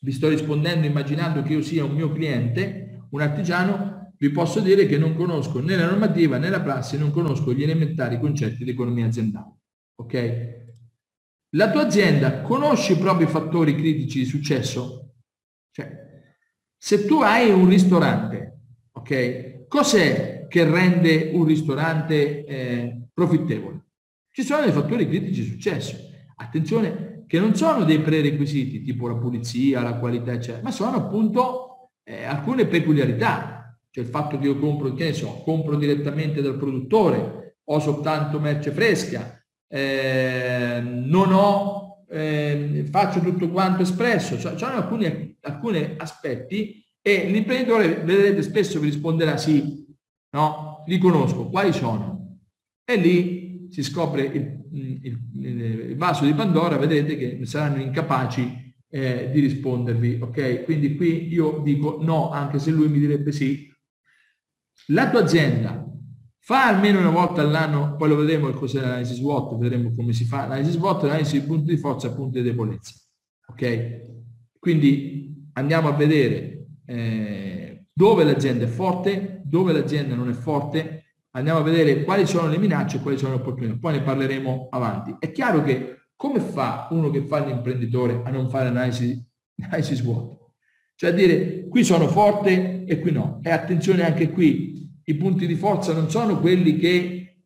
vi 0.00 0.12
sto 0.12 0.28
rispondendo 0.28 0.86
immaginando 0.86 1.42
che 1.42 1.54
io 1.54 1.62
sia 1.62 1.84
un 1.84 1.94
mio 1.94 2.12
cliente, 2.12 3.06
un 3.10 3.20
artigiano, 3.20 4.12
vi 4.18 4.30
posso 4.30 4.60
dire 4.60 4.86
che 4.86 4.98
non 4.98 5.14
conosco 5.14 5.60
né 5.60 5.74
la 5.76 5.86
normativa 5.86 6.36
né 6.38 6.50
la 6.50 6.60
prassi, 6.60 6.98
non 6.98 7.10
conosco 7.10 7.52
gli 7.52 7.62
elementari 7.62 8.20
concetti 8.20 8.62
di 8.62 8.70
economia 8.70 9.06
aziendale. 9.06 9.56
Ok? 9.96 10.66
La 11.52 11.70
tua 11.70 11.86
azienda 11.86 12.42
conosce 12.42 12.92
i 12.92 12.98
propri 12.98 13.26
fattori 13.26 13.74
critici 13.74 14.18
di 14.18 14.24
successo? 14.26 15.14
Cioè, 15.70 16.06
se 16.76 17.06
tu 17.06 17.20
hai 17.22 17.50
un 17.50 17.66
ristorante, 17.66 18.60
ok? 18.92 19.66
Cos'è 19.66 20.46
che 20.46 20.64
rende 20.64 21.30
un 21.32 21.46
ristorante 21.46 22.44
eh, 22.44 23.08
profittevole? 23.14 23.86
Ci 24.30 24.42
sono 24.42 24.62
dei 24.62 24.72
fattori 24.72 25.08
critici 25.08 25.40
di 25.40 25.48
successo. 25.48 25.96
Attenzione, 26.36 27.24
che 27.26 27.40
non 27.40 27.54
sono 27.54 27.84
dei 27.84 28.00
prerequisiti 28.00 28.82
tipo 28.82 29.08
la 29.08 29.16
pulizia, 29.16 29.80
la 29.80 29.98
qualità, 29.98 30.32
eccetera, 30.32 30.62
ma 30.62 30.70
sono 30.70 30.96
appunto 30.96 31.92
eh, 32.04 32.24
alcune 32.24 32.66
peculiarità. 32.66 33.78
Cioè 33.90 34.04
il 34.04 34.10
fatto 34.10 34.38
che 34.38 34.46
io 34.46 34.58
compro, 34.58 34.92
che 34.92 35.04
ne 35.04 35.12
so, 35.14 35.40
compro 35.44 35.76
direttamente 35.76 36.42
dal 36.42 36.58
produttore, 36.58 37.56
ho 37.64 37.80
soltanto 37.80 38.38
merce 38.38 38.70
fresca, 38.70 39.37
eh, 39.68 40.80
non 40.82 41.32
ho, 41.32 42.04
eh, 42.10 42.86
faccio 42.90 43.20
tutto 43.20 43.50
quanto 43.50 43.82
espresso, 43.82 44.38
cioè, 44.38 44.54
c'erano 44.54 44.78
alcuni, 44.78 45.36
alcuni 45.40 45.94
aspetti 45.98 46.84
e 47.00 47.30
l'imprenditore, 47.30 48.02
vedete, 48.02 48.42
spesso 48.42 48.80
vi 48.80 48.86
risponderà 48.86 49.36
sì, 49.36 49.86
no, 50.30 50.84
li 50.86 50.98
conosco, 50.98 51.48
quali 51.48 51.72
sono? 51.72 52.38
E 52.84 52.96
lì 52.96 53.68
si 53.70 53.82
scopre 53.82 54.22
il, 54.24 54.64
il, 55.02 55.18
il, 55.34 55.96
vaso 55.96 56.24
di 56.24 56.32
Pandora, 56.32 56.78
vedete 56.78 57.16
che 57.16 57.44
saranno 57.44 57.82
incapaci 57.82 58.74
eh, 58.90 59.30
di 59.30 59.40
rispondervi, 59.40 60.18
ok? 60.22 60.64
Quindi 60.64 60.96
qui 60.96 61.28
io 61.32 61.60
dico 61.62 61.98
no, 62.00 62.30
anche 62.30 62.58
se 62.58 62.70
lui 62.70 62.88
mi 62.88 62.98
direbbe 62.98 63.32
sì. 63.32 63.70
La 64.86 65.10
tua 65.10 65.20
azienda 65.20 65.87
fa 66.48 66.66
almeno 66.66 66.98
una 67.00 67.10
volta 67.10 67.42
all'anno, 67.42 67.94
poi 67.96 68.08
lo 68.08 68.16
vedremo 68.16 68.48
cos'è 68.52 68.80
l'analisi 68.80 69.16
SWOT, 69.16 69.58
vedremo 69.58 69.94
come 69.94 70.14
si 70.14 70.24
fa 70.24 70.46
l'analisi 70.46 70.70
SWOT, 70.70 71.02
l'analisi 71.02 71.38
di 71.38 71.46
punti 71.46 71.74
di 71.74 71.76
forza 71.76 72.10
punti 72.14 72.40
di 72.40 72.48
debolezza, 72.48 72.94
ok? 73.48 74.00
Quindi 74.58 75.50
andiamo 75.52 75.88
a 75.88 75.92
vedere 75.92 76.68
eh, 76.86 77.84
dove 77.92 78.24
l'azienda 78.24 78.64
è 78.64 78.66
forte, 78.66 79.42
dove 79.44 79.74
l'azienda 79.74 80.14
non 80.14 80.30
è 80.30 80.32
forte, 80.32 81.16
andiamo 81.32 81.58
a 81.58 81.62
vedere 81.62 82.02
quali 82.02 82.26
sono 82.26 82.48
le 82.48 82.56
minacce 82.56 82.96
e 82.96 83.00
quali 83.00 83.18
sono 83.18 83.34
le 83.34 83.40
opportunità, 83.40 83.76
poi 83.78 83.92
ne 83.98 84.02
parleremo 84.02 84.68
avanti. 84.70 85.16
È 85.18 85.30
chiaro 85.30 85.62
che 85.62 85.96
come 86.16 86.40
fa 86.40 86.88
uno 86.92 87.10
che 87.10 87.26
fa 87.26 87.44
l'imprenditore 87.44 88.22
a 88.24 88.30
non 88.30 88.48
fare 88.48 88.68
analisi, 88.68 89.22
analisi 89.60 89.96
SWOT? 89.96 90.52
Cioè 90.94 91.12
dire 91.12 91.68
qui 91.68 91.84
sono 91.84 92.08
forte 92.08 92.86
e 92.86 93.00
qui 93.00 93.12
no. 93.12 93.38
E 93.42 93.50
attenzione 93.50 94.02
anche 94.02 94.30
qui, 94.30 94.87
i 95.08 95.14
punti 95.14 95.46
di 95.46 95.54
forza 95.54 95.94
non 95.94 96.10
sono 96.10 96.38
quelli 96.38 96.76
che 96.76 97.36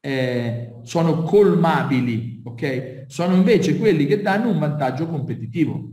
eh, 0.00 0.74
sono 0.82 1.22
colmabili, 1.22 2.42
ok? 2.44 3.04
Sono 3.08 3.34
invece 3.34 3.76
quelli 3.76 4.06
che 4.06 4.22
danno 4.22 4.50
un 4.50 4.58
vantaggio 4.58 5.06
competitivo. 5.08 5.90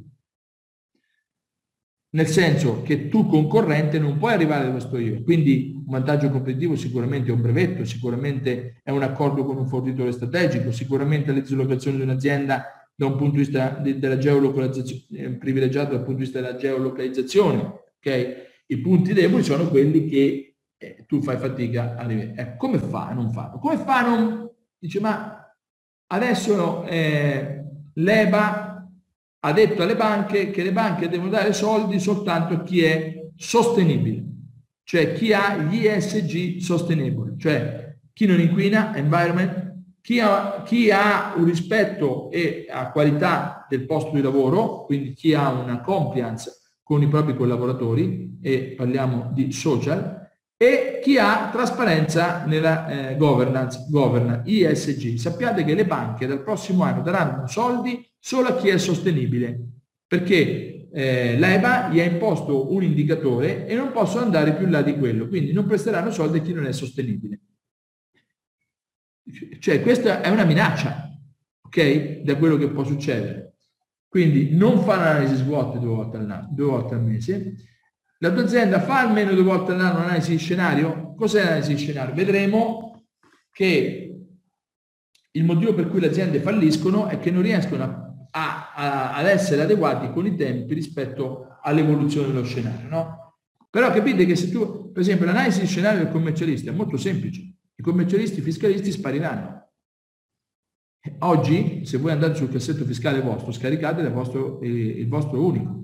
Nel 2.13 2.27
senso 2.27 2.83
che 2.83 3.07
tu 3.07 3.25
concorrente 3.25 3.97
non 3.97 4.17
puoi 4.17 4.33
arrivare 4.33 4.65
da 4.65 4.71
questo 4.71 4.97
io. 4.97 5.23
Quindi 5.23 5.73
un 5.77 5.85
vantaggio 5.87 6.29
competitivo 6.29 6.75
sicuramente 6.75 7.31
è 7.31 7.33
un 7.33 7.41
brevetto, 7.41 7.85
sicuramente 7.85 8.81
è 8.83 8.91
un 8.91 9.01
accordo 9.01 9.45
con 9.45 9.57
un 9.57 9.67
fornitore 9.67 10.11
strategico, 10.11 10.71
sicuramente 10.71 11.31
le 11.31 11.41
dislocazioni 11.41 11.97
di 11.97 12.03
un'azienda 12.03 12.65
da 12.93 13.05
un 13.05 13.15
punto 13.15 13.37
di 13.37 13.37
vista 13.37 13.69
de, 13.69 13.97
della 13.97 14.17
geolocalizzazione, 14.17 15.23
eh, 15.23 15.31
privilegiato 15.37 15.91
dal 15.95 16.03
punto 16.03 16.19
di 16.19 16.23
vista 16.25 16.39
della 16.39 16.55
geolocalizzazione. 16.55 17.81
Okay? 17.97 18.33
I 18.67 18.77
punti 18.77 19.13
deboli 19.13 19.43
sono 19.43 19.69
quelli 19.69 20.07
che 20.07 20.50
eh, 20.81 21.05
tu 21.07 21.21
fai 21.21 21.37
fatica 21.37 21.95
a 21.95 22.05
rivedere. 22.05 22.41
Eh, 22.41 22.57
come 22.57 22.79
fa 22.79 23.07
a 23.07 23.13
non 23.13 23.31
farlo? 23.31 23.59
Come 23.59 23.77
fa 23.77 23.97
a 23.97 24.01
non... 24.01 24.49
Dice, 24.77 24.99
ma 24.99 25.55
adesso 26.07 26.83
eh, 26.85 27.63
l'EBA 27.93 28.89
ha 29.43 29.53
detto 29.53 29.83
alle 29.83 29.95
banche 29.95 30.49
che 30.49 30.63
le 30.63 30.71
banche 30.71 31.07
devono 31.07 31.29
dare 31.29 31.53
soldi 31.53 31.99
soltanto 31.99 32.53
a 32.53 32.63
chi 32.63 32.83
è 32.83 33.29
sostenibile 33.35 34.29
cioè 34.91 35.13
chi 35.13 35.31
ha 35.31 35.55
gli 35.55 35.85
ESG 35.85 36.57
sostenibili, 36.57 37.35
cioè 37.37 37.95
chi 38.11 38.25
non 38.25 38.41
inquina, 38.41 38.93
environment, 38.93 39.83
chi 40.01 40.19
ha, 40.19 40.63
chi 40.65 40.91
ha, 40.91 41.33
un 41.37 41.45
rispetto 41.45 42.29
e 42.29 42.65
a 42.69 42.91
qualità 42.91 43.65
del 43.69 43.85
posto 43.85 44.11
di 44.11 44.21
lavoro, 44.21 44.83
quindi 44.83 45.13
chi 45.13 45.33
ha 45.33 45.49
una 45.49 45.79
compliance 45.79 46.73
con 46.83 47.01
i 47.01 47.07
propri 47.07 47.37
collaboratori, 47.37 48.39
e 48.41 48.73
parliamo 48.75 49.29
di 49.31 49.53
social, 49.53 50.20
e 50.61 50.99
chi 51.01 51.17
ha 51.17 51.49
trasparenza 51.51 52.45
nella 52.45 53.09
eh, 53.09 53.17
governance, 53.17 53.87
governance, 53.89 54.47
ISG. 54.47 55.17
Sappiate 55.17 55.63
che 55.63 55.73
le 55.73 55.87
banche 55.87 56.27
dal 56.27 56.43
prossimo 56.43 56.83
anno 56.83 57.01
daranno 57.01 57.47
soldi 57.47 58.07
solo 58.19 58.49
a 58.49 58.55
chi 58.57 58.67
è 58.67 58.77
sostenibile, 58.77 59.59
perché 60.05 60.87
eh, 60.91 61.35
l'EBA 61.35 61.89
gli 61.89 61.99
ha 61.99 62.03
imposto 62.03 62.71
un 62.71 62.83
indicatore 62.83 63.65
e 63.65 63.73
non 63.73 63.91
possono 63.91 64.23
andare 64.23 64.53
più 64.53 64.65
in 64.65 64.71
là 64.73 64.83
di 64.83 64.95
quello, 64.99 65.27
quindi 65.27 65.51
non 65.51 65.65
presteranno 65.65 66.11
soldi 66.11 66.37
a 66.37 66.41
chi 66.43 66.53
non 66.53 66.67
è 66.67 66.73
sostenibile. 66.73 67.39
Cioè 69.59 69.81
questa 69.81 70.21
è 70.21 70.29
una 70.29 70.45
minaccia, 70.45 71.09
ok? 71.63 72.21
Da 72.21 72.35
quello 72.35 72.57
che 72.57 72.69
può 72.69 72.83
succedere. 72.83 73.55
Quindi 74.07 74.55
non 74.55 74.83
fa 74.83 74.97
un'analisi 74.97 75.37
SWOT 75.37 75.79
due 75.79 75.95
volte, 75.95 76.17
all'anno, 76.17 76.49
due 76.51 76.65
volte 76.67 76.93
al 76.93 77.03
mese. 77.03 77.55
La 78.21 78.31
tua 78.31 78.43
azienda 78.43 78.79
fa 78.81 78.99
almeno 78.99 79.33
due 79.33 79.43
volte 79.43 79.71
all'anno 79.71 79.99
un'analisi 79.99 80.31
di 80.31 80.37
scenario? 80.37 81.13
Cos'è 81.15 81.43
l'analisi 81.43 81.73
di 81.73 81.79
scenario? 81.79 82.13
Vedremo 82.13 83.05
che 83.51 84.25
il 85.31 85.43
motivo 85.43 85.73
per 85.73 85.87
cui 85.87 85.99
le 85.99 86.07
aziende 86.07 86.39
falliscono 86.39 87.07
è 87.07 87.19
che 87.19 87.31
non 87.31 87.41
riescono 87.41 87.83
a 87.83 88.11
a, 88.31 88.73
a, 88.73 89.15
ad 89.15 89.27
essere 89.27 89.61
adeguati 89.61 90.11
con 90.11 90.25
i 90.25 90.35
tempi 90.35 90.73
rispetto 90.73 91.57
all'evoluzione 91.61 92.27
dello 92.27 92.43
scenario. 92.43 92.89
No? 92.89 93.35
Però 93.69 93.91
capite 93.91 94.25
che 94.25 94.35
se 94.35 94.49
tu, 94.49 94.91
per 94.91 95.01
esempio, 95.01 95.25
l'analisi 95.25 95.61
di 95.61 95.67
scenario 95.67 96.03
del 96.03 96.11
commercialista 96.11 96.71
è 96.71 96.73
molto 96.73 96.97
semplice. 96.97 97.41
I 97.75 97.81
commercialisti 97.81 98.41
fiscalisti 98.41 98.91
spariranno. 98.91 99.59
Oggi, 101.19 101.85
se 101.85 101.97
voi 101.97 102.11
andate 102.11 102.35
sul 102.35 102.51
cassetto 102.51 102.85
fiscale 102.85 103.21
vostro, 103.21 103.51
scaricate 103.51 104.01
il 104.01 104.11
vostro, 104.11 104.61
eh, 104.61 104.67
il 104.67 105.07
vostro 105.07 105.43
unico. 105.43 105.80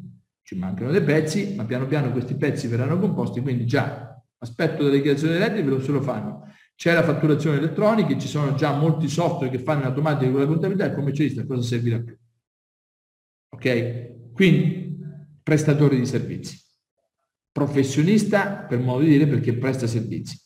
Ci 0.48 0.56
mancano 0.56 0.92
dei 0.92 1.04
pezzi, 1.04 1.56
ma 1.56 1.66
piano 1.66 1.88
piano 1.88 2.10
questi 2.10 2.34
pezzi 2.36 2.68
verranno 2.68 2.98
composti, 2.98 3.42
quindi 3.42 3.66
già 3.66 4.18
aspetto 4.38 4.84
della 4.84 4.96
dichiarazione 4.96 5.34
dei 5.34 5.46
redditi 5.46 5.64
ve 5.64 5.70
lo 5.72 5.82
se 5.82 5.92
lo 5.92 6.02
fanno. 6.02 6.50
C'è 6.74 6.94
la 6.94 7.04
fatturazione 7.04 7.58
elettronica, 7.58 8.18
ci 8.18 8.30
sono 8.30 8.56
già 8.56 8.72
molti 8.78 9.10
software 9.10 9.52
che 9.52 9.62
fanno 9.62 9.82
in 9.82 9.88
automatico 9.88 10.38
la 10.38 10.46
contabilità, 10.46 10.86
il 10.86 10.94
commercialista 10.94 11.46
cosa 11.46 11.62
servirà 11.68 12.00
più? 12.00 12.18
Ok? 13.50 14.32
Quindi, 14.32 14.98
prestatore 15.44 15.98
di 15.98 16.06
servizi. 16.06 16.58
Professionista, 17.52 18.60
per 18.70 18.80
modo 18.80 19.04
di 19.04 19.10
dire, 19.10 19.28
perché 19.28 19.54
presta 19.58 19.86
servizi. 19.86 20.40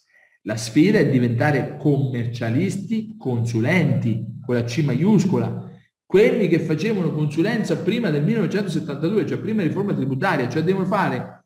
La 0.46 0.58
sfida 0.58 0.98
è 0.98 1.12
diventare 1.12 1.78
commercialisti, 1.78 3.18
consulenti, 3.20 4.40
con 4.44 4.56
la 4.56 4.64
C 4.64 4.82
maiuscola, 4.84 5.71
quelli 6.12 6.50
che 6.50 6.60
facevano 6.60 7.14
consulenza 7.14 7.78
prima 7.78 8.10
del 8.10 8.22
1972, 8.26 9.26
cioè 9.26 9.38
prima 9.38 9.62
riforma 9.62 9.94
tributaria, 9.94 10.50
cioè 10.50 10.62
devono 10.62 10.86
fare 10.86 11.46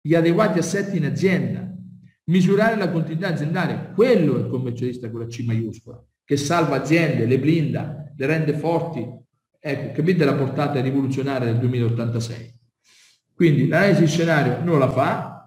gli 0.00 0.14
adeguati 0.14 0.58
assetti 0.58 0.96
in 0.96 1.04
azienda, 1.04 1.70
misurare 2.24 2.76
la 2.76 2.90
continuità 2.90 3.28
aziendale, 3.28 3.92
quello 3.94 4.36
è 4.36 4.40
il 4.40 4.48
commercialista 4.48 5.10
con 5.10 5.20
la 5.20 5.26
C 5.26 5.44
maiuscola, 5.44 6.02
che 6.24 6.38
salva 6.38 6.76
aziende, 6.76 7.26
le 7.26 7.38
blinda, 7.38 8.10
le 8.16 8.26
rende 8.26 8.54
forti, 8.54 9.04
Ecco, 9.60 9.92
capite 9.92 10.24
la 10.24 10.34
portata 10.34 10.80
rivoluzionaria 10.80 11.46
del 11.46 11.58
2086. 11.58 12.54
Quindi 13.34 13.68
l'analisi 13.68 14.06
scenario 14.06 14.62
non 14.62 14.78
la 14.78 14.88
fa, 14.88 15.37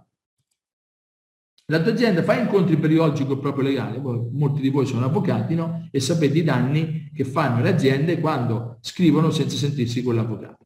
la 1.71 1.81
tua 1.81 1.93
azienda 1.93 2.21
fa 2.21 2.37
incontri 2.37 2.75
periodici 2.75 3.25
col 3.25 3.39
proprio 3.39 3.63
legale, 3.63 3.97
molti 3.97 4.59
di 4.59 4.69
voi 4.69 4.85
sono 4.85 5.05
avvocati, 5.05 5.55
no? 5.55 5.87
E 5.89 6.01
sapete 6.01 6.37
i 6.37 6.43
danni 6.43 7.09
che 7.13 7.23
fanno 7.23 7.61
le 7.61 7.69
aziende 7.69 8.19
quando 8.19 8.77
scrivono 8.81 9.29
senza 9.31 9.55
sentirsi 9.55 10.03
con 10.03 10.15
l'avvocato. 10.15 10.65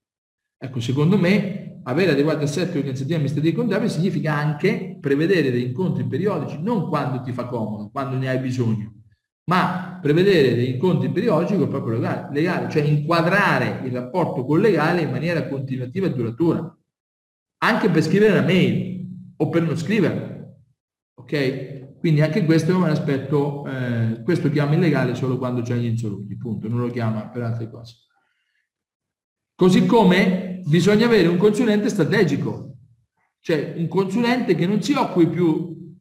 Ecco, 0.58 0.80
secondo 0.80 1.16
me, 1.16 1.82
avere 1.84 2.14
adeguati 2.14 2.44
assetti 2.44 2.78
organizzativi 2.78 3.14
amministrativi 3.14 3.54
contabili 3.56 3.90
significa 3.90 4.34
anche 4.34 4.98
prevedere 5.00 5.52
dei 5.52 5.66
incontri 5.68 6.06
periodici, 6.06 6.60
non 6.60 6.90
quando 6.90 7.22
ti 7.22 7.32
fa 7.32 7.46
comodo, 7.46 7.92
quando 7.92 8.18
ne 8.18 8.28
hai 8.28 8.40
bisogno, 8.40 9.04
ma 9.52 10.00
prevedere 10.02 10.56
degli 10.56 10.70
incontri 10.70 11.12
periodici 11.12 11.54
con 11.54 11.64
il 11.64 11.70
proprio 11.70 11.94
legale, 12.00 12.30
legale, 12.34 12.70
cioè 12.72 12.82
inquadrare 12.82 13.86
il 13.86 13.92
rapporto 13.92 14.44
con 14.44 14.58
il 14.58 14.64
legale 14.64 15.02
in 15.02 15.12
maniera 15.12 15.48
continuativa 15.48 16.08
e 16.08 16.14
duratura, 16.14 16.78
anche 17.64 17.90
per 17.90 18.02
scrivere 18.02 18.40
una 18.40 18.48
mail 18.48 19.08
o 19.38 19.50
per 19.50 19.62
non 19.62 19.78
scriverla. 19.78 20.34
Ok? 21.16 21.98
Quindi 22.00 22.22
anche 22.22 22.46
questo 22.46 22.72
è 22.72 22.76
un 22.76 22.84
aspetto, 22.84 23.66
eh, 23.68 24.22
questo 24.24 24.50
chiama 24.50 24.76
illegale 24.76 25.16
solo 25.16 25.38
quando 25.38 25.62
c'è 25.62 25.76
gli 25.76 25.86
insoluti, 25.86 26.38
punto, 26.38 26.68
non 26.68 26.80
lo 26.80 26.90
chiama 26.90 27.30
per 27.30 27.44
altre 27.44 27.70
cose. 27.70 27.96
Così 29.56 29.86
come 29.86 30.62
bisogna 30.66 31.06
avere 31.06 31.28
un 31.28 31.38
consulente 31.38 31.90
strategico, 31.90 32.78
cioè 33.40 33.74
un 33.78 33.88
consulente 33.88 34.54
che 34.56 34.68
non 34.68 34.82
si 34.82 34.94
occupi 34.94 35.28
più 35.28 35.96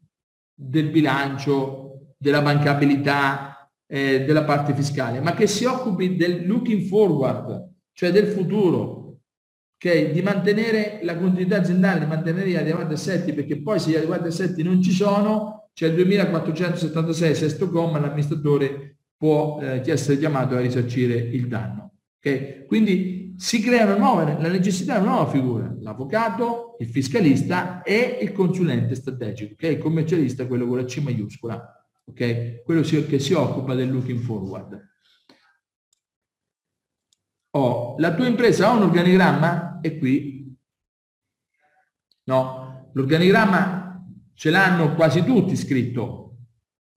del 0.53 0.90
bilancio, 0.90 2.14
della 2.18 2.42
bancabilità, 2.42 3.70
eh, 3.87 4.24
della 4.24 4.44
parte 4.44 4.74
fiscale, 4.74 5.20
ma 5.20 5.35
che 5.35 5.46
si 5.46 5.64
occupi 5.64 6.16
del 6.16 6.46
looking 6.46 6.83
forward, 6.83 7.72
cioè 7.92 8.11
del 8.11 8.27
futuro, 8.27 8.93
okay? 9.74 10.12
di 10.12 10.22
mantenere 10.22 11.00
la 11.02 11.16
continuità 11.16 11.58
aziendale, 11.58 12.00
di 12.00 12.06
mantenere 12.06 12.48
gli 12.48 12.56
adeguati 12.56 12.94
assetti, 12.94 13.32
perché 13.32 13.60
poi 13.60 13.78
se 13.78 13.90
gli 13.90 13.96
adeguati 13.96 14.28
assetti 14.28 14.62
non 14.62 14.82
ci 14.82 14.92
sono, 14.92 15.70
c'è 15.72 15.88
il 15.88 15.94
2476 15.94 17.34
sesto 17.34 17.70
comma, 17.70 17.98
l'amministratore 17.98 18.98
può 19.16 19.58
eh, 19.60 19.82
essere 19.84 20.18
chiamato 20.18 20.56
a 20.56 20.60
risarcire 20.60 21.14
il 21.14 21.48
danno. 21.48 21.92
Okay? 22.18 22.66
Quindi 22.66 23.34
si 23.37 23.60
crea 23.60 23.84
una 23.84 23.96
nuova, 23.96 24.38
la 24.38 24.48
necessità 24.48 24.98
di 24.98 25.04
una 25.04 25.16
nuova 25.16 25.30
figura, 25.30 25.74
l'avvocato, 25.80 26.76
il 26.78 26.88
fiscalista 26.88 27.82
e 27.82 28.18
il 28.22 28.32
consulente 28.32 28.94
strategico, 28.94 29.54
okay? 29.54 29.72
il 29.72 29.78
commercialista, 29.78 30.46
quello 30.46 30.66
con 30.66 30.76
la 30.76 30.84
C 30.84 30.98
maiuscola 30.98 31.78
ok? 32.04 32.62
Quello 32.64 32.82
che 32.82 33.18
si 33.18 33.32
occupa 33.32 33.74
del 33.74 33.90
looking 33.90 34.20
forward. 34.20 34.92
Oh, 37.56 37.94
la 37.98 38.14
tua 38.14 38.26
impresa 38.26 38.68
ha 38.68 38.74
un 38.74 38.82
organigramma? 38.82 39.80
È 39.80 39.98
qui. 39.98 40.56
No, 42.24 42.90
l'organigramma 42.92 44.04
ce 44.34 44.50
l'hanno 44.50 44.94
quasi 44.94 45.22
tutti 45.24 45.56
scritto, 45.56 46.36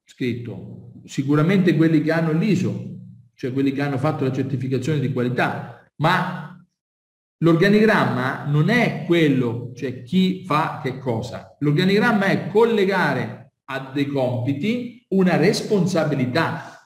scritto. 0.03 0.93
Sicuramente 1.05 1.75
quelli 1.75 2.01
che 2.01 2.11
hanno 2.11 2.31
l'ISO, 2.31 2.99
cioè 3.33 3.53
quelli 3.53 3.71
che 3.71 3.81
hanno 3.81 3.97
fatto 3.97 4.23
la 4.23 4.31
certificazione 4.31 4.99
di 4.99 5.13
qualità, 5.13 5.85
ma 5.97 6.47
L'organigramma 7.39 8.45
non 8.45 8.69
è 8.69 9.03
quello, 9.05 9.71
cioè 9.75 10.01
chi 10.01 10.43
fa 10.43 10.79
che 10.81 10.97
cosa. 10.97 11.55
L'organigramma 11.59 12.25
è 12.25 12.47
collegare 12.47 13.53
a 13.65 13.91
dei 13.93 14.07
compiti 14.07 15.05
una 15.09 15.35
responsabilità. 15.35 16.81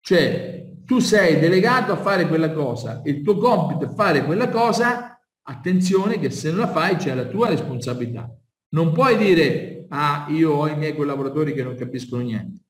Cioè, 0.00 0.53
tu 0.84 0.98
sei 0.98 1.38
delegato 1.38 1.92
a 1.92 1.96
fare 1.96 2.26
quella 2.28 2.52
cosa, 2.52 3.00
il 3.04 3.22
tuo 3.22 3.36
compito 3.38 3.84
è 3.84 3.94
fare 3.94 4.24
quella 4.24 4.48
cosa, 4.48 5.18
attenzione 5.42 6.18
che 6.18 6.30
se 6.30 6.50
non 6.50 6.60
la 6.60 6.68
fai 6.68 6.96
c'è 6.96 7.14
la 7.14 7.26
tua 7.26 7.48
responsabilità. 7.48 8.30
Non 8.70 8.92
puoi 8.92 9.16
dire, 9.16 9.86
ah, 9.88 10.26
io 10.30 10.52
ho 10.52 10.66
i 10.68 10.76
miei 10.76 10.94
collaboratori 10.94 11.52
che 11.54 11.62
non 11.62 11.76
capiscono 11.76 12.22
niente. 12.22 12.60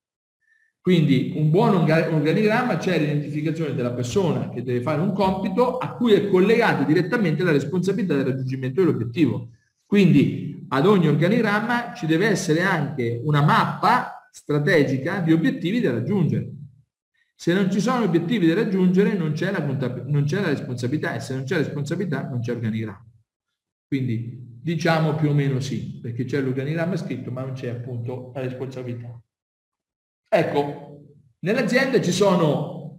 Quindi 0.81 1.33
un 1.35 1.51
buon 1.51 1.77
organigramma 1.77 2.77
c'è 2.77 2.99
l'identificazione 2.99 3.75
della 3.75 3.93
persona 3.93 4.51
che 4.51 4.63
deve 4.63 4.83
fare 4.83 5.01
un 5.01 5.15
compito 5.15 5.79
a 5.79 5.95
cui 5.95 6.13
è 6.13 6.29
collegata 6.29 6.85
direttamente 6.85 7.43
la 7.43 7.53
responsabilità 7.53 8.15
del 8.15 8.27
raggiungimento 8.27 8.83
dell'obiettivo. 8.83 9.49
Quindi 9.87 10.67
ad 10.69 10.87
ogni 10.87 11.09
organigramma 11.09 11.95
ci 11.95 12.05
deve 12.05 12.27
essere 12.27 12.61
anche 12.61 13.19
una 13.25 13.41
mappa 13.41 14.29
strategica 14.31 15.21
di 15.21 15.33
obiettivi 15.33 15.81
da 15.81 15.93
raggiungere. 15.93 16.51
Se 17.37 17.53
non 17.53 17.71
ci 17.71 17.81
sono 17.81 18.05
obiettivi 18.05 18.47
da 18.47 18.55
raggiungere 18.55 19.15
non 19.15 19.33
c'è 19.33 19.51
la, 19.51 19.59
non 20.07 20.25
c'è 20.25 20.41
la 20.41 20.49
responsabilità 20.49 21.15
e 21.15 21.21
se 21.21 21.35
non 21.35 21.45
c'è 21.45 21.57
responsabilità 21.57 22.29
non 22.29 22.41
c'è 22.41 22.53
organigramma. 22.53 23.07
Quindi 23.87 24.39
diciamo 24.63 25.15
più 25.15 25.31
o 25.31 25.35
meno 25.35 25.61
sì, 25.61 25.99
perché 26.01 26.25
c'è 26.25 26.41
l'organigramma 26.41 26.97
scritto 26.97 27.31
ma 27.31 27.43
non 27.43 27.53
c'è 27.53 27.69
appunto 27.69 28.33
la 28.35 28.41
responsabilità. 28.41 29.21
Ecco, 30.29 31.05
nell'azienda 31.41 32.01
ci 32.01 32.13
sono 32.13 32.99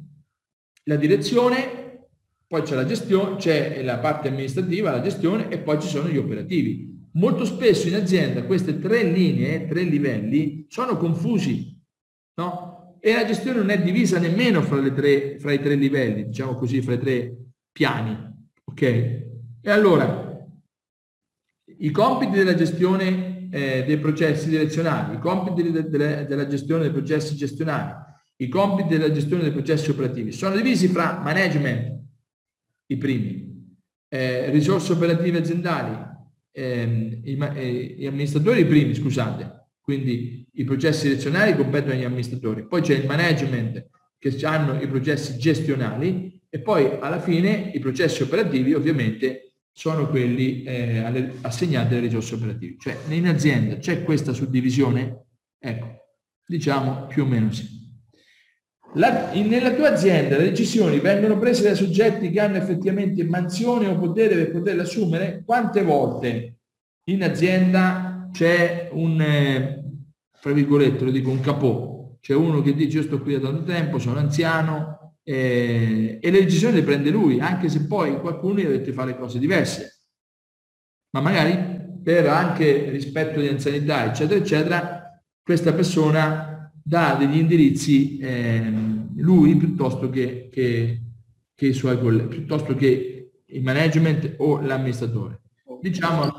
la 0.83 0.95
direzione, 0.95 2.07
poi 2.47 2.61
c'è 2.61 2.75
la 2.75 2.85
gestione, 2.85 3.37
c'è 3.37 3.83
la 3.83 3.97
parte 3.97 4.27
amministrativa, 4.27 4.91
la 4.91 5.01
gestione 5.01 5.49
e 5.49 5.59
poi 5.59 5.81
ci 5.81 5.87
sono 5.87 6.07
gli 6.07 6.17
operativi. 6.17 6.93
Molto 7.13 7.45
spesso 7.45 7.87
in 7.87 7.95
azienda 7.95 8.43
queste 8.43 8.77
tre 8.77 9.03
linee, 9.03 9.65
tre 9.67 9.83
livelli, 9.83 10.65
sono 10.69 10.97
confusi, 10.97 11.81
no? 12.35 12.74
E 13.05 13.13
la 13.13 13.23
gestione 13.23 13.59
non 13.59 13.69
è 13.69 13.79
divisa 13.79 14.17
nemmeno 14.17 14.63
fra, 14.63 14.81
tre, 14.89 15.37
fra 15.37 15.51
i 15.51 15.61
tre 15.61 15.75
livelli, 15.75 16.25
diciamo 16.25 16.55
così, 16.55 16.81
fra 16.81 16.93
i 16.93 16.99
tre 16.99 17.35
piani, 17.71 18.17
ok? 18.63 18.81
E 18.81 19.69
allora, 19.69 20.43
i 21.77 21.91
compiti 21.91 22.31
della 22.31 22.55
gestione 22.55 23.47
eh, 23.51 23.83
dei 23.85 23.99
processi 23.99 24.49
direzionali, 24.49 25.17
i 25.17 25.19
compiti 25.19 25.69
de, 25.69 25.87
de, 25.87 26.25
della 26.25 26.47
gestione 26.47 26.81
dei 26.81 26.91
processi 26.91 27.35
gestionali, 27.35 27.93
i 28.37 28.49
compiti 28.49 28.97
della 28.97 29.11
gestione 29.11 29.43
dei 29.43 29.51
processi 29.51 29.91
operativi. 29.91 30.31
Sono 30.31 30.55
divisi 30.55 30.87
fra 30.87 31.19
management, 31.19 32.01
i 32.87 32.97
primi, 32.97 33.77
eh, 34.07 34.49
risorse 34.49 34.93
operative 34.93 35.37
aziendali, 35.37 35.95
eh, 36.51 37.21
i, 37.23 37.37
eh, 37.37 37.95
gli 37.99 38.07
amministratori 38.07 38.61
i 38.61 38.65
primi, 38.65 38.95
scusate, 38.95 39.54
quindi 39.85 40.43
i 40.53 40.63
processi 40.63 41.07
direzionali 41.07 41.55
competono 41.55 41.93
agli 41.93 42.03
amministratori. 42.03 42.65
Poi 42.65 42.81
c'è 42.81 42.95
il 42.95 43.05
management 43.05 43.87
che 44.17 44.35
hanno 44.43 44.81
i 44.81 44.87
processi 44.87 45.37
gestionali 45.37 46.41
e 46.49 46.59
poi 46.59 46.97
alla 46.99 47.21
fine 47.21 47.69
i 47.71 47.79
processi 47.79 48.23
operativi 48.23 48.73
ovviamente 48.73 49.53
sono 49.71 50.09
quelli 50.09 50.63
eh, 50.63 51.29
assegnati 51.41 51.93
alle 51.93 52.07
risorse 52.07 52.33
operative. 52.33 52.77
Cioè 52.79 52.97
in 53.09 53.27
azienda 53.27 53.77
c'è 53.77 54.03
questa 54.03 54.33
suddivisione? 54.33 55.25
Ecco, 55.59 55.97
diciamo 56.43 57.05
più 57.05 57.21
o 57.21 57.27
meno 57.27 57.51
sì. 57.51 57.83
La, 58.95 59.33
in, 59.33 59.49
nella 59.49 59.73
tua 59.73 59.91
azienda 59.91 60.37
le 60.37 60.45
decisioni 60.45 60.99
vengono 60.99 61.37
prese 61.37 61.61
dai 61.61 61.75
soggetti 61.75 62.31
che 62.31 62.39
hanno 62.39 62.57
effettivamente 62.57 63.23
mansione 63.23 63.87
o 63.87 63.99
potere 63.99 64.35
per 64.35 64.51
poterle 64.51 64.81
assumere? 64.81 65.43
Quante 65.45 65.83
volte 65.83 66.55
in 67.03 67.21
azienda 67.21 68.29
c'è 68.31 68.89
un, 68.91 69.74
tra 70.45 70.53
virgolette, 70.53 71.03
lo 71.03 71.09
dico, 71.09 71.31
un 71.31 71.39
capò, 71.39 72.17
c'è 72.19 72.35
uno 72.35 72.61
che 72.61 72.75
dice 72.75 72.97
io 72.97 73.03
sto 73.03 73.19
qui 73.19 73.33
da 73.33 73.39
tanto 73.39 73.63
tempo, 73.63 73.97
sono 73.97 74.19
anziano, 74.19 75.15
eh, 75.23 76.19
e 76.21 76.29
le 76.29 76.43
decisioni 76.43 76.75
le 76.75 76.83
prende 76.83 77.09
lui, 77.09 77.39
anche 77.39 77.67
se 77.67 77.87
poi 77.87 78.19
qualcuno 78.19 78.59
gli 78.59 78.63
dovete 78.63 78.93
fare 78.93 79.17
cose 79.17 79.39
diverse. 79.39 80.01
Ma 81.15 81.21
magari 81.21 81.99
per 82.03 82.27
anche 82.27 82.91
rispetto 82.91 83.39
di 83.39 83.47
anzianità, 83.47 84.05
eccetera, 84.05 84.39
eccetera, 84.39 85.19
questa 85.41 85.73
persona 85.73 86.71
dà 86.79 87.15
degli 87.15 87.37
indirizzi 87.37 88.19
eh, 88.19 88.71
lui 89.15 89.55
piuttosto 89.55 90.11
che, 90.11 90.49
che, 90.51 91.01
che, 91.55 91.65
i 91.65 91.73
suoi 91.73 91.99
colleghi, 91.99 92.27
piuttosto 92.27 92.75
che 92.75 93.31
il 93.43 93.63
management 93.63 94.35
o 94.37 94.61
l'amministratore. 94.61 95.41
Diciamo, 95.81 96.37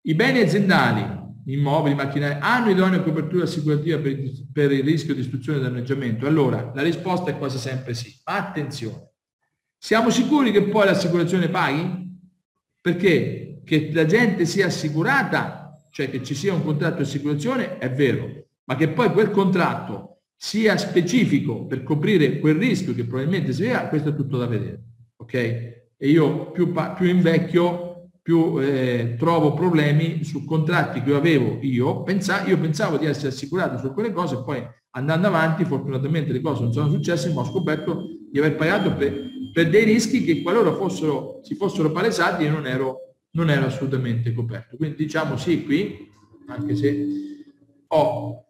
i 0.00 0.14
beni 0.14 0.40
aziendali 0.40 1.26
immobili, 1.52 1.94
macchinari, 1.94 2.38
hanno 2.40 2.70
idonea 2.70 3.00
copertura 3.00 3.44
assicurativa 3.44 3.98
per, 3.98 4.18
per 4.52 4.72
il 4.72 4.82
rischio 4.82 5.14
di 5.14 5.20
istruzione 5.20 5.58
e 5.58 5.62
danneggiamento? 5.62 6.26
Allora, 6.26 6.72
la 6.74 6.82
risposta 6.82 7.30
è 7.30 7.38
quasi 7.38 7.58
sempre 7.58 7.94
sì. 7.94 8.14
Ma 8.24 8.36
attenzione, 8.36 9.12
siamo 9.76 10.10
sicuri 10.10 10.50
che 10.50 10.62
poi 10.62 10.86
l'assicurazione 10.86 11.48
paghi? 11.48 12.06
Perché 12.80 13.60
che 13.64 13.90
la 13.92 14.06
gente 14.06 14.46
sia 14.46 14.66
assicurata, 14.66 15.78
cioè 15.90 16.08
che 16.08 16.22
ci 16.22 16.34
sia 16.34 16.54
un 16.54 16.64
contratto 16.64 16.96
di 16.96 17.02
assicurazione, 17.02 17.76
è 17.76 17.92
vero, 17.92 18.46
ma 18.64 18.76
che 18.76 18.88
poi 18.88 19.10
quel 19.12 19.30
contratto 19.30 20.22
sia 20.34 20.76
specifico 20.78 21.66
per 21.66 21.82
coprire 21.82 22.38
quel 22.38 22.54
rischio 22.54 22.94
che 22.94 23.04
probabilmente 23.04 23.52
si 23.52 23.62
vede, 23.62 23.88
questo 23.88 24.10
è 24.10 24.14
tutto 24.14 24.38
da 24.38 24.46
vedere. 24.46 24.82
Ok? 25.16 25.34
E 25.34 26.08
io 26.08 26.50
più, 26.50 26.72
più 26.96 27.06
invecchio 27.06 27.87
più 28.28 28.60
eh, 28.60 29.14
trovo 29.16 29.54
problemi 29.54 30.22
su 30.22 30.44
contratti 30.44 31.00
che 31.00 31.14
avevo 31.14 31.60
io, 31.62 32.02
pensa, 32.02 32.44
io 32.44 32.58
pensavo 32.58 32.98
di 32.98 33.06
essere 33.06 33.28
assicurato 33.28 33.78
su 33.78 33.90
quelle 33.94 34.12
cose, 34.12 34.42
poi 34.44 34.62
andando 34.90 35.28
avanti 35.28 35.64
fortunatamente 35.64 36.30
le 36.30 36.42
cose 36.42 36.60
non 36.60 36.70
sono 36.74 36.90
successe, 36.90 37.32
ma 37.32 37.40
ho 37.40 37.46
scoperto 37.46 38.02
di 38.30 38.38
aver 38.38 38.56
pagato 38.56 38.94
per, 38.94 39.18
per 39.50 39.70
dei 39.70 39.84
rischi 39.84 40.24
che 40.24 40.42
qualora 40.42 40.74
fossero, 40.74 41.40
si 41.42 41.54
fossero 41.54 41.90
palesati 41.90 42.44
io 42.44 42.50
non 42.50 42.66
ero, 42.66 43.14
non 43.30 43.48
ero 43.48 43.64
assolutamente 43.64 44.34
coperto. 44.34 44.76
Quindi 44.76 44.96
diciamo 44.96 45.38
sì 45.38 45.64
qui, 45.64 46.12
anche 46.48 46.76
se 46.76 47.06
ho 47.86 48.44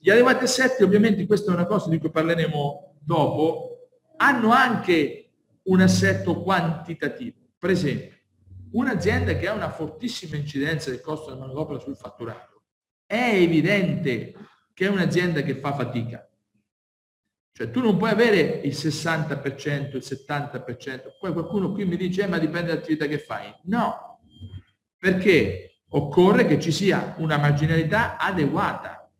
gli 0.00 0.10
elevati 0.10 0.42
assetti, 0.42 0.82
ovviamente 0.82 1.24
questa 1.24 1.52
è 1.52 1.54
una 1.54 1.66
cosa 1.66 1.88
di 1.88 2.00
cui 2.00 2.10
parleremo 2.10 2.96
dopo, 2.98 3.90
hanno 4.16 4.50
anche 4.50 5.30
un 5.66 5.82
assetto 5.82 6.42
quantitativo. 6.42 7.36
Per 7.56 7.70
esempio, 7.70 8.16
un'azienda 8.72 9.36
che 9.36 9.48
ha 9.48 9.52
una 9.52 9.70
fortissima 9.70 10.36
incidenza 10.36 10.90
del 10.90 11.00
costo 11.00 11.30
della 11.30 11.40
manodopera 11.40 11.78
sul 11.78 11.96
fatturato, 11.96 12.64
è 13.06 13.32
evidente 13.34 14.34
che 14.74 14.86
è 14.86 14.88
un'azienda 14.88 15.42
che 15.42 15.56
fa 15.56 15.74
fatica. 15.74 16.28
Cioè 17.52 17.70
tu 17.70 17.80
non 17.80 17.96
puoi 17.96 18.10
avere 18.10 18.60
il 18.62 18.72
60%, 18.72 19.96
il 19.96 20.02
70%, 20.04 21.00
poi 21.18 21.32
qualcuno 21.32 21.72
qui 21.72 21.84
mi 21.84 21.96
dice 21.96 22.22
eh, 22.22 22.26
ma 22.28 22.38
dipende 22.38 22.68
dall'attività 22.68 23.06
che 23.06 23.18
fai. 23.18 23.52
No, 23.64 24.20
perché 24.96 25.80
occorre 25.88 26.46
che 26.46 26.60
ci 26.60 26.70
sia 26.70 27.14
una 27.18 27.38
marginalità 27.38 28.16
adeguata. 28.16 29.10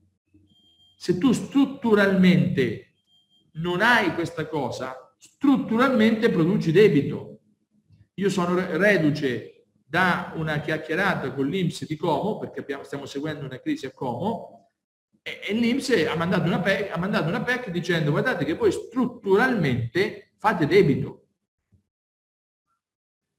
Se 0.96 1.18
tu 1.18 1.32
strutturalmente 1.32 2.92
non 3.54 3.80
hai 3.80 4.14
questa 4.14 4.46
cosa, 4.46 5.14
strutturalmente 5.18 6.30
produci 6.30 6.70
debito 6.70 7.37
io 8.18 8.28
sono 8.30 8.54
reduce 8.54 9.66
da 9.86 10.32
una 10.34 10.60
chiacchierata 10.60 11.32
con 11.32 11.46
l'Inps 11.46 11.86
di 11.86 11.96
Como, 11.96 12.38
perché 12.38 12.60
abbiamo, 12.60 12.82
stiamo 12.82 13.06
seguendo 13.06 13.44
una 13.44 13.60
crisi 13.60 13.86
a 13.86 13.92
Como, 13.92 14.70
e, 15.22 15.40
e 15.48 15.52
l'Inps 15.54 15.90
ha 16.08 16.16
mandato, 16.16 16.46
una 16.46 16.60
PEC, 16.60 16.90
ha 16.92 16.98
mandato 16.98 17.28
una 17.28 17.42
PEC 17.42 17.70
dicendo 17.70 18.10
guardate 18.10 18.44
che 18.44 18.54
voi 18.54 18.72
strutturalmente 18.72 20.32
fate 20.36 20.66
debito. 20.66 21.22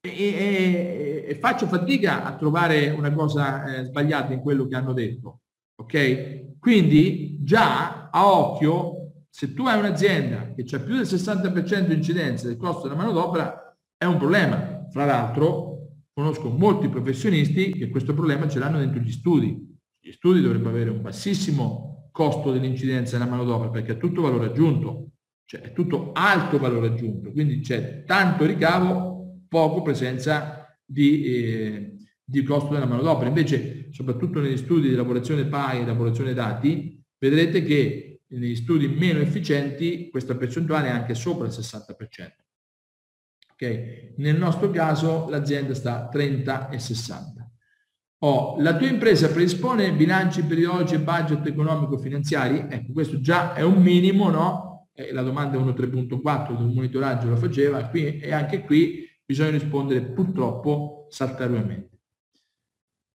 E, 0.02 0.10
e, 0.10 1.26
e 1.28 1.36
faccio 1.36 1.68
fatica 1.68 2.24
a 2.24 2.36
trovare 2.38 2.90
una 2.90 3.14
cosa 3.14 3.66
eh, 3.66 3.84
sbagliata 3.84 4.32
in 4.34 4.40
quello 4.40 4.66
che 4.66 4.76
hanno 4.76 4.94
detto. 4.94 5.42
Ok? 5.76 6.58
Quindi 6.58 7.38
già 7.42 8.10
a 8.10 8.32
occhio, 8.32 9.26
se 9.30 9.54
tu 9.54 9.68
hai 9.68 9.78
un'azienda 9.78 10.54
che 10.56 10.64
ha 10.74 10.80
più 10.80 10.96
del 10.96 11.06
60% 11.06 11.80
di 11.88 11.94
incidenza 11.96 12.48
del 12.48 12.58
costo 12.58 12.88
della 12.88 13.00
manodopera, 13.00 13.70
è 14.00 14.06
un 14.06 14.18
problema. 14.18 14.69
Fra 14.92 15.06
l'altro, 15.06 15.70
conosco 16.14 16.50
molti 16.50 16.90
professionisti 16.90 17.72
che 17.72 17.90
questo 17.90 18.14
problema 18.14 18.48
ce 18.48 18.60
l'hanno 18.60 18.80
dentro 18.80 19.00
gli 19.02 19.12
studi. 19.12 19.78
Gli 20.00 20.12
studi 20.12 20.42
dovrebbero 20.42 20.70
avere 20.70 20.90
un 20.90 21.02
bassissimo 21.02 22.10
costo 22.12 22.52
dell'incidenza 22.52 23.18
della 23.18 23.30
manodopera 23.30 23.70
perché 23.70 23.94
è 23.94 23.98
tutto 23.98 24.22
valore 24.22 24.48
aggiunto, 24.48 25.12
cioè 25.46 25.62
è 25.62 25.74
tutto 25.74 26.12
alto 26.14 26.58
valore 26.58 26.88
aggiunto, 26.88 27.32
quindi 27.32 27.60
c'è 27.62 28.04
tanto 28.06 28.46
ricavo, 28.46 29.44
poco 29.48 29.82
presenza 29.82 30.78
di, 30.84 31.24
eh, 31.24 31.98
di 32.24 32.44
costo 32.44 32.74
della 32.74 32.86
manodopera. 32.86 33.30
Invece, 33.30 33.88
soprattutto 33.92 34.40
negli 34.40 34.58
studi 34.58 34.90
di 34.90 34.96
lavorazione 34.96 35.46
PAI 35.46 35.82
e 35.82 35.86
lavorazione 35.86 36.34
dati, 36.34 37.02
vedrete 37.18 37.64
che 37.64 38.22
negli 38.28 38.56
studi 38.56 38.88
meno 38.88 39.20
efficienti 39.20 40.10
questa 40.10 40.36
percentuale 40.36 40.88
è 40.88 40.92
anche 40.92 41.16
sopra 41.16 41.48
il 41.48 41.54
60%. 41.54 42.49
Okay? 43.62 44.14
Nel 44.18 44.38
nostro 44.38 44.70
caso 44.70 45.28
l'azienda 45.30 45.74
sta 45.74 46.06
a 46.06 46.08
30 46.08 46.70
e 46.70 46.80
60. 46.80 47.52
Oh, 48.22 48.56
la 48.60 48.76
tua 48.76 48.88
impresa 48.88 49.30
predispone 49.30 49.92
bilanci 49.94 50.44
periodici 50.44 50.96
e 50.96 51.00
budget 51.00 51.46
economico-finanziari? 51.46 52.68
Ecco, 52.70 52.94
questo 52.94 53.20
già 53.20 53.54
è 53.54 53.62
un 53.62 53.82
minimo, 53.82 54.30
no? 54.30 54.90
Eh, 54.94 55.12
la 55.12 55.24
domanda 55.24 55.58
1.3.4 55.58 56.58
del 56.58 56.74
monitoraggio 56.74 57.30
lo 57.30 57.36
faceva, 57.36 57.86
qui, 57.86 58.20
e 58.20 58.34
anche 58.34 58.62
qui 58.62 59.06
bisogna 59.26 59.52
rispondere 59.52 60.02
purtroppo 60.02 61.08
saltuariamente. 61.10 61.98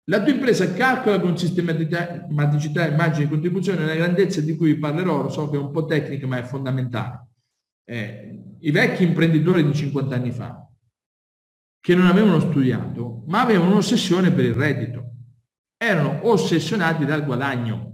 La 0.05 0.22
tua 0.22 0.32
impresa 0.32 0.72
calcola 0.72 1.20
con 1.20 1.36
sistematicità 1.36 2.86
immagini 2.88 3.24
di 3.24 3.30
contribuzione 3.30 3.84
una 3.84 3.95
grandezza 3.95 4.41
di 4.41 4.57
cui 4.57 4.76
parlerò, 4.76 5.22
lo 5.22 5.28
so 5.28 5.49
che 5.49 5.57
è 5.57 5.61
un 5.61 5.70
po' 5.70 5.84
tecnica 5.84 6.26
ma 6.26 6.38
è 6.38 6.43
fondamentale. 6.43 7.28
Eh, 7.84 8.49
I 8.62 8.70
vecchi 8.70 9.04
imprenditori 9.04 9.64
di 9.64 9.74
50 9.74 10.14
anni 10.14 10.32
fa 10.32 10.68
che 11.80 11.94
non 11.94 12.06
avevano 12.06 12.40
studiato, 12.40 13.24
ma 13.26 13.40
avevano 13.40 13.70
un'ossessione 13.70 14.30
per 14.32 14.44
il 14.44 14.54
reddito. 14.54 15.12
Erano 15.78 16.20
ossessionati 16.28 17.06
dal 17.06 17.24
guadagno. 17.24 17.92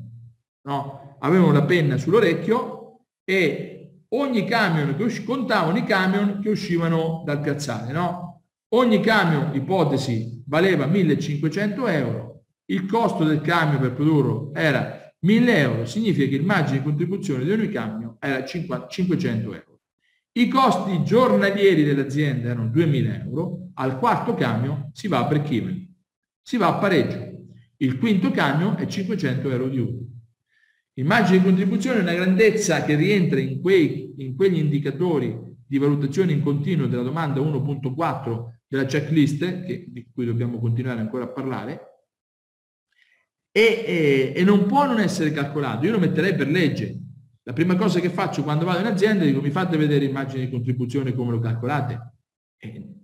No? 0.63 1.17
Avevano 1.21 1.53
la 1.53 1.63
penna 1.63 1.97
sull'orecchio 1.97 3.05
e 3.25 4.03
ogni 4.09 4.45
camion 4.45 4.97
che 4.97 5.05
usci- 5.05 5.23
contavano 5.23 5.79
i 5.79 5.85
camion 5.85 6.41
che 6.41 6.49
uscivano 6.49 7.23
dal 7.25 7.41
piazzale. 7.41 7.93
No? 7.93 8.43
Ogni 8.75 9.01
camion, 9.01 9.55
ipotesi, 9.55 10.43
valeva 10.47 10.87
1500 10.87 11.87
euro, 11.87 12.43
il 12.67 12.87
costo 12.87 13.23
del 13.23 13.41
camion 13.41 13.81
per 13.81 13.93
produrlo 13.93 14.51
era 14.53 15.13
1000 15.21 15.59
euro, 15.59 15.87
significa 15.87 16.29
che 16.29 16.35
il 16.35 16.45
margine 16.45 16.79
di 16.79 16.85
contribuzione 16.85 17.45
di 17.45 17.53
ogni 17.53 17.69
camion 17.69 18.17
era 18.19 18.45
500 18.45 19.55
euro. 19.55 19.76
I 20.37 20.49
costi 20.49 21.03
giornalieri 21.03 21.83
dell'azienda 21.83 22.51
erano 22.51 22.69
2.000 22.69 23.23
euro, 23.25 23.71
al 23.75 23.99
quarto 23.99 24.35
camion 24.35 24.91
si 24.93 25.09
va 25.09 25.25
a 25.25 25.29
break 25.29 25.51
even, 25.51 25.95
si 26.43 26.59
va 26.59 26.69
a 26.69 26.79
pareggio. 26.79 27.47
Il 27.79 27.99
quinto 27.99 28.31
camion 28.31 28.77
è 28.77 28.87
500 28.87 29.51
euro 29.51 29.69
di 29.69 29.79
utile. 29.79 30.11
Immagine 30.99 31.39
di 31.39 31.45
contribuzione 31.45 32.01
è 32.01 32.03
una 32.03 32.13
grandezza 32.13 32.85
che 32.85 32.97
rientra 32.97 33.41
in, 33.41 33.63
quei, 33.63 34.13
in 34.19 34.37
quegli 34.37 34.59
indicatori 34.59 35.39
di 35.67 35.79
valutazione 35.79 36.33
in 36.33 36.43
continuo 36.43 36.87
della 36.87 37.03
domanda 37.03 37.41
1.4 37.41 38.45
della 38.69 38.85
checklist, 38.85 39.65
che, 39.65 39.87
di 39.89 40.07
cui 40.13 40.27
dobbiamo 40.27 40.59
continuare 40.59 41.01
ancora 41.01 41.25
a 41.25 41.29
parlare, 41.29 41.81
e, 43.51 43.85
e, 43.87 44.33
e 44.37 44.45
non 44.45 44.67
può 44.67 44.85
non 44.85 45.01
essere 45.01 45.33
calcolato. 45.33 45.87
Io 45.87 45.93
lo 45.93 45.99
metterei 45.99 46.35
per 46.35 46.49
legge, 46.49 47.06
la 47.47 47.53
prima 47.53 47.77
cosa 47.77 48.01
che 48.01 48.11
faccio 48.11 48.43
quando 48.43 48.65
vado 48.65 48.81
in 48.81 48.87
azienda 48.87 49.25
dico 49.25 49.41
mi 49.41 49.51
fate 49.51 49.77
vedere 49.77 50.05
immagini 50.05 50.47
di 50.47 50.51
contribuzione 50.51 51.15
come 51.15 51.31
lo 51.31 51.39
calcolate. 51.39 52.15
E 52.59 52.95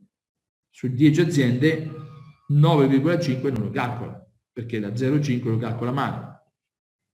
su 0.68 0.88
10 0.88 1.20
aziende 1.20 1.88
9,5 2.50 3.52
non 3.52 3.62
lo 3.62 3.70
calcola, 3.70 4.20
perché 4.52 4.80
da 4.80 4.88
0,5 4.88 5.48
lo 5.48 5.58
calcola 5.58 5.92
male. 5.92 6.42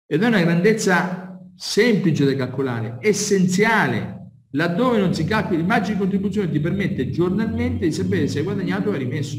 Ed 0.07 0.23
è 0.23 0.27
una 0.27 0.41
grandezza 0.41 1.39
semplice 1.55 2.25
da 2.25 2.35
calcolare, 2.35 2.97
essenziale. 3.01 4.31
Laddove 4.53 4.99
non 4.99 5.13
si 5.13 5.25
calcola, 5.25 5.59
l'immagine 5.59 5.97
di 5.97 6.01
contribuzione 6.01 6.51
ti 6.51 6.61
permette 6.61 7.11
giornalmente 7.11 7.85
di 7.85 7.93
sapere 7.93 8.27
se 8.27 8.39
hai 8.39 8.45
guadagnato 8.45 8.89
o 8.89 8.93
hai 8.93 9.01
rimesso, 9.01 9.37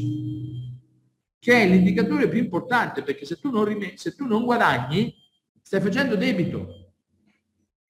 che 1.40 1.52
è 1.54 1.68
l'indicatore 1.68 2.28
più 2.28 2.38
importante, 2.38 3.02
perché 3.02 3.24
se 3.24 3.40
tu 3.40 3.50
non, 3.50 3.66
se 3.96 4.14
tu 4.14 4.26
non 4.26 4.44
guadagni, 4.44 5.12
stai 5.60 5.80
facendo 5.80 6.14
debito 6.14 6.79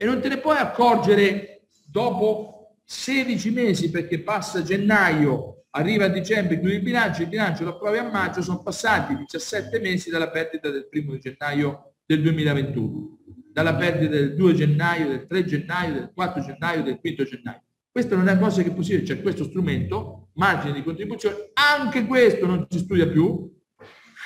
e 0.02 0.06
non 0.06 0.18
te 0.22 0.28
ne 0.28 0.38
puoi 0.38 0.56
accorgere 0.56 1.66
dopo 1.84 2.76
16 2.86 3.50
mesi 3.50 3.90
perché 3.90 4.20
passa 4.20 4.62
gennaio, 4.62 5.66
arriva 5.72 6.06
a 6.06 6.08
dicembre, 6.08 6.58
chiudi 6.58 6.76
il 6.76 6.80
bilancio, 6.80 7.20
il 7.20 7.28
bilancio 7.28 7.64
lo 7.64 7.74
approvi 7.74 7.98
a 7.98 8.08
maggio, 8.08 8.40
sono 8.40 8.62
passati 8.62 9.14
17 9.14 9.78
mesi 9.78 10.08
dalla 10.08 10.30
perdita 10.30 10.70
del 10.70 10.88
primo 10.88 11.18
gennaio 11.18 11.92
del 12.06 12.22
2021, 12.22 13.18
dalla 13.52 13.74
perdita 13.74 14.12
del 14.12 14.34
2 14.36 14.54
gennaio, 14.54 15.06
del 15.06 15.26
3 15.26 15.44
gennaio, 15.44 15.92
del 15.92 16.10
4 16.14 16.44
gennaio, 16.44 16.82
del 16.82 16.98
5 17.02 17.24
gennaio. 17.26 17.62
Questa 17.90 18.16
non 18.16 18.26
è 18.26 18.32
una 18.32 18.40
cosa 18.40 18.62
che 18.62 18.70
è 18.70 18.74
possibile, 18.74 19.02
c'è 19.02 19.20
questo 19.20 19.44
strumento, 19.44 20.30
margine 20.36 20.72
di 20.72 20.82
contribuzione, 20.82 21.50
anche 21.52 22.06
questo 22.06 22.46
non 22.46 22.66
si 22.70 22.78
studia 22.78 23.06
più. 23.06 23.54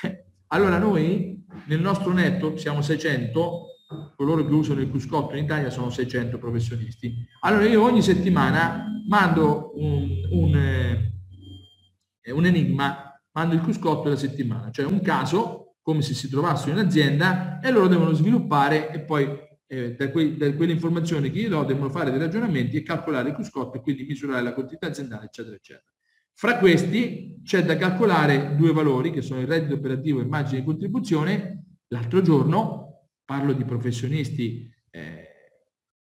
Allora 0.47 0.77
noi 0.77 1.43
nel 1.65 1.81
nostro 1.81 2.13
netto 2.13 2.55
siamo 2.55 2.81
600, 2.81 3.74
coloro 4.15 4.45
che 4.45 4.53
usano 4.53 4.81
il 4.81 4.89
cruscotto 4.89 5.35
in 5.35 5.43
Italia 5.43 5.69
sono 5.69 5.89
600 5.89 6.37
professionisti. 6.37 7.13
Allora 7.41 7.65
io 7.65 7.81
ogni 7.81 8.01
settimana 8.01 8.85
mando 9.07 9.71
un, 9.75 10.27
un, 10.31 10.55
eh, 10.55 12.31
un 12.31 12.45
enigma, 12.45 13.19
mando 13.31 13.55
il 13.55 13.61
cruscotto 13.61 14.03
della 14.03 14.15
settimana, 14.15 14.71
cioè 14.71 14.85
un 14.85 15.01
caso 15.01 15.75
come 15.81 16.01
se 16.01 16.13
si 16.13 16.29
trovassero 16.29 16.71
in 16.71 16.85
azienda 16.85 17.59
e 17.59 17.69
loro 17.69 17.87
devono 17.87 18.11
sviluppare 18.13 18.91
e 18.91 19.01
poi 19.01 19.27
eh, 19.67 19.95
da, 19.95 20.09
que, 20.09 20.35
da, 20.35 20.53
quelle 20.53 20.71
informazioni 20.71 21.29
che 21.29 21.39
io 21.39 21.49
do 21.49 21.63
devono 21.63 21.89
fare 21.89 22.09
dei 22.09 22.19
ragionamenti 22.19 22.77
e 22.77 22.83
calcolare 22.83 23.29
il 23.29 23.35
cruscotto 23.35 23.77
e 23.77 23.81
quindi 23.81 24.03
misurare 24.03 24.41
la 24.41 24.53
quantità 24.53 24.87
aziendale, 24.87 25.25
eccetera, 25.25 25.55
eccetera. 25.55 25.91
Fra 26.33 26.57
questi 26.57 27.39
c'è 27.43 27.63
da 27.63 27.77
calcolare 27.77 28.55
due 28.55 28.73
valori 28.73 29.11
che 29.11 29.21
sono 29.21 29.39
il 29.39 29.47
reddito 29.47 29.75
operativo 29.75 30.19
e 30.19 30.23
immagine 30.23 30.59
di 30.59 30.65
contribuzione. 30.65 31.65
L'altro 31.89 32.21
giorno 32.21 32.94
parlo 33.25 33.53
di 33.53 33.65
professionisti 33.65 34.71
eh, 34.91 35.27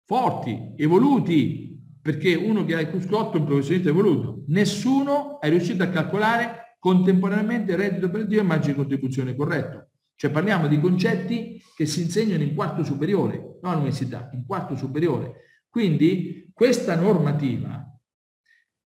forti, 0.04 0.74
evoluti, 0.76 1.74
perché 2.00 2.34
uno 2.34 2.64
che 2.64 2.74
ha 2.74 2.80
il 2.80 2.90
cruscotto 2.90 3.36
è 3.36 3.40
un 3.40 3.46
professionista 3.46 3.88
evoluto. 3.88 4.44
Nessuno 4.48 5.40
è 5.40 5.48
riuscito 5.48 5.82
a 5.82 5.88
calcolare 5.88 6.76
contemporaneamente 6.78 7.72
il 7.72 7.78
reddito 7.78 8.06
operativo 8.06 8.42
e 8.42 8.44
margine 8.44 8.72
di 8.74 8.78
contribuzione 8.78 9.34
corretto. 9.34 9.88
Cioè 10.14 10.30
parliamo 10.30 10.68
di 10.68 10.78
concetti 10.78 11.60
che 11.74 11.86
si 11.86 12.02
insegnano 12.02 12.42
in 12.42 12.54
quarto 12.54 12.84
superiore, 12.84 13.58
non 13.62 13.72
all'università, 13.72 14.30
in 14.34 14.44
quarto 14.44 14.76
superiore. 14.76 15.62
Quindi 15.68 16.50
questa 16.52 16.94
normativa 16.94 17.84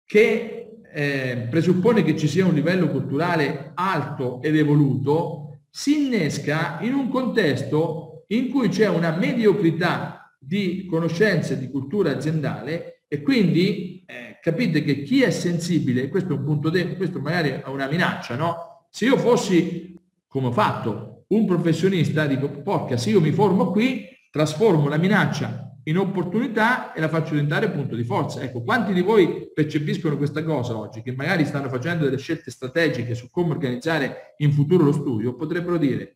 che 0.04 0.82
eh, 0.94 1.48
presuppone 1.50 2.04
che 2.04 2.18
ci 2.18 2.28
sia 2.28 2.46
un 2.46 2.54
livello 2.54 2.90
culturale 2.90 3.72
alto 3.76 4.42
ed 4.42 4.56
evoluto 4.56 5.62
si 5.70 6.06
innesca 6.06 6.80
in 6.82 6.94
un 6.94 7.10
contesto 7.10 8.13
in 8.28 8.50
cui 8.50 8.70
c'è 8.70 8.88
una 8.88 9.16
mediocrità 9.16 10.36
di 10.40 10.86
conoscenze 10.86 11.58
di 11.58 11.70
cultura 11.70 12.12
aziendale 12.12 13.04
e 13.08 13.22
quindi 13.22 14.04
eh, 14.06 14.40
capite 14.42 14.84
che 14.84 15.04
chi 15.04 15.22
è 15.22 15.30
sensibile, 15.30 16.10
questo 16.10 16.34
è 16.34 16.38
un 16.38 16.44
punto 16.44 16.70
debole, 16.70 16.98
questo 16.98 17.20
magari 17.20 17.50
è 17.50 17.64
una 17.68 17.88
minaccia, 17.88 18.36
no? 18.36 18.88
Se 18.90 19.06
io 19.06 19.18
fossi, 19.18 19.96
come 20.28 20.48
ho 20.48 20.52
fatto, 20.52 21.26
un 21.28 21.46
professionista, 21.46 22.26
dico, 22.26 22.50
porca, 22.50 22.98
se 22.98 23.10
io 23.10 23.22
mi 23.22 23.32
formo 23.32 23.72
qui, 23.72 24.06
trasformo 24.30 24.88
la 24.88 24.98
minaccia 24.98 25.78
in 25.84 25.98
opportunità 25.98 26.94
e 26.94 27.02
la 27.02 27.10
faccio 27.10 27.32
diventare 27.32 27.70
punto 27.70 27.96
di 27.96 28.04
forza. 28.04 28.42
Ecco, 28.42 28.64
quanti 28.64 28.94
di 28.94 29.02
voi 29.02 29.52
percepiscono 29.54 30.18
questa 30.18 30.44
cosa 30.44 30.78
oggi, 30.78 31.02
che 31.02 31.14
magari 31.14 31.46
stanno 31.46 31.70
facendo 31.70 32.06
delle 32.06 32.18
scelte 32.18 32.52
strategiche 32.52 33.16
su 33.16 33.30
come 33.30 33.52
organizzare 33.52 34.36
in 34.38 34.52
futuro 34.52 34.86
lo 34.86 34.92
studio, 34.92 35.36
potrebbero 35.36 35.78
dire, 35.78 36.16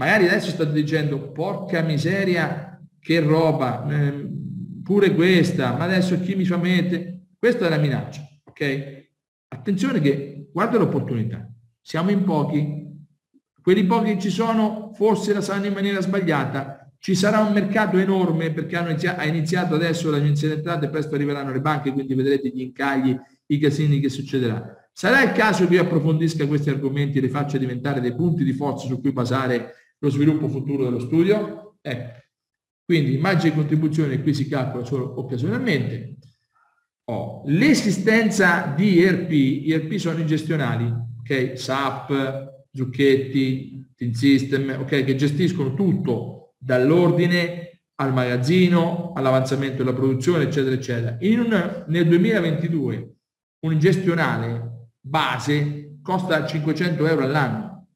Magari 0.00 0.28
adesso 0.28 0.48
state 0.48 0.72
dicendo, 0.72 1.30
porca 1.30 1.82
miseria, 1.82 2.80
che 2.98 3.20
roba, 3.20 3.86
eh, 3.86 4.26
pure 4.82 5.14
questa, 5.14 5.76
ma 5.76 5.84
adesso 5.84 6.18
chi 6.20 6.34
mi 6.36 6.46
fa 6.46 6.56
mette? 6.56 7.26
Questa 7.38 7.66
è 7.66 7.68
la 7.68 7.76
minaccia, 7.76 8.26
ok? 8.44 9.08
Attenzione 9.48 10.00
che 10.00 10.48
guarda 10.50 10.78
l'opportunità, 10.78 11.46
siamo 11.82 12.10
in 12.10 12.24
pochi, 12.24 12.82
quelli 13.60 13.84
pochi 13.84 14.14
che 14.14 14.20
ci 14.20 14.30
sono 14.30 14.90
forse 14.94 15.34
la 15.34 15.42
sanno 15.42 15.66
in 15.66 15.74
maniera 15.74 16.00
sbagliata, 16.00 16.90
ci 16.98 17.14
sarà 17.14 17.40
un 17.40 17.52
mercato 17.52 17.98
enorme 17.98 18.52
perché 18.52 18.76
ha 18.76 19.24
iniziato 19.26 19.74
adesso 19.74 20.10
l'agenzia 20.10 20.48
delle 20.48 20.60
entrate, 20.60 20.88
presto 20.88 21.14
arriveranno 21.14 21.52
le 21.52 21.60
banche, 21.60 21.92
quindi 21.92 22.14
vedrete 22.14 22.48
gli 22.48 22.62
incagli, 22.62 23.14
i 23.48 23.58
casini 23.58 24.00
che 24.00 24.08
succederà. 24.08 24.80
Sarà 24.92 25.22
il 25.22 25.32
caso 25.32 25.66
che 25.66 25.74
io 25.74 25.82
approfondisca 25.82 26.46
questi 26.46 26.70
argomenti 26.70 27.18
e 27.18 27.20
li 27.20 27.28
faccia 27.28 27.58
diventare 27.58 28.00
dei 28.00 28.14
punti 28.14 28.44
di 28.44 28.52
forza 28.54 28.86
su 28.86 28.98
cui 29.00 29.12
basare 29.12 29.74
lo 30.00 30.10
sviluppo 30.10 30.48
futuro 30.48 30.84
dello 30.84 31.00
studio. 31.00 31.76
Ecco. 31.80 32.18
Quindi 32.84 33.14
immagine 33.14 33.52
e 33.52 33.56
contribuzione 33.56 34.20
qui 34.20 34.34
si 34.34 34.48
calcola 34.48 34.84
solo 34.84 35.18
occasionalmente. 35.20 36.16
Oh, 37.04 37.42
l'esistenza 37.46 38.72
di 38.76 39.02
ERP, 39.02 39.68
ERP 39.68 39.94
sono 39.96 40.18
i 40.18 40.26
gestionali, 40.26 40.92
ok? 41.20 41.52
SAP, 41.56 42.68
Zucchetti, 42.72 43.92
Team 43.96 44.12
System, 44.12 44.76
ok? 44.80 45.04
Che 45.04 45.14
gestiscono 45.14 45.74
tutto 45.74 46.54
dall'ordine 46.58 47.82
al 47.96 48.12
magazzino, 48.12 49.12
all'avanzamento 49.14 49.78
della 49.78 49.94
produzione, 49.94 50.44
eccetera, 50.44 50.74
eccetera. 50.74 51.18
Un, 51.20 51.84
nel 51.86 52.08
2022 52.08 53.14
un 53.60 53.78
gestionale 53.78 54.88
base 55.00 55.98
costa 56.02 56.46
500 56.46 57.06
euro 57.06 57.24
all'anno. 57.24 57.88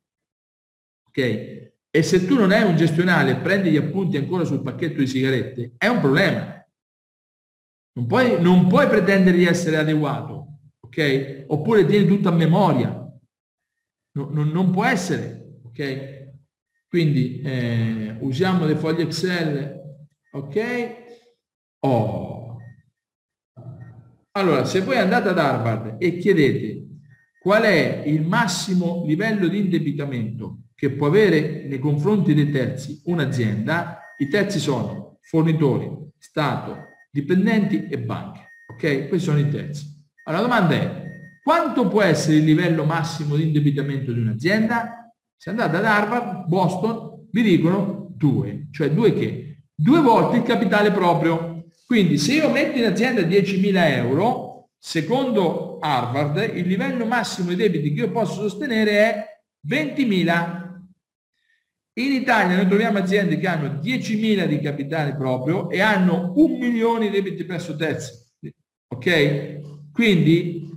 Ok? 1.09 1.54
E 1.97 2.03
se 2.03 2.27
tu 2.27 2.35
non 2.35 2.51
hai 2.51 2.65
un 2.65 2.75
gestionale 2.75 3.31
e 3.31 3.37
prendi 3.37 3.71
gli 3.71 3.77
appunti 3.77 4.17
ancora 4.17 4.45
sul 4.45 4.63
pacchetto 4.63 4.99
di 4.99 5.07
sigarette, 5.07 5.75
è 5.79 5.87
un 5.87 6.01
problema. 6.01 6.61
Non 7.93 8.07
puoi, 8.09 8.43
non 8.43 8.67
puoi 8.67 8.89
pretendere 8.89 9.37
di 9.37 9.45
essere 9.45 9.77
adeguato, 9.77 10.59
ok? 10.81 11.45
Oppure 11.47 11.87
tieni 11.87 12.09
tutto 12.09 12.29
a 12.29 12.33
memoria. 12.33 12.89
No, 14.17 14.29
non, 14.29 14.49
non 14.49 14.73
può 14.73 14.85
essere, 14.85 15.61
ok? 15.67 16.33
Quindi 16.89 17.41
eh, 17.43 18.17
usiamo 18.19 18.67
le 18.67 18.75
foglie 18.75 19.05
Excel, 19.05 19.81
ok? 20.33 20.97
Oh. 21.79 22.59
Allora, 24.33 24.65
se 24.65 24.81
voi 24.81 24.97
andate 24.97 25.29
ad 25.29 25.39
Harvard 25.39 26.03
e 26.03 26.17
chiedete 26.17 26.89
qual 27.41 27.63
è 27.63 28.03
il 28.05 28.27
massimo 28.27 29.05
livello 29.07 29.47
di 29.47 29.59
indebitamento 29.59 30.59
che 30.75 30.91
può 30.91 31.07
avere 31.07 31.65
nei 31.67 31.79
confronti 31.79 32.35
dei 32.35 32.51
terzi 32.51 33.01
un'azienda, 33.05 34.01
i 34.19 34.29
terzi 34.29 34.59
sono 34.59 35.19
fornitori, 35.23 35.91
Stato, 36.19 36.77
dipendenti 37.11 37.87
e 37.89 37.99
banche. 37.99 38.41
Ok? 38.73 39.09
Questi 39.09 39.27
sono 39.27 39.39
i 39.39 39.49
terzi. 39.49 39.87
Allora 40.25 40.43
la 40.43 40.49
domanda 40.49 40.75
è, 40.75 41.03
quanto 41.43 41.89
può 41.89 42.03
essere 42.03 42.37
il 42.37 42.45
livello 42.45 42.85
massimo 42.85 43.37
di 43.37 43.45
indebitamento 43.45 44.13
di 44.13 44.21
un'azienda? 44.21 45.13
Se 45.37 45.51
andate 45.51 45.77
ad 45.77 45.85
Harvard, 45.85 46.47
Boston, 46.47 47.29
vi 47.31 47.43
dicono 47.43 48.13
due. 48.17 48.69
Cioè 48.71 48.91
due 48.91 49.13
che? 49.13 49.65
Due 49.75 50.01
volte 50.01 50.39
il 50.39 50.43
capitale 50.43 50.91
proprio. 50.91 51.67
Quindi 51.87 52.17
se 52.17 52.35
io 52.35 52.51
metto 52.51 52.79
in 52.79 52.87
azienda 52.87 53.21
10.000 53.21 53.73
euro, 53.97 54.71
secondo 54.79 55.79
Harvard, 55.81 56.53
il 56.55 56.67
livello 56.67 57.05
massimo 57.05 57.51
di 57.51 57.57
debiti 57.57 57.93
che 57.93 58.01
io 58.01 58.11
posso 58.11 58.49
sostenere 58.49 58.91
è 58.91 59.25
20.000 59.69 60.64
in 61.97 62.13
Italia 62.13 62.57
noi 62.57 62.67
troviamo 62.67 62.99
aziende 62.99 63.39
che 63.39 63.47
hanno 63.47 63.81
10.000 63.81 64.47
di 64.47 64.59
capitale 64.61 65.15
proprio 65.15 65.71
e 65.71 65.81
hanno 65.81 66.33
un 66.35 66.59
milione 66.59 67.07
di 67.07 67.13
debiti 67.13 67.45
presso 67.45 67.77
terzi. 67.77 68.13
Ok? 68.89 69.91
Quindi 69.93 70.69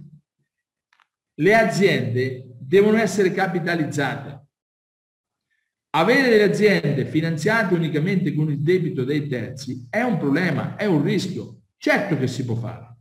le 1.40 1.56
aziende 1.56 2.56
devono 2.60 2.98
essere 2.98 3.32
capitalizzate. 3.32 4.36
Avere 5.96 6.30
delle 6.30 6.44
aziende 6.44 7.06
finanziate 7.06 7.74
unicamente 7.74 8.34
con 8.34 8.52
il 8.52 8.62
debito 8.62 9.04
dei 9.04 9.28
terzi 9.28 9.88
è 9.90 10.02
un 10.02 10.20
problema, 10.20 10.76
è 10.76 10.86
un 10.86 11.02
rischio. 11.02 11.62
Certo 11.78 12.18
che 12.18 12.28
si 12.28 12.46
può 12.46 12.56
fare. 12.56 12.96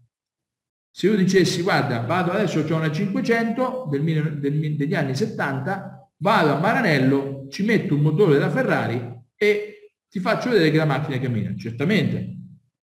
Se 0.90 1.06
io 1.06 1.16
dicessi, 1.16 1.60
guarda, 1.60 2.00
vado 2.00 2.32
adesso, 2.32 2.60
ho 2.60 2.76
una 2.76 2.90
500 2.90 3.88
del, 3.90 4.38
del, 4.40 4.76
degli 4.76 4.94
anni 4.94 5.14
70, 5.14 5.95
vado 6.18 6.52
a 6.52 6.58
Maranello, 6.58 7.46
ci 7.50 7.62
metto 7.62 7.94
un 7.94 8.00
motore 8.00 8.34
della 8.34 8.50
Ferrari 8.50 9.00
e 9.36 9.92
ti 10.08 10.20
faccio 10.20 10.50
vedere 10.50 10.70
che 10.70 10.76
la 10.76 10.84
macchina 10.84 11.18
cammina. 11.18 11.54
Certamente, 11.56 12.36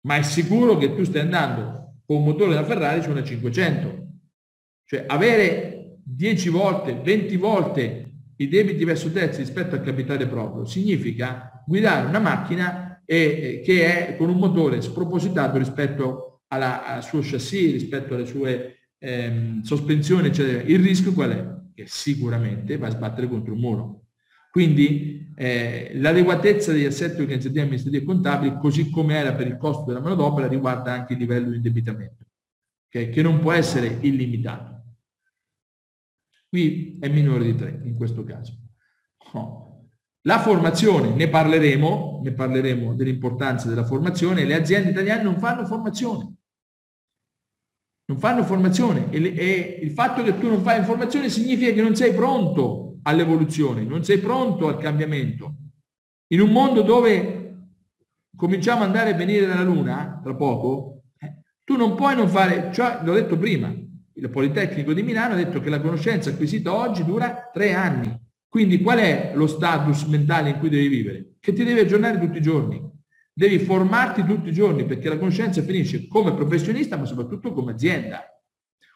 ma 0.02 0.16
è 0.16 0.22
sicuro 0.22 0.76
che 0.76 0.94
tu 0.94 1.04
stai 1.04 1.22
andando 1.22 2.00
con 2.04 2.16
un 2.18 2.24
motore 2.24 2.50
della 2.50 2.64
Ferrari 2.64 3.02
su 3.02 3.10
una 3.10 3.22
500. 3.22 4.08
Cioè 4.84 5.04
avere 5.06 5.98
10 6.02 6.48
volte, 6.48 7.00
20 7.02 7.36
volte 7.36 8.10
i 8.36 8.48
debiti 8.48 8.84
verso 8.84 9.10
terzi 9.12 9.40
rispetto 9.40 9.74
al 9.74 9.82
capitale 9.82 10.26
proprio 10.26 10.64
significa 10.64 11.62
guidare 11.66 12.08
una 12.08 12.18
macchina 12.18 13.02
e, 13.04 13.62
che 13.64 14.08
è 14.08 14.16
con 14.16 14.28
un 14.28 14.38
motore 14.38 14.80
spropositato 14.80 15.58
rispetto 15.58 16.42
alla, 16.48 16.84
al 16.86 17.04
suo 17.04 17.20
chassis, 17.22 17.72
rispetto 17.72 18.14
alle 18.14 18.26
sue 18.26 18.88
ehm, 18.98 19.62
sospensioni, 19.62 20.28
eccetera. 20.28 20.62
Il 20.62 20.80
rischio 20.80 21.12
qual 21.12 21.30
è? 21.30 21.59
Che 21.80 21.86
sicuramente 21.88 22.76
va 22.76 22.88
a 22.88 22.90
sbattere 22.90 23.26
contro 23.26 23.54
un 23.54 23.60
muro. 23.60 24.04
Quindi 24.50 25.32
eh, 25.34 25.92
l'adeguatezza 25.94 26.72
degli 26.72 26.84
assetti 26.84 27.20
organizzativi 27.20 27.60
amministrativi 27.60 28.02
e 28.02 28.06
contabili, 28.06 28.58
così 28.58 28.90
come 28.90 29.14
era 29.14 29.32
per 29.32 29.46
il 29.46 29.56
costo 29.56 29.84
della 29.86 30.00
manodopera, 30.00 30.46
riguarda 30.46 30.92
anche 30.92 31.14
il 31.14 31.20
livello 31.20 31.50
di 31.50 31.56
indebitamento, 31.56 32.26
okay? 32.88 33.10
che 33.10 33.22
non 33.22 33.38
può 33.38 33.52
essere 33.52 33.98
illimitato. 34.00 34.82
Qui 36.48 36.98
è 37.00 37.08
minore 37.08 37.44
di 37.44 37.54
3 37.54 37.82
in 37.84 37.94
questo 37.94 38.24
caso. 38.24 38.58
Oh. 39.32 39.68
La 40.22 40.40
formazione, 40.40 41.14
ne 41.14 41.28
parleremo, 41.28 42.20
ne 42.22 42.32
parleremo 42.32 42.94
dell'importanza 42.94 43.68
della 43.68 43.84
formazione, 43.84 44.44
le 44.44 44.54
aziende 44.54 44.90
italiane 44.90 45.22
non 45.22 45.38
fanno 45.38 45.64
formazione 45.64 46.39
non 48.10 48.18
fanno 48.18 48.42
formazione 48.42 49.08
e, 49.10 49.22
e, 49.22 49.78
il 49.80 49.92
fatto 49.92 50.24
che 50.24 50.36
tu 50.36 50.48
non 50.48 50.62
fai 50.62 50.78
informazione 50.78 51.28
significa 51.28 51.70
che 51.70 51.80
non 51.80 51.94
sei 51.94 52.12
pronto 52.12 52.98
all'evoluzione, 53.02 53.84
non 53.84 54.02
sei 54.02 54.18
pronto 54.18 54.66
al 54.66 54.78
cambiamento. 54.78 55.54
In 56.32 56.40
un 56.40 56.50
mondo 56.50 56.82
dove 56.82 57.68
cominciamo 58.34 58.80
ad 58.80 58.88
andare 58.88 59.12
a 59.12 59.16
venire 59.16 59.46
dalla 59.46 59.62
Luna, 59.62 60.18
tra 60.20 60.34
poco, 60.34 61.02
eh, 61.20 61.42
tu 61.62 61.76
non 61.76 61.94
puoi 61.94 62.16
non 62.16 62.28
fare, 62.28 62.72
cioè, 62.72 62.98
l'ho 63.04 63.14
detto 63.14 63.38
prima, 63.38 63.72
il 64.12 64.28
Politecnico 64.28 64.92
di 64.92 65.04
Milano 65.04 65.34
ha 65.34 65.36
detto 65.36 65.60
che 65.60 65.70
la 65.70 65.80
conoscenza 65.80 66.30
acquisita 66.30 66.74
oggi 66.74 67.04
dura 67.04 67.48
tre 67.52 67.74
anni. 67.74 68.12
Quindi 68.48 68.82
qual 68.82 68.98
è 68.98 69.30
lo 69.36 69.46
status 69.46 70.02
mentale 70.06 70.50
in 70.50 70.58
cui 70.58 70.68
devi 70.68 70.88
vivere? 70.88 71.34
Che 71.38 71.52
ti 71.52 71.62
devi 71.62 71.78
aggiornare 71.78 72.18
tutti 72.18 72.38
i 72.38 72.42
giorni. 72.42 72.89
Devi 73.32 73.58
formarti 73.58 74.24
tutti 74.24 74.48
i 74.48 74.52
giorni 74.52 74.84
perché 74.84 75.08
la 75.08 75.18
conoscenza 75.18 75.62
finisce 75.62 76.06
come 76.06 76.34
professionista, 76.34 76.96
ma 76.96 77.04
soprattutto 77.04 77.52
come 77.52 77.72
azienda, 77.72 78.22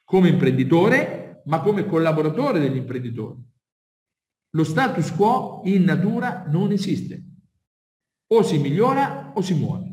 come 0.05 0.29
imprenditore, 0.29 1.43
ma 1.47 1.61
come 1.61 1.87
collaboratore 1.87 2.61
degli 2.61 2.77
imprenditori. 2.77 3.43
Lo 4.51 4.65
status 4.65 5.13
quo 5.13 5.63
in 5.65 5.85
natura 5.85 6.45
non 6.47 6.73
esiste. 6.73 7.25
O 8.29 8.43
si 8.43 8.59
migliora 8.59 9.33
o 9.35 9.41
si 9.41 9.55
muore. 9.55 9.93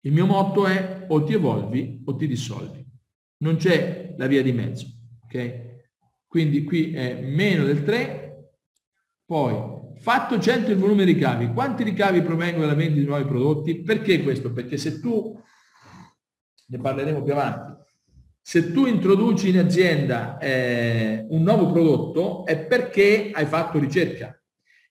Il 0.00 0.12
mio 0.12 0.26
motto 0.26 0.66
è 0.66 1.06
o 1.08 1.24
ti 1.24 1.32
evolvi 1.32 2.02
o 2.04 2.14
ti 2.16 2.26
dissolvi. 2.26 2.86
Non 3.38 3.56
c'è 3.56 4.14
la 4.18 4.26
via 4.26 4.42
di 4.42 4.52
mezzo. 4.52 4.86
Okay? 5.24 5.82
Quindi 6.26 6.64
qui 6.64 6.92
è 6.92 7.22
meno 7.22 7.64
del 7.64 7.84
3, 7.84 8.52
poi 9.24 9.73
Fatto 9.96 10.38
100 10.38 10.70
il 10.70 10.76
volume 10.76 11.04
ricavi, 11.04 11.52
quanti 11.52 11.82
ricavi 11.82 12.22
provengono 12.22 12.66
dalla 12.66 12.76
vendita 12.76 13.00
di 13.00 13.06
nuovi 13.06 13.24
prodotti? 13.24 13.82
Perché 13.82 14.22
questo? 14.22 14.52
Perché 14.52 14.76
se 14.76 15.00
tu, 15.00 15.40
ne 16.66 16.78
parleremo 16.78 17.22
più 17.22 17.32
avanti, 17.32 17.82
se 18.40 18.72
tu 18.72 18.86
introduci 18.86 19.48
in 19.48 19.58
azienda 19.58 20.38
eh, 20.38 21.26
un 21.30 21.42
nuovo 21.42 21.72
prodotto 21.72 22.44
è 22.44 22.58
perché 22.58 23.30
hai 23.32 23.46
fatto 23.46 23.78
ricerca 23.78 24.38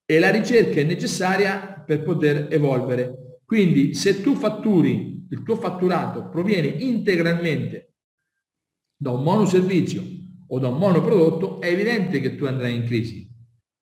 e 0.05 0.19
la 0.19 0.31
ricerca 0.31 0.79
è 0.79 0.83
necessaria 0.83 1.83
per 1.85 2.01
poter 2.01 2.47
evolvere. 2.49 3.39
Quindi 3.45 3.93
se 3.93 4.21
tu 4.21 4.35
fatturi, 4.35 5.27
il 5.29 5.43
tuo 5.43 5.55
fatturato 5.55 6.29
proviene 6.29 6.67
integralmente 6.67 7.93
da 8.95 9.11
un 9.11 9.21
monoservizio 9.21 10.03
o 10.47 10.59
da 10.59 10.69
un 10.69 10.77
monoprodotto, 10.77 11.61
è 11.61 11.67
evidente 11.67 12.19
che 12.19 12.35
tu 12.35 12.45
andrai 12.45 12.75
in 12.75 12.85
crisi 12.85 13.32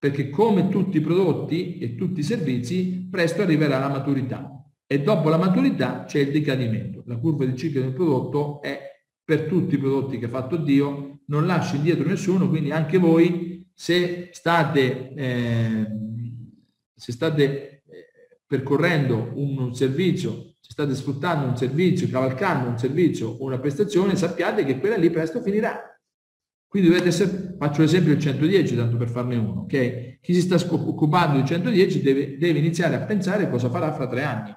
perché 0.01 0.31
come 0.31 0.67
tutti 0.67 0.97
i 0.97 1.01
prodotti 1.01 1.77
e 1.77 1.93
tutti 1.93 2.21
i 2.21 2.23
servizi, 2.23 3.07
presto 3.07 3.43
arriverà 3.43 3.77
la 3.77 3.87
maturità 3.87 4.65
e 4.87 4.99
dopo 5.03 5.29
la 5.29 5.37
maturità 5.37 6.05
c'è 6.05 6.21
il 6.21 6.31
decadimento. 6.31 7.03
La 7.05 7.17
curva 7.17 7.45
di 7.45 7.55
ciclo 7.55 7.81
del 7.81 7.93
prodotto 7.93 8.63
è 8.63 8.79
per 9.23 9.43
tutti 9.43 9.75
i 9.75 9.77
prodotti 9.77 10.17
che 10.17 10.25
ha 10.25 10.29
fatto 10.29 10.57
Dio, 10.57 11.19
non 11.27 11.45
lascia 11.45 11.75
indietro 11.75 12.09
nessuno, 12.09 12.49
quindi 12.49 12.71
anche 12.71 12.97
voi 12.97 13.69
se 13.75 14.29
state, 14.31 15.13
eh, 15.13 15.85
se 16.95 17.11
state 17.11 17.43
eh, 17.43 17.83
percorrendo 18.47 19.33
un 19.35 19.75
servizio, 19.75 20.55
se 20.59 20.71
state 20.71 20.95
sfruttando 20.95 21.45
un 21.45 21.57
servizio, 21.57 22.09
cavalcando 22.09 22.69
un 22.69 22.79
servizio 22.79 23.27
o 23.29 23.45
una 23.45 23.59
prestazione, 23.59 24.15
sappiate 24.15 24.65
che 24.65 24.79
quella 24.79 24.97
lì 24.97 25.11
presto 25.11 25.43
finirà 25.43 25.90
quindi 26.71 26.87
dovete 26.87 27.09
essere, 27.09 27.55
faccio 27.59 27.81
l'esempio 27.81 28.13
del 28.13 28.21
110, 28.21 28.77
tanto 28.77 28.95
per 28.95 29.09
farne 29.09 29.35
uno, 29.35 29.63
ok? 29.63 30.19
Chi 30.21 30.33
si 30.33 30.39
sta 30.39 30.55
occupando 30.55 31.35
del 31.35 31.45
110 31.45 32.01
deve, 32.01 32.37
deve, 32.37 32.59
iniziare 32.59 32.95
a 32.95 33.01
pensare 33.01 33.49
cosa 33.49 33.69
farà 33.69 33.91
fra 33.91 34.07
tre 34.07 34.23
anni, 34.23 34.55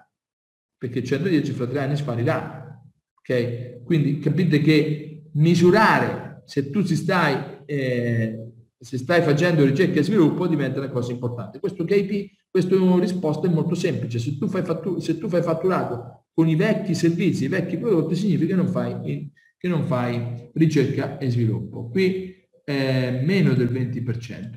perché 0.79 1.01
il 1.01 1.05
110 1.07 1.51
fra 1.51 1.67
tre 1.67 1.81
anni 1.81 1.97
sparirà, 1.97 2.81
ok? 3.19 3.83
Quindi 3.83 4.21
capite 4.21 4.61
che 4.61 5.25
misurare 5.33 6.43
se 6.45 6.71
tu 6.71 6.85
si 6.85 6.95
stai, 6.95 7.65
eh, 7.67 8.53
se 8.79 8.97
stai 8.97 9.21
facendo 9.23 9.65
ricerca 9.65 9.99
e 9.99 10.05
sviluppo 10.05 10.47
diventa 10.47 10.79
una 10.79 10.91
cosa 10.91 11.11
importante. 11.11 11.59
Questo 11.59 11.83
KP, 11.83 12.31
questa 12.49 12.77
risposta 13.01 13.49
è 13.49 13.51
molto 13.51 13.75
semplice. 13.75 14.21
Se 14.21 14.39
tu, 14.39 14.47
fai 14.47 14.63
fattu- 14.63 15.01
se 15.01 15.19
tu 15.19 15.29
fai 15.29 15.43
fatturato 15.43 16.27
con 16.33 16.47
i 16.49 16.55
vecchi 16.55 16.95
servizi, 16.95 17.47
i 17.47 17.49
vecchi 17.49 17.77
prodotti, 17.77 18.15
significa 18.15 18.55
che 18.55 18.63
non 18.63 18.69
fai 18.69 19.33
che 19.65 19.71
non 19.71 19.87
fai 19.87 20.51
ricerca 20.53 21.17
e 21.17 21.31
sviluppo. 21.31 21.89
Qui 21.89 22.37
è 22.63 23.23
meno 23.25 23.55
del 23.55 23.73
20%. 23.73 24.53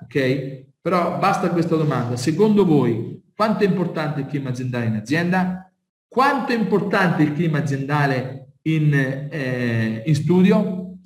Ok? 0.00 0.64
Però 0.80 1.18
basta 1.18 1.50
questa 1.50 1.76
domanda. 1.76 2.16
Secondo 2.16 2.64
voi 2.64 3.22
quanto 3.34 3.64
è 3.64 3.66
importante 3.66 4.20
il 4.20 4.26
clima 4.26 4.48
aziendale 4.48 4.86
in 4.86 4.94
azienda? 4.94 5.70
Quanto 6.08 6.52
è 6.52 6.56
importante 6.56 7.24
il 7.24 7.34
clima 7.34 7.58
aziendale 7.58 8.54
in, 8.62 8.94
eh, 8.94 10.02
in 10.06 10.14
studio? 10.14 10.98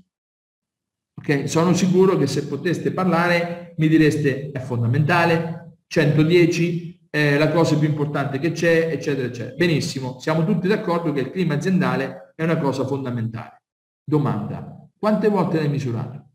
Ok? 1.16 1.48
Sono 1.48 1.74
sicuro 1.74 2.16
che 2.16 2.28
se 2.28 2.46
poteste 2.46 2.92
parlare 2.92 3.74
mi 3.78 3.88
direste 3.88 4.52
è 4.52 4.60
fondamentale, 4.60 5.78
110, 5.88 6.89
è 7.10 7.36
la 7.36 7.50
cosa 7.50 7.76
più 7.76 7.88
importante 7.88 8.38
che 8.38 8.52
c'è, 8.52 8.88
eccetera, 8.90 9.26
eccetera. 9.26 9.56
Benissimo, 9.56 10.20
siamo 10.20 10.44
tutti 10.44 10.68
d'accordo 10.68 11.12
che 11.12 11.20
il 11.20 11.30
clima 11.32 11.54
aziendale 11.54 12.32
è 12.36 12.44
una 12.44 12.58
cosa 12.58 12.86
fondamentale. 12.86 13.62
Domanda, 14.04 14.88
quante 14.96 15.28
volte 15.28 15.58
l'hai 15.58 15.68
misurato? 15.68 16.28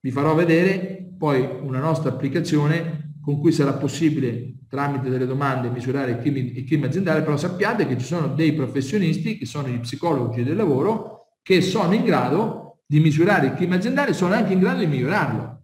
Vi 0.00 0.10
farò 0.10 0.34
vedere 0.34 1.14
poi 1.16 1.40
una 1.40 1.80
nostra 1.80 2.10
applicazione 2.10 3.14
con 3.22 3.40
cui 3.40 3.52
sarà 3.52 3.72
possibile 3.72 4.56
tramite 4.68 5.08
delle 5.08 5.24
domande 5.24 5.70
misurare 5.70 6.12
il 6.12 6.18
clima, 6.18 6.38
il 6.38 6.64
clima 6.64 6.86
aziendale, 6.86 7.22
però 7.22 7.38
sappiate 7.38 7.86
che 7.86 7.96
ci 7.96 8.04
sono 8.04 8.28
dei 8.28 8.52
professionisti, 8.52 9.38
che 9.38 9.46
sono 9.46 9.68
gli 9.68 9.80
psicologi 9.80 10.42
del 10.42 10.56
lavoro, 10.56 11.38
che 11.40 11.62
sono 11.62 11.94
in 11.94 12.04
grado 12.04 12.80
di 12.84 13.00
misurare 13.00 13.46
il 13.46 13.54
clima 13.54 13.76
aziendale, 13.76 14.12
sono 14.12 14.34
anche 14.34 14.52
in 14.52 14.58
grado 14.58 14.80
di 14.80 14.86
migliorarlo. 14.86 15.62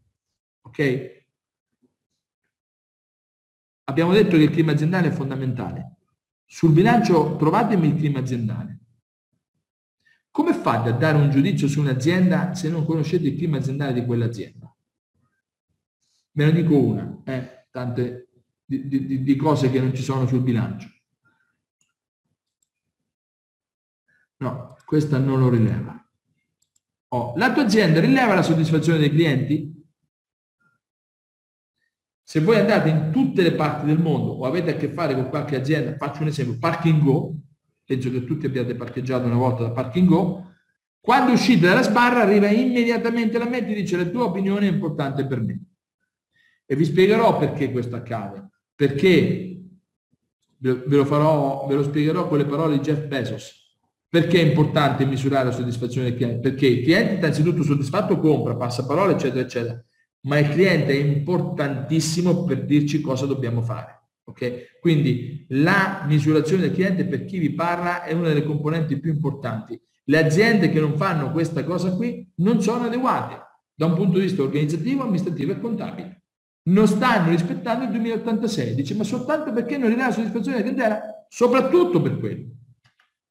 Ok? 0.62 1.19
Abbiamo 3.90 4.12
detto 4.12 4.36
che 4.36 4.44
il 4.44 4.50
clima 4.50 4.70
aziendale 4.70 5.08
è 5.08 5.10
fondamentale. 5.10 5.96
Sul 6.46 6.70
bilancio 6.70 7.34
trovatemi 7.36 7.88
il 7.88 7.96
clima 7.96 8.20
aziendale. 8.20 8.78
Come 10.30 10.54
fate 10.54 10.90
a 10.90 10.92
dare 10.92 11.18
un 11.18 11.28
giudizio 11.28 11.66
su 11.66 11.80
un'azienda 11.80 12.54
se 12.54 12.68
non 12.68 12.86
conoscete 12.86 13.26
il 13.26 13.36
clima 13.36 13.56
aziendale 13.56 13.92
di 13.92 14.04
quell'azienda? 14.04 14.72
Ve 16.30 16.44
ne 16.44 16.52
dico 16.52 16.80
una, 16.80 17.20
eh, 17.24 17.66
tante 17.72 18.28
di, 18.64 18.86
di, 18.86 19.22
di 19.24 19.36
cose 19.36 19.72
che 19.72 19.80
non 19.80 19.92
ci 19.92 20.02
sono 20.04 20.24
sul 20.28 20.42
bilancio. 20.42 20.88
No, 24.36 24.76
questa 24.84 25.18
non 25.18 25.40
lo 25.40 25.48
rileva. 25.48 26.08
Oh, 27.08 27.34
la 27.36 27.52
tua 27.52 27.64
azienda 27.64 27.98
rileva 27.98 28.34
la 28.34 28.42
soddisfazione 28.42 29.00
dei 29.00 29.10
clienti? 29.10 29.79
Se 32.30 32.38
voi 32.38 32.58
andate 32.58 32.88
in 32.88 33.10
tutte 33.10 33.42
le 33.42 33.54
parti 33.54 33.86
del 33.86 33.98
mondo 33.98 34.30
o 34.30 34.46
avete 34.46 34.70
a 34.70 34.74
che 34.76 34.86
fare 34.90 35.16
con 35.16 35.28
qualche 35.28 35.56
azienda, 35.56 35.96
faccio 35.96 36.22
un 36.22 36.28
esempio, 36.28 36.58
Parking 36.60 37.02
Go, 37.02 37.34
penso 37.84 38.08
che 38.08 38.24
tutti 38.24 38.46
abbiate 38.46 38.76
parcheggiato 38.76 39.26
una 39.26 39.34
volta 39.34 39.64
da 39.64 39.72
Parking 39.72 40.06
Go, 40.06 40.52
quando 41.00 41.32
uscite 41.32 41.66
dalla 41.66 41.82
sbarra 41.82 42.20
arriva 42.22 42.48
immediatamente 42.48 43.36
la 43.36 43.48
mente 43.48 43.72
e 43.72 43.74
dice 43.74 43.96
la 43.96 44.04
tua 44.04 44.26
opinione 44.26 44.68
è 44.68 44.70
importante 44.70 45.26
per 45.26 45.40
me. 45.40 45.60
E 46.66 46.76
vi 46.76 46.84
spiegherò 46.84 47.36
perché 47.36 47.72
questo 47.72 47.96
accade. 47.96 48.48
Perché, 48.76 49.62
ve 50.56 50.84
lo, 50.86 51.04
farò, 51.04 51.66
ve 51.66 51.74
lo 51.74 51.82
spiegherò 51.82 52.28
con 52.28 52.38
le 52.38 52.46
parole 52.46 52.76
di 52.76 52.80
Jeff 52.84 53.06
Bezos. 53.06 53.76
Perché 54.08 54.40
è 54.40 54.44
importante 54.44 55.04
misurare 55.04 55.46
la 55.46 55.50
soddisfazione 55.50 56.10
del 56.10 56.16
cliente? 56.16 56.48
Perché 56.48 56.68
il 56.68 56.84
cliente 56.84 57.14
innanzitutto 57.14 57.64
soddisfatto 57.64 58.20
compra, 58.20 58.54
passa 58.54 58.86
parole, 58.86 59.14
eccetera, 59.14 59.40
eccetera 59.40 59.84
ma 60.22 60.38
il 60.38 60.48
cliente 60.50 60.92
è 60.92 60.96
importantissimo 60.96 62.44
per 62.44 62.64
dirci 62.64 63.00
cosa 63.00 63.26
dobbiamo 63.26 63.62
fare. 63.62 64.08
Okay? 64.24 64.64
Quindi 64.80 65.46
la 65.50 66.04
misurazione 66.06 66.62
del 66.62 66.72
cliente 66.72 67.04
per 67.04 67.24
chi 67.24 67.38
vi 67.38 67.52
parla 67.52 68.04
è 68.04 68.12
una 68.12 68.28
delle 68.28 68.44
componenti 68.44 68.98
più 68.98 69.12
importanti. 69.12 69.80
Le 70.04 70.18
aziende 70.18 70.70
che 70.70 70.80
non 70.80 70.96
fanno 70.96 71.30
questa 71.30 71.64
cosa 71.64 71.92
qui 71.92 72.28
non 72.36 72.60
sono 72.62 72.84
adeguate 72.84 73.48
da 73.74 73.86
un 73.86 73.94
punto 73.94 74.18
di 74.18 74.24
vista 74.24 74.42
organizzativo, 74.42 75.02
amministrativo 75.02 75.52
e 75.52 75.60
contabile. 75.60 76.22
Non 76.62 76.86
stanno 76.86 77.30
rispettando 77.30 77.84
il 77.84 77.90
2086. 77.90 78.74
Dice, 78.74 78.94
ma 78.94 79.04
soltanto 79.04 79.52
perché 79.52 79.78
non 79.78 79.88
rileva 79.88 80.08
la 80.08 80.12
soddisfazione 80.12 80.58
della 80.58 80.70
clientela? 80.70 81.26
Soprattutto 81.28 82.02
per 82.02 82.18
quello. 82.18 82.48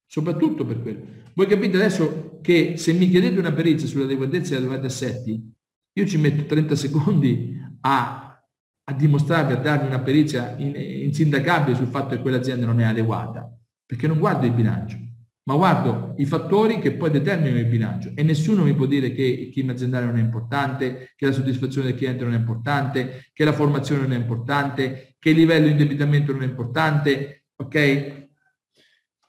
Soprattutto 0.08 0.66
per 0.66 0.82
quello. 0.82 1.02
Voi 1.36 1.46
capite 1.46 1.78
adesso 1.78 2.40
che 2.42 2.78
se 2.78 2.94
mi 2.94 3.10
chiedete 3.10 3.38
una 3.38 3.54
perizia 3.54 3.88
sull'adeguatezza 3.88 4.60
dei 4.60 4.86
assetti, 4.86 5.54
io 5.94 6.06
ci 6.06 6.18
metto 6.18 6.46
30 6.46 6.76
secondi 6.76 7.58
a, 7.82 8.44
a 8.84 8.94
dimostrarvi, 8.94 9.54
a 9.54 9.58
darvi 9.58 9.88
una 9.88 10.00
perizia 10.00 10.56
in, 10.58 10.76
insindacabile 10.76 11.76
sul 11.76 11.88
fatto 11.88 12.16
che 12.16 12.22
quell'azienda 12.22 12.66
non 12.66 12.80
è 12.80 12.86
adeguata, 12.86 13.52
perché 13.86 14.08
non 14.08 14.20
guardo 14.20 14.46
il 14.46 14.54
bilancio, 14.54 14.98
ma 15.44 15.56
guardo 15.56 16.14
i 16.18 16.26
fattori 16.26 16.80
che 16.80 16.94
poi 16.94 17.10
determinano 17.10 17.58
il 17.58 17.66
bilancio 17.66 18.12
e 18.14 18.22
nessuno 18.24 18.64
mi 18.64 18.76
può 18.76 18.86
dire 18.86 19.12
che 19.12 19.24
il 19.24 19.52
clima 19.52 19.72
aziendale 19.72 20.06
non 20.06 20.18
è 20.18 20.22
importante, 20.22 21.14
che 21.16 21.26
la 21.26 21.32
soddisfazione 21.32 21.88
del 21.88 21.98
cliente 21.98 22.24
non 22.24 22.34
è 22.34 22.38
importante, 22.38 23.30
che 23.34 23.44
la 23.44 23.54
formazione 23.54 24.02
non 24.04 24.14
è 24.14 24.18
importante, 24.18 25.16
che 25.18 25.32
il 25.32 25.38
livello 25.38 25.66
di 25.66 25.72
indebitamento 25.72 26.32
non 26.32 26.44
è 26.44 26.46
importante, 26.46 27.46
ok? 27.56 28.28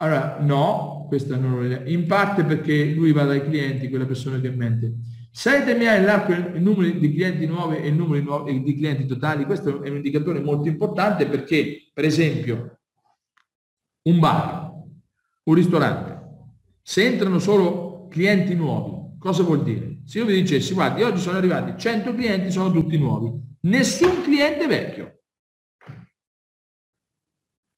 Allora, 0.03 0.39
no, 0.41 1.07
questa 1.09 1.37
non 1.37 1.53
lo 1.53 1.65
è. 1.65 1.83
In 1.87 2.07
parte 2.07 2.45
perché 2.45 2.93
lui 2.93 3.13
va 3.13 3.25
dai 3.25 3.43
clienti, 3.43 3.89
quella 3.89 4.07
persona 4.07 4.41
che 4.41 4.51
mente. 4.51 4.95
Se 5.33 5.59
determinare 5.59 6.03
l'arco 6.03 6.33
il 6.33 6.61
numero 6.61 6.91
di 6.91 7.13
clienti 7.13 7.47
nuovi 7.47 7.77
e 7.77 7.89
il 7.89 7.95
numero 7.95 8.43
di 8.45 8.75
clienti 8.75 9.07
totali, 9.07 9.45
questo 9.45 9.83
è 9.83 9.89
un 9.89 9.97
indicatore 9.97 10.41
molto 10.41 10.69
importante 10.69 11.27
perché, 11.27 11.91
per 11.93 12.05
esempio, 12.05 12.81
un 14.03 14.19
bar, 14.19 14.73
un 15.45 15.55
ristorante, 15.55 16.21
se 16.83 17.07
entrano 17.07 17.39
solo 17.39 18.09
clienti 18.09 18.55
nuovi, 18.55 19.19
cosa 19.19 19.45
vuol 19.45 19.63
dire? 19.63 20.01
Se 20.05 20.19
io 20.19 20.25
vi 20.25 20.35
dicessi, 20.35 20.75
guardi, 20.75 21.03
oggi 21.03 21.21
sono 21.21 21.39
arrivati 21.39 21.79
100 21.81 22.15
clienti, 22.15 22.51
sono 22.51 22.73
tutti 22.73 22.99
nuovi, 22.99 23.31
nessun 23.61 24.23
cliente 24.23 24.67
vecchio. 24.67 25.21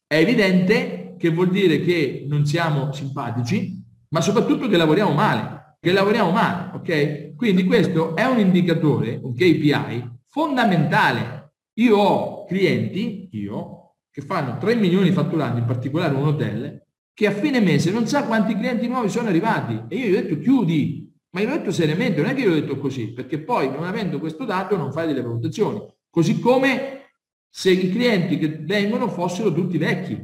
È 0.07 0.17
evidente 0.17 1.17
che 1.19 1.31
vuol 1.31 1.51
dire 1.51 1.81
che 1.81 2.25
non 2.27 2.47
siamo 2.47 2.93
simpatici, 2.93 3.83
ma 4.09 4.21
soprattutto 4.21 4.69
che 4.69 4.77
lavoriamo 4.77 5.13
male, 5.13 5.72
che 5.83 5.91
lavoriamo 5.91 6.31
male, 6.31 6.77
ok? 6.77 7.35
Quindi 7.35 7.65
questo 7.65 8.15
è 8.15 8.25
un 8.25 8.39
indicatore, 8.39 9.19
un 9.21 9.35
KPI 9.35 10.21
fondamentale. 10.29 11.55
Io 11.81 11.97
ho 11.97 12.45
clienti, 12.45 13.31
io, 13.33 13.97
che 14.09 14.23
fanno 14.23 14.59
3 14.59 14.77
milioni 14.77 15.11
fatturati, 15.11 15.59
in 15.59 15.65
particolare 15.65 16.15
un 16.15 16.25
hotel, 16.25 16.87
che 17.13 17.27
a 17.27 17.33
fine 17.33 17.59
mese 17.59 17.91
non 17.91 18.07
sa 18.07 18.27
quanti 18.27 18.55
clienti 18.55 18.87
nuovi 18.87 19.09
sono 19.09 19.27
arrivati. 19.27 19.83
E 19.89 19.97
io 19.97 20.07
gli 20.07 20.15
ho 20.15 20.23
detto 20.23 20.39
chiudi, 20.39 21.13
ma 21.31 21.41
io 21.41 21.49
l'ho 21.49 21.57
detto 21.57 21.73
seriamente, 21.73 22.21
non 22.21 22.31
è 22.31 22.35
che 22.35 22.43
io 22.43 22.51
l'ho 22.51 22.61
detto 22.61 22.79
così, 22.79 23.13
perché 23.13 23.41
poi 23.41 23.69
non 23.69 23.83
avendo 23.83 24.21
questo 24.21 24.45
dato 24.45 24.77
non 24.77 24.93
fai 24.93 25.09
delle 25.09 25.23
valutazioni. 25.23 25.85
Così 26.09 26.39
come 26.39 27.09
se 27.51 27.73
i 27.73 27.91
clienti 27.91 28.39
che 28.39 28.59
vengono 28.61 29.09
fossero 29.09 29.53
tutti 29.53 29.79
vecchi. 29.79 30.17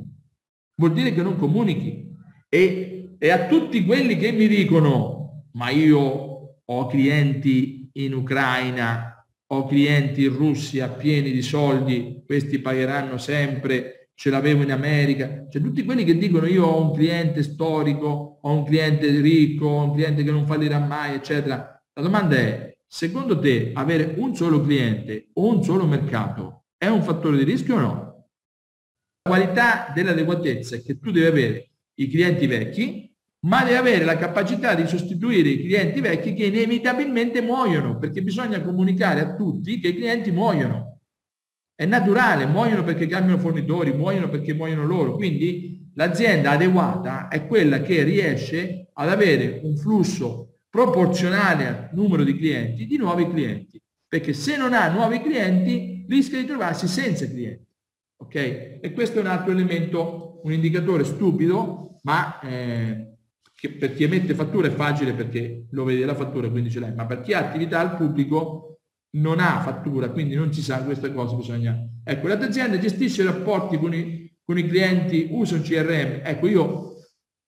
Vuol 0.77 0.93
dire 0.93 1.13
che 1.13 1.23
non 1.23 1.37
comunichi. 1.37 2.15
E, 2.49 3.17
e 3.19 3.31
a 3.31 3.47
tutti 3.49 3.85
quelli 3.85 4.17
che 4.17 4.31
mi 4.31 4.47
dicono, 4.47 5.18
ma 5.59 5.71
io 5.71 6.61
ho 6.65 6.87
clienti 6.87 7.91
in 7.95 8.15
Ucraina, 8.15 9.27
ho 9.51 9.67
clienti 9.67 10.23
in 10.23 10.37
Russia 10.37 10.89
pieni 10.89 11.33
di 11.33 11.43
soldi, 11.43 12.23
questi 12.25 12.61
pagheranno 12.61 13.19
sempre, 13.19 14.11
ce 14.15 14.31
l'avevo 14.31 14.63
in 14.63 14.71
America, 14.71 15.47
cioè 15.51 15.61
tutti 15.61 15.85
quelli 15.85 16.05
che 16.05 16.17
dicono 16.17 16.47
io 16.47 16.65
ho 16.65 16.81
un 16.81 16.93
cliente 16.93 17.43
storico, 17.43 18.39
ho 18.41 18.53
un 18.53 18.65
cliente 18.65 19.09
ricco, 19.21 19.67
ho 19.67 19.85
un 19.85 19.95
cliente 19.95 20.23
che 20.23 20.31
non 20.31 20.47
fallirà 20.47 20.79
mai, 20.79 21.15
eccetera. 21.15 21.57
La 21.93 22.03
domanda 22.03 22.37
è, 22.37 22.77
secondo 22.87 23.39
te 23.41 23.73
avere 23.75 24.15
un 24.17 24.37
solo 24.37 24.63
cliente 24.63 25.31
o 25.35 25.49
un 25.49 25.65
solo 25.65 25.87
mercato 25.87 26.67
è 26.77 26.87
un 26.87 27.03
fattore 27.03 27.37
di 27.37 27.43
rischio 27.43 27.75
o 27.75 27.81
no? 27.81 28.29
La 29.23 29.37
qualità 29.37 29.91
dell'adeguatezza 29.93 30.77
è 30.77 30.83
che 30.83 30.99
tu 31.01 31.11
devi 31.11 31.27
avere 31.27 31.71
i 31.95 32.09
clienti 32.09 32.47
vecchi, 32.47 33.08
ma 33.41 33.63
deve 33.63 33.77
avere 33.77 34.05
la 34.05 34.17
capacità 34.17 34.75
di 34.75 34.87
sostituire 34.87 35.49
i 35.49 35.61
clienti 35.61 36.01
vecchi 36.01 36.35
che 36.35 36.47
inevitabilmente 36.47 37.41
muoiono, 37.41 37.99
perché 37.99 38.23
bisogna 38.23 38.61
comunicare 38.61 39.21
a 39.21 39.35
tutti 39.35 39.79
che 39.79 39.89
i 39.89 39.95
clienti 39.95 40.31
muoiono. 40.31 41.01
È 41.75 41.85
naturale, 41.87 42.47
muoiono 42.47 42.83
perché 42.83 43.07
cambiano 43.07 43.39
fornitori, 43.39 43.93
muoiono 43.93 44.29
perché 44.29 44.53
muoiono 44.53 44.85
loro. 44.85 45.15
Quindi 45.15 45.89
l'azienda 45.95 46.51
adeguata 46.51 47.29
è 47.29 47.47
quella 47.47 47.81
che 47.83 48.03
riesce 48.03 48.89
ad 48.93 49.09
avere 49.09 49.61
un 49.63 49.77
flusso 49.77 50.59
proporzionale 50.69 51.67
al 51.67 51.89
numero 51.93 52.25
di 52.25 52.37
clienti 52.37 52.87
di 52.87 52.97
nuovi 52.97 53.29
clienti, 53.29 53.81
perché 54.09 54.33
se 54.33 54.57
non 54.57 54.73
ha 54.75 54.89
nuovi 54.89 55.21
clienti 55.21 56.05
rischia 56.09 56.41
di 56.41 56.47
trovarsi 56.47 56.89
senza 56.89 57.29
clienti. 57.29 57.67
Ok? 58.21 58.35
E 58.35 58.93
questo 58.93 59.19
è 59.19 59.21
un 59.21 59.29
altro 59.29 59.53
elemento, 59.53 60.41
un 60.43 60.53
indicatore 60.53 61.05
stupido, 61.05 61.99
ma 62.03 62.41
eh, 62.41 63.18
che 63.59 63.71
per 63.73 63.93
chi 63.93 64.05
emette 64.05 64.35
fattura 64.35 64.69
è 64.69 64.71
facile 64.71 65.15
perché 65.15 65.67
lo 65.71 65.83
vede 65.83 66.05
la 66.05 66.15
fattura 66.15 66.49
quindi 66.49 66.71
ce 66.71 66.79
l'hai, 66.79 66.95
ma 66.95 67.07
per 67.07 67.23
chi 67.23 67.33
ha 67.33 67.41
attività 67.41 67.81
al 67.81 67.97
pubblico 67.97 68.79
non 69.17 69.41
ha 69.41 69.61
fattura, 69.61 70.11
quindi 70.11 70.37
non 70.37 70.53
si 70.53 70.63
sa 70.63 70.85
questa 70.85 71.11
cosa, 71.11 71.35
bisogna... 71.35 71.77
Ecco, 72.05 72.29
l'azienda 72.29 72.79
gestisce 72.79 73.23
i 73.23 73.25
rapporti 73.25 73.77
con 73.79 73.93
i, 73.95 74.33
con 74.45 74.59
i 74.59 74.69
clienti, 74.69 75.29
usa 75.31 75.57
un 75.57 75.63
CRM. 75.63 76.21
Ecco, 76.23 76.47
io 76.47 76.93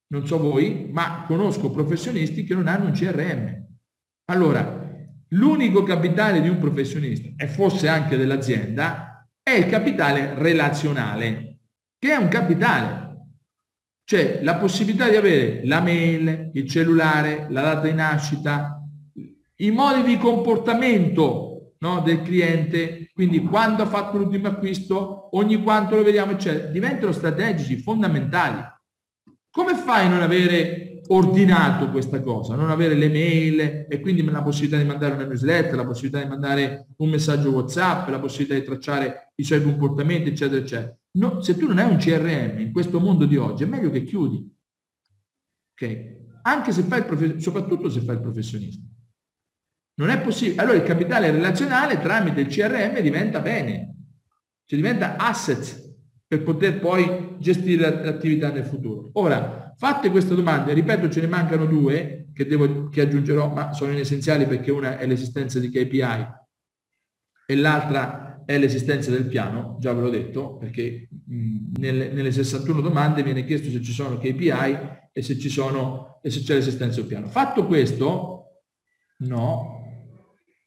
non 0.08 0.26
so 0.26 0.38
voi, 0.38 0.88
ma 0.90 1.24
conosco 1.26 1.70
professionisti 1.70 2.42
che 2.42 2.54
non 2.54 2.66
hanno 2.66 2.86
un 2.86 2.92
CRM. 2.92 3.66
Allora, 4.32 4.84
l'unico 5.28 5.84
capitale 5.84 6.40
di 6.40 6.48
un 6.48 6.58
professionista, 6.58 7.28
e 7.36 7.46
fosse 7.46 7.86
anche 7.86 8.16
dell'azienda, 8.16 9.28
è 9.40 9.52
il 9.52 9.66
capitale 9.66 10.34
relazionale, 10.34 11.58
che 11.98 12.12
è 12.12 12.16
un 12.16 12.28
capitale 12.28 13.09
cioè 14.10 14.40
la 14.42 14.56
possibilità 14.56 15.08
di 15.08 15.14
avere 15.14 15.60
la 15.66 15.80
mail, 15.80 16.50
il 16.52 16.68
cellulare, 16.68 17.46
la 17.48 17.62
data 17.62 17.86
di 17.86 17.94
nascita, 17.94 18.84
i 19.58 19.70
modi 19.70 20.02
di 20.02 20.18
comportamento 20.18 21.74
no, 21.78 22.00
del 22.00 22.20
cliente, 22.22 23.08
quindi 23.14 23.40
quando 23.44 23.84
ha 23.84 23.86
fatto 23.86 24.18
l'ultimo 24.18 24.48
acquisto, 24.48 25.28
ogni 25.36 25.62
quanto 25.62 25.94
lo 25.94 26.02
vediamo, 26.02 26.32
eccetera, 26.32 26.72
diventano 26.72 27.12
strategici, 27.12 27.76
fondamentali. 27.76 28.60
Come 29.48 29.76
fai 29.76 30.06
a 30.06 30.08
non 30.08 30.22
avere 30.22 30.89
ordinato 31.12 31.90
questa 31.90 32.22
cosa, 32.22 32.54
non 32.54 32.70
avere 32.70 32.94
le 32.94 33.08
mail 33.08 33.86
e 33.88 34.00
quindi 34.00 34.22
la 34.24 34.42
possibilità 34.42 34.78
di 34.78 34.84
mandare 34.84 35.14
una 35.14 35.24
newsletter, 35.24 35.74
la 35.74 35.86
possibilità 35.86 36.22
di 36.22 36.28
mandare 36.28 36.86
un 36.98 37.10
messaggio 37.10 37.50
WhatsApp, 37.50 38.08
la 38.08 38.20
possibilità 38.20 38.54
di 38.54 38.64
tracciare 38.64 39.32
i 39.36 39.44
suoi 39.44 39.62
comportamenti, 39.62 40.30
eccetera, 40.30 40.60
eccetera. 40.60 40.96
No, 41.12 41.42
se 41.42 41.56
tu 41.56 41.66
non 41.66 41.78
hai 41.78 41.90
un 41.90 41.96
CRM 41.96 42.60
in 42.60 42.72
questo 42.72 43.00
mondo 43.00 43.24
di 43.24 43.36
oggi, 43.36 43.64
è 43.64 43.66
meglio 43.66 43.90
che 43.90 44.04
chiudi. 44.04 44.48
Ok? 45.72 46.18
Anche 46.42 46.72
se 46.72 46.82
fai 46.82 47.00
il 47.00 47.06
professionista, 47.06 47.50
soprattutto 47.50 47.90
se 47.90 48.00
fai 48.00 48.14
il 48.14 48.20
professionista. 48.20 48.82
Non 49.94 50.10
è 50.10 50.20
possibile. 50.20 50.62
Allora 50.62 50.76
il 50.76 50.84
capitale 50.84 51.30
relazionale 51.30 52.00
tramite 52.00 52.40
il 52.40 52.46
CRM 52.46 53.00
diventa 53.00 53.40
bene, 53.40 53.96
cioè 54.64 54.78
diventa 54.78 55.16
asset 55.16 55.88
per 56.26 56.44
poter 56.44 56.78
poi 56.78 57.36
gestire 57.40 58.04
l'attività 58.04 58.52
nel 58.52 58.64
futuro. 58.64 59.10
Ora, 59.14 59.59
fatte 59.80 60.10
queste 60.10 60.34
domande, 60.34 60.74
ripeto, 60.74 61.08
ce 61.08 61.22
ne 61.22 61.26
mancano 61.26 61.64
due 61.64 62.26
che, 62.34 62.44
devo, 62.44 62.90
che 62.90 63.00
aggiungerò, 63.00 63.50
ma 63.50 63.72
sono 63.72 63.92
inessenziali 63.92 64.44
perché 64.44 64.70
una 64.70 64.98
è 64.98 65.06
l'esistenza 65.06 65.58
di 65.58 65.70
KPI 65.70 66.28
e 67.46 67.56
l'altra 67.56 68.44
è 68.44 68.58
l'esistenza 68.58 69.10
del 69.10 69.24
piano, 69.24 69.78
già 69.80 69.94
ve 69.94 70.02
l'ho 70.02 70.10
detto, 70.10 70.58
perché 70.58 71.08
mh, 71.08 71.78
nelle, 71.78 72.10
nelle 72.10 72.30
61 72.30 72.82
domande 72.82 73.22
viene 73.22 73.42
chiesto 73.46 73.70
se 73.70 73.80
ci 73.80 73.92
sono 73.92 74.18
KPI 74.18 75.08
e 75.12 75.22
se, 75.22 75.38
ci 75.38 75.48
sono, 75.48 76.20
e 76.22 76.28
se 76.28 76.42
c'è 76.42 76.56
l'esistenza 76.56 76.96
del 76.96 77.08
piano. 77.08 77.28
Fatto 77.28 77.64
questo, 77.64 78.64
no, 79.20 79.80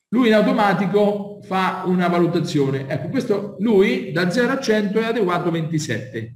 lui 0.10 0.30
in 0.30 0.34
automatico 0.34 1.40
fa 1.44 1.84
una 1.86 2.08
valutazione. 2.08 2.88
Ecco, 2.88 3.10
questo 3.10 3.58
lui 3.60 4.12
da 4.12 4.32
0 4.32 4.54
a 4.54 4.60
100 4.60 5.00
è 5.00 5.06
adeguato 5.06 5.52
27. 5.52 6.36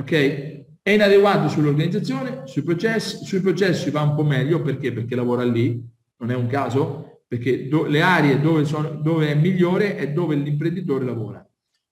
Ok? 0.00 0.63
È 0.86 0.90
inadeguato 0.90 1.48
sull'organizzazione, 1.48 2.42
sui 2.44 2.62
processi, 2.62 3.24
sui 3.24 3.40
processi 3.40 3.88
va 3.88 4.02
un 4.02 4.14
po' 4.14 4.22
meglio 4.22 4.60
perché? 4.60 4.92
Perché 4.92 5.14
lavora 5.14 5.42
lì, 5.42 5.82
non 6.18 6.30
è 6.30 6.34
un 6.34 6.46
caso, 6.46 7.22
perché 7.26 7.68
do, 7.68 7.86
le 7.86 8.02
aree 8.02 8.38
dove, 8.38 8.66
sono, 8.66 8.90
dove 8.90 9.30
è 9.30 9.34
migliore 9.34 9.96
è 9.96 10.12
dove 10.12 10.34
l'imprenditore 10.34 11.06
lavora. 11.06 11.42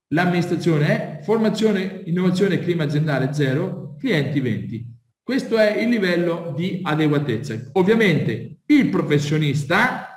L'amministrazione 0.09 0.87
è 0.89 1.23
formazione, 1.23 2.03
innovazione 2.05 2.57
e 2.57 2.59
clima 2.59 2.85
aziendale 2.85 3.33
0, 3.33 3.97
clienti 3.99 4.41
20. 4.41 4.87
Questo 5.23 5.57
è 5.57 5.81
il 5.81 5.89
livello 5.89 6.53
di 6.55 6.81
adeguatezza. 6.83 7.71
Ovviamente 7.73 8.59
il 8.67 8.91
professionista 8.91 10.13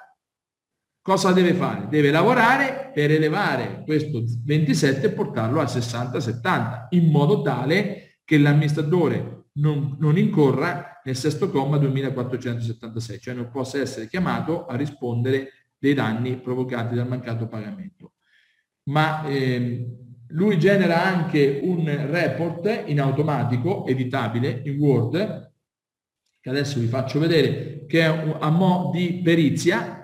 Cosa 1.05 1.31
deve 1.33 1.53
fare? 1.53 1.85
Deve 1.87 2.09
lavorare 2.09 2.89
per 2.91 3.11
elevare 3.11 3.83
questo 3.85 4.23
27 4.43 5.05
e 5.05 5.11
portarlo 5.11 5.61
a 5.61 5.65
60-70, 5.65 6.87
in 6.89 7.11
modo 7.11 7.43
tale 7.43 8.04
che 8.25 8.37
l'amministratore 8.37 9.45
non, 9.53 9.95
non, 9.99 10.17
incorra 10.17 10.99
nel 11.05 11.15
sesto 11.15 11.49
comma 11.49 11.77
2476, 11.77 13.19
cioè 13.19 13.33
non 13.33 13.49
possa 13.49 13.79
essere 13.79 14.07
chiamato 14.07 14.65
a 14.65 14.75
rispondere 14.75 15.51
dei 15.77 15.93
danni 15.93 16.37
provocati 16.37 16.95
dal 16.95 17.07
mancato 17.07 17.47
pagamento. 17.47 18.13
Ma 18.89 19.25
eh, 19.25 19.87
lui 20.29 20.59
genera 20.59 21.03
anche 21.03 21.61
un 21.63 21.85
report 21.85 22.83
in 22.87 22.99
automatico, 22.99 23.85
editabile, 23.85 24.61
in 24.65 24.77
Word, 24.77 25.53
che 26.41 26.49
adesso 26.49 26.79
vi 26.79 26.87
faccio 26.87 27.19
vedere, 27.19 27.85
che 27.85 28.01
è 28.01 28.35
a 28.39 28.49
mo' 28.49 28.89
di 28.91 29.21
perizia, 29.23 29.95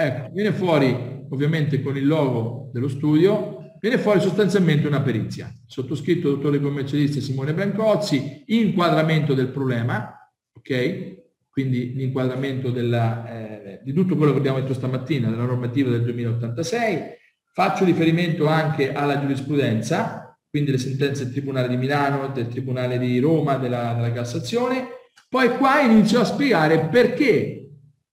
Ecco, 0.00 0.30
viene 0.32 0.52
fuori 0.52 1.26
ovviamente 1.30 1.82
con 1.82 1.96
il 1.96 2.06
logo 2.06 2.70
dello 2.72 2.86
studio, 2.86 3.57
viene 3.80 3.98
fuori 3.98 4.20
sostanzialmente 4.20 4.86
una 4.86 5.00
perizia. 5.00 5.52
Sottoscritto 5.66 6.30
dottore 6.30 6.60
commercialista 6.60 7.20
Simone 7.20 7.54
Brancozzi, 7.54 8.44
inquadramento 8.46 9.34
del 9.34 9.48
problema, 9.48 10.14
ok? 10.52 11.16
Quindi 11.50 11.94
l'inquadramento 11.94 12.74
eh, 12.74 13.80
di 13.82 13.92
tutto 13.92 14.16
quello 14.16 14.32
che 14.32 14.38
abbiamo 14.38 14.60
detto 14.60 14.74
stamattina, 14.74 15.28
della 15.28 15.44
normativa 15.44 15.90
del 15.90 16.02
2086. 16.02 17.16
Faccio 17.52 17.84
riferimento 17.84 18.46
anche 18.46 18.92
alla 18.92 19.18
giurisprudenza, 19.18 20.38
quindi 20.48 20.70
le 20.70 20.78
sentenze 20.78 21.24
del 21.24 21.32
Tribunale 21.32 21.68
di 21.68 21.76
Milano, 21.76 22.28
del 22.28 22.48
Tribunale 22.48 22.98
di 22.98 23.18
Roma, 23.18 23.56
della, 23.56 23.94
della 23.94 24.12
Cassazione. 24.12 24.86
Poi 25.28 25.56
qua 25.56 25.80
inizio 25.80 26.20
a 26.20 26.24
spiegare 26.24 26.88
perché 26.88 27.70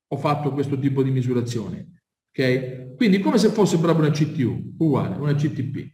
ho 0.08 0.18
fatto 0.18 0.52
questo 0.52 0.80
tipo 0.80 1.04
di 1.04 1.12
misurazione. 1.12 2.02
Okay? 2.32 2.85
Quindi 2.96 3.20
come 3.20 3.38
se 3.38 3.50
fosse 3.50 3.80
proprio 3.80 4.06
una 4.06 4.14
CTU, 4.14 4.76
uguale, 4.78 5.16
una 5.18 5.36
CTP. 5.36 5.94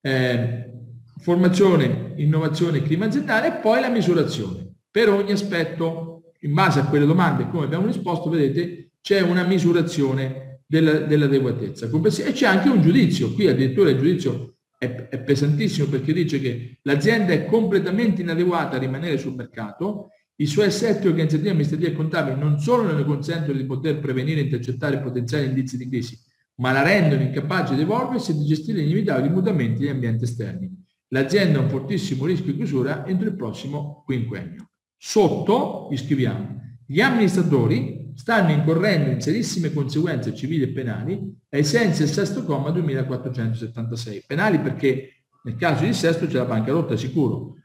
Eh, 0.00 0.70
formazione, 1.18 2.14
innovazione, 2.16 2.82
clima 2.82 3.06
aziendale 3.06 3.48
e 3.48 3.60
poi 3.60 3.80
la 3.80 3.88
misurazione. 3.88 4.74
Per 4.90 5.08
ogni 5.08 5.32
aspetto, 5.32 6.32
in 6.40 6.52
base 6.54 6.80
a 6.80 6.86
quelle 6.86 7.06
domande, 7.06 7.48
come 7.48 7.64
abbiamo 7.64 7.86
risposto, 7.86 8.28
vedete, 8.28 8.92
c'è 9.00 9.20
una 9.20 9.44
misurazione 9.44 10.60
dell'adeguatezza. 10.66 11.86
E 11.86 12.32
c'è 12.32 12.46
anche 12.46 12.68
un 12.68 12.80
giudizio. 12.80 13.32
Qui 13.32 13.48
addirittura 13.48 13.90
il 13.90 13.98
giudizio 13.98 14.54
è, 14.78 15.08
è 15.08 15.20
pesantissimo 15.20 15.86
perché 15.86 16.12
dice 16.12 16.40
che 16.40 16.78
l'azienda 16.82 17.32
è 17.32 17.44
completamente 17.44 18.22
inadeguata 18.22 18.76
a 18.76 18.80
rimanere 18.80 19.18
sul 19.18 19.34
mercato 19.34 20.08
i 20.36 20.46
suoi 20.46 20.66
assetti 20.66 21.06
organizzativi, 21.06 21.50
amministrativi 21.50 21.90
e 21.90 21.94
contabili 21.94 22.38
non 22.38 22.58
solo 22.58 22.84
non 22.84 22.96
le 22.96 23.04
consentono 23.04 23.56
di 23.56 23.64
poter 23.64 24.00
prevenire 24.00 24.40
e 24.40 24.44
intercettare 24.44 25.00
potenziali 25.00 25.46
indizi 25.46 25.76
di 25.76 25.88
crisi, 25.88 26.18
ma 26.56 26.72
la 26.72 26.82
rendono 26.82 27.22
incapace 27.22 27.74
di 27.74 27.82
evolversi 27.82 28.32
e 28.32 28.34
di 28.34 28.44
gestire 28.44 28.82
gli 28.82 28.86
inevitabili 28.90 29.32
mutamenti 29.32 29.80
degli 29.80 29.88
ambienti 29.88 30.24
esterni. 30.24 30.70
L'azienda 31.08 31.58
ha 31.58 31.62
un 31.62 31.68
fortissimo 31.68 32.24
rischio 32.24 32.52
di 32.52 32.56
chiusura 32.58 33.06
entro 33.06 33.28
il 33.28 33.36
prossimo 33.36 34.02
quinquennio. 34.04 34.70
Sotto 34.96 35.88
vi 35.90 35.96
scriviamo, 35.96 36.60
gli 36.86 37.00
amministratori 37.00 38.12
stanno 38.14 38.52
incorrendo 38.52 39.10
in 39.10 39.20
serissime 39.20 39.72
conseguenze 39.72 40.34
civili 40.34 40.64
e 40.64 40.68
penali 40.68 41.20
ai 41.50 41.64
sensi 41.64 42.00
del 42.00 42.12
sesto 42.12 42.44
comma 42.44 42.70
2476. 42.70 44.24
Penali 44.26 44.60
perché 44.60 45.24
nel 45.44 45.56
caso 45.56 45.84
di 45.84 45.92
sesto 45.92 46.26
c'è 46.26 46.38
la 46.38 46.44
bancarotta 46.44 46.96
sicuro, 46.96 47.56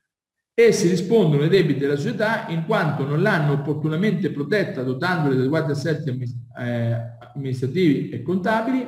Essi 0.60 0.90
rispondono 0.90 1.44
ai 1.44 1.50
debiti 1.50 1.82
della 1.82 1.98
società 1.98 2.48
in 2.48 2.66
quanto 2.66 3.06
non 3.06 3.22
l'hanno 3.22 3.52
opportunamente 3.52 4.32
protetta 4.32 4.82
dotandole 4.82 5.36
di 5.36 5.42
adeguati 5.42 5.70
assetti 5.70 6.10
eh, 6.60 6.96
amministrativi 7.36 8.10
e 8.10 8.24
contabili 8.24 8.88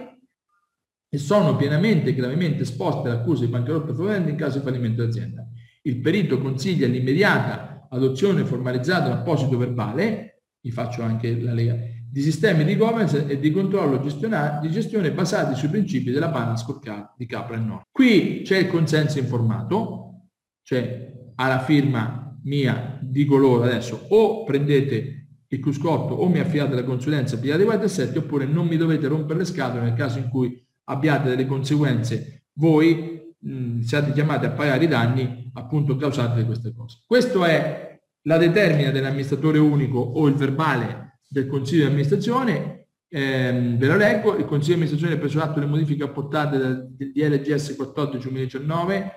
e 1.08 1.18
sono 1.20 1.56
pienamente 1.56 2.10
e 2.10 2.16
gravemente 2.16 2.64
esposte 2.64 3.08
all'accusa 3.10 3.46
di 3.46 3.52
bancarotta 3.52 3.94
fraudolenta 3.94 4.32
in 4.32 4.36
caso 4.36 4.58
di 4.58 4.64
fallimento 4.64 5.02
dell'azienda. 5.02 5.48
Il 5.84 6.00
perito 6.00 6.40
consiglia 6.40 6.88
l'immediata 6.88 7.86
adozione 7.92 8.46
formalizzata 8.46 9.10
da 9.10 9.20
apposito 9.20 9.56
verbale, 9.56 10.46
vi 10.62 10.72
faccio 10.72 11.04
anche 11.04 11.40
la 11.40 11.54
lega, 11.54 11.78
di 12.12 12.22
sistemi 12.22 12.66
di 12.66 12.76
governance 12.78 13.28
e 13.28 13.40
di 13.40 13.52
controllo 13.52 13.98
di 13.98 14.72
gestione 14.72 15.12
basati 15.12 15.54
sui 15.54 15.70
principi 15.70 16.10
della 16.10 16.56
scorecard 16.56 17.14
di 17.16 17.28
Capra 17.28 17.58
e 17.58 17.60
Nord. 17.60 17.84
Qui 17.92 18.42
c'è 18.44 18.58
il 18.58 18.68
consenso 18.70 19.20
informato, 19.20 20.30
cioè 20.64 21.18
alla 21.40 21.60
firma 21.60 22.38
mia 22.44 22.98
dico 23.02 23.38
loro 23.38 23.64
adesso 23.64 24.06
o 24.10 24.44
prendete 24.44 25.28
il 25.48 25.60
cruscotto 25.60 26.14
o 26.14 26.28
mi 26.28 26.40
affidate 26.40 26.76
la 26.76 26.84
consulenza 26.84 27.40
pigliate 27.40 27.64
quattro 27.64 27.86
assetti 27.86 28.18
oppure 28.18 28.46
non 28.46 28.68
mi 28.68 28.78
dovete 28.78 29.08
rompere 29.08 29.40
le 29.40 29.46
scatole 29.46 29.82
nel 29.82 29.94
caso 29.94 30.20
in 30.20 30.30
cui 30.30 30.64
abbiate 30.86 31.30
delle 31.30 31.46
conseguenze 31.46 32.44
voi 32.54 33.34
mh, 33.40 33.82
siate 33.82 34.12
chiamati 34.12 34.46
a 34.46 34.52
pagare 34.52 34.84
i 34.84 34.88
danni 34.88 35.50
appunto 35.54 35.96
causati 35.96 36.40
da 36.40 36.46
queste 36.46 36.74
cose. 36.76 37.00
Questo 37.06 37.44
è 37.46 38.00
la 38.24 38.38
determina 38.38 38.92
dell'amministratore 38.92 39.58
unico 39.60 39.98
o 39.98 40.28
il 40.28 40.36
verbale 40.36 41.20
del 41.28 41.48
consiglio 41.48 41.84
di 41.84 41.90
amministrazione 41.90 42.88
ehm, 43.08 43.78
ve 43.78 43.88
lo 43.88 43.96
leggo, 43.96 44.36
il 44.36 44.46
consiglio 44.46 44.76
di 44.76 44.82
amministrazione 44.82 45.18
preso 45.18 45.42
atto 45.42 45.60
delle 45.60 45.72
modifiche 45.72 46.04
apportate 46.04 46.58
dal 46.58 46.88
DLGS 46.90 47.76
14 47.76 48.24
2019 48.28 49.12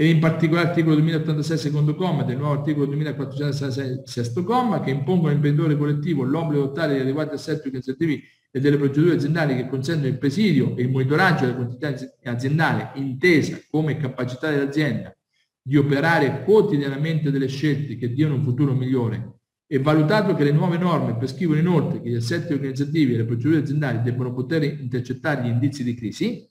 e 0.00 0.08
in 0.08 0.20
particolare 0.20 0.66
l'articolo 0.66 0.94
2086 0.94 1.58
secondo 1.58 1.96
comma 1.96 2.22
del 2.22 2.36
nuovo 2.36 2.52
articolo 2.52 2.86
2466 2.86 4.02
sesto 4.04 4.44
comma 4.44 4.78
che 4.78 4.90
impongono 4.90 5.30
all'imprenditore 5.30 5.76
collettivo 5.76 6.22
l'obbligo 6.22 6.62
di 6.62 6.66
adottare 6.66 6.96
gli 6.96 7.00
adeguati 7.00 7.34
assetti 7.34 7.66
organizzativi 7.66 8.22
e 8.48 8.60
delle 8.60 8.76
procedure 8.76 9.16
aziendali 9.16 9.56
che 9.56 9.66
consentono 9.66 10.06
il 10.06 10.18
presidio 10.18 10.76
e 10.76 10.82
il 10.82 10.90
monitoraggio 10.90 11.46
della 11.46 11.56
quantità 11.56 11.92
aziendale 12.22 12.92
intesa 12.94 13.58
come 13.68 13.96
capacità 13.96 14.50
dell'azienda 14.50 15.12
di 15.60 15.76
operare 15.76 16.44
quotidianamente 16.44 17.32
delle 17.32 17.48
scelte 17.48 17.96
che 17.96 18.12
diano 18.12 18.36
un 18.36 18.44
futuro 18.44 18.74
migliore. 18.74 19.40
E 19.66 19.80
valutato 19.80 20.34
che 20.36 20.44
le 20.44 20.52
nuove 20.52 20.78
norme 20.78 21.16
prescrivono 21.16 21.58
inoltre 21.58 22.00
che 22.00 22.08
gli 22.08 22.14
assetti 22.14 22.52
organizzativi 22.52 23.14
e 23.14 23.16
le 23.16 23.24
procedure 23.24 23.58
aziendali 23.58 24.00
debbano 24.00 24.32
poter 24.32 24.62
intercettare 24.62 25.42
gli 25.42 25.48
indizi 25.48 25.82
di 25.82 25.94
crisi, 25.94 26.48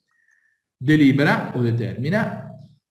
delibera 0.76 1.56
o 1.56 1.62
determina 1.62 2.47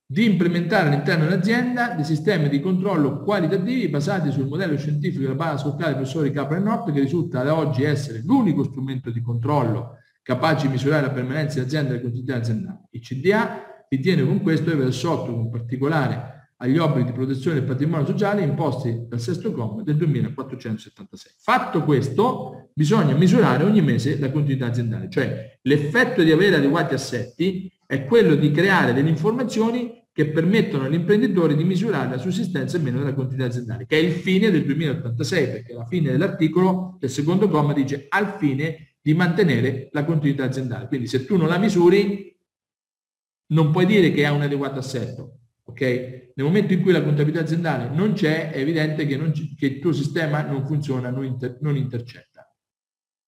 di 0.09 0.23
implementare 0.23 0.87
all'interno 0.87 1.25
dell'azienda 1.25 1.89
dei 1.89 2.05
sistemi 2.05 2.47
di 2.47 2.61
controllo 2.61 3.21
qualitativi 3.23 3.89
basati 3.89 4.31
sul 4.31 4.47
modello 4.47 4.77
scientifico 4.77 5.23
della 5.23 5.35
base 5.35 5.63
scoccale 5.63 5.87
del 5.87 5.95
professore 5.97 6.31
Capra 6.31 6.55
e 6.55 6.61
Nord 6.61 6.93
che 6.93 7.01
risulta 7.01 7.41
ad 7.41 7.49
oggi 7.49 7.83
essere 7.83 8.21
l'unico 8.23 8.63
strumento 8.63 9.11
di 9.11 9.21
controllo 9.21 9.97
capace 10.21 10.67
di 10.67 10.71
misurare 10.71 11.07
la 11.07 11.11
permanenza 11.11 11.55
dell'azienda 11.55 11.91
e 11.91 11.95
la 11.95 12.01
continuità 12.01 12.35
aziendale. 12.37 12.79
Il 12.91 13.01
CDA 13.01 13.85
ritiene 13.89 14.25
con 14.25 14.41
questo 14.41 14.69
di 14.69 14.71
aver 14.71 14.93
sotto 14.93 15.29
in 15.29 15.49
particolare 15.49 16.51
agli 16.57 16.77
obblighi 16.77 17.07
di 17.07 17.11
protezione 17.11 17.59
del 17.59 17.67
patrimonio 17.67 18.05
sociale 18.05 18.41
imposti 18.41 19.05
dal 19.07 19.19
sesto 19.19 19.51
comma 19.51 19.83
del 19.83 19.97
2476. 19.97 21.33
Fatto 21.37 21.83
questo, 21.83 22.69
bisogna 22.73 23.13
misurare 23.13 23.63
ogni 23.63 23.81
mese 23.81 24.17
la 24.19 24.31
continuità 24.31 24.67
aziendale, 24.67 25.09
cioè 25.09 25.59
l'effetto 25.63 26.23
di 26.23 26.31
avere 26.31 26.55
adeguati 26.55 26.93
assetti 26.93 27.71
è 27.85 28.05
quello 28.05 28.35
di 28.35 28.51
creare 28.51 28.93
delle 28.93 29.09
informazioni 29.09 29.96
che 30.17 30.29
permettono 30.29 30.85
agli 30.85 30.95
imprenditori 30.95 31.55
di 31.55 31.63
misurare 31.63 32.09
la 32.09 32.17
sussistenza 32.17 32.75
e 32.75 32.79
meno 32.79 32.97
della 32.97 33.13
continuità 33.13 33.49
aziendale, 33.49 33.85
che 33.85 33.99
è 33.99 34.01
il 34.01 34.13
fine 34.13 34.49
del 34.49 34.65
2086, 34.65 35.47
perché 35.47 35.73
la 35.73 35.85
fine 35.85 36.09
dell'articolo 36.09 36.97
del 36.99 37.11
secondo 37.11 37.47
comma 37.47 37.71
dice 37.71 38.07
al 38.09 38.35
fine 38.39 38.95
di 38.99 39.13
mantenere 39.13 39.89
la 39.91 40.03
continuità 40.05 40.45
aziendale. 40.45 40.87
Quindi 40.87 41.05
se 41.05 41.23
tu 41.23 41.37
non 41.37 41.47
la 41.47 41.59
misuri, 41.59 42.35
non 43.51 43.69
puoi 43.69 43.85
dire 43.85 44.11
che 44.11 44.25
ha 44.25 44.31
un 44.31 44.41
adeguato 44.41 44.79
assetto, 44.79 45.41
ok? 45.65 45.81
Nel 46.33 46.45
momento 46.47 46.73
in 46.73 46.81
cui 46.81 46.93
la 46.93 47.03
contabilità 47.03 47.43
aziendale 47.43 47.95
non 47.95 48.13
c'è, 48.13 48.49
è 48.49 48.57
evidente 48.57 49.05
che, 49.05 49.19
che, 49.55 49.65
il 49.67 49.79
tuo 49.79 49.93
sistema 49.93 50.41
non 50.41 50.65
funziona, 50.65 51.11
non, 51.11 51.25
inter, 51.25 51.59
non 51.61 51.77
intercetta. 51.77 52.51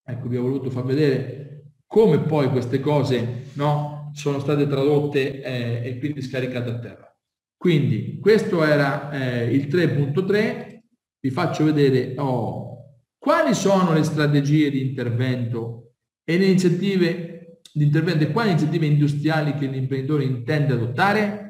Ecco, 0.03 0.27
vi 0.27 0.37
ho 0.37 0.41
voluto 0.41 0.71
far 0.71 0.85
vedere 0.85 1.73
come 1.85 2.17
poi 2.21 2.49
queste 2.49 2.79
cose 2.79 3.43
no, 3.53 3.98
sono 4.13 4.39
state 4.39 4.67
tradotte 4.67 5.41
eh, 5.41 5.81
e 5.87 5.99
quindi 5.99 6.21
scaricate 6.21 6.69
a 6.69 6.79
terra. 6.79 7.17
Quindi 7.57 8.19
questo 8.19 8.63
era 8.63 9.11
eh, 9.11 9.53
il 9.53 9.67
3.3, 9.67 10.79
vi 11.19 11.29
faccio 11.29 11.65
vedere 11.65 12.13
oh, 12.17 13.01
quali 13.17 13.53
sono 13.53 13.93
le 13.93 14.03
strategie 14.03 14.69
di 14.69 14.81
intervento 14.81 15.93
e 16.23 16.37
le 16.37 16.45
iniziative 16.45 17.59
di 17.73 17.83
intervento 17.83 18.23
e 18.23 18.31
quali 18.31 18.49
iniziative 18.49 18.85
industriali 18.85 19.55
che 19.55 19.67
l'imprenditore 19.67 20.23
intende 20.23 20.73
adottare 20.73 21.49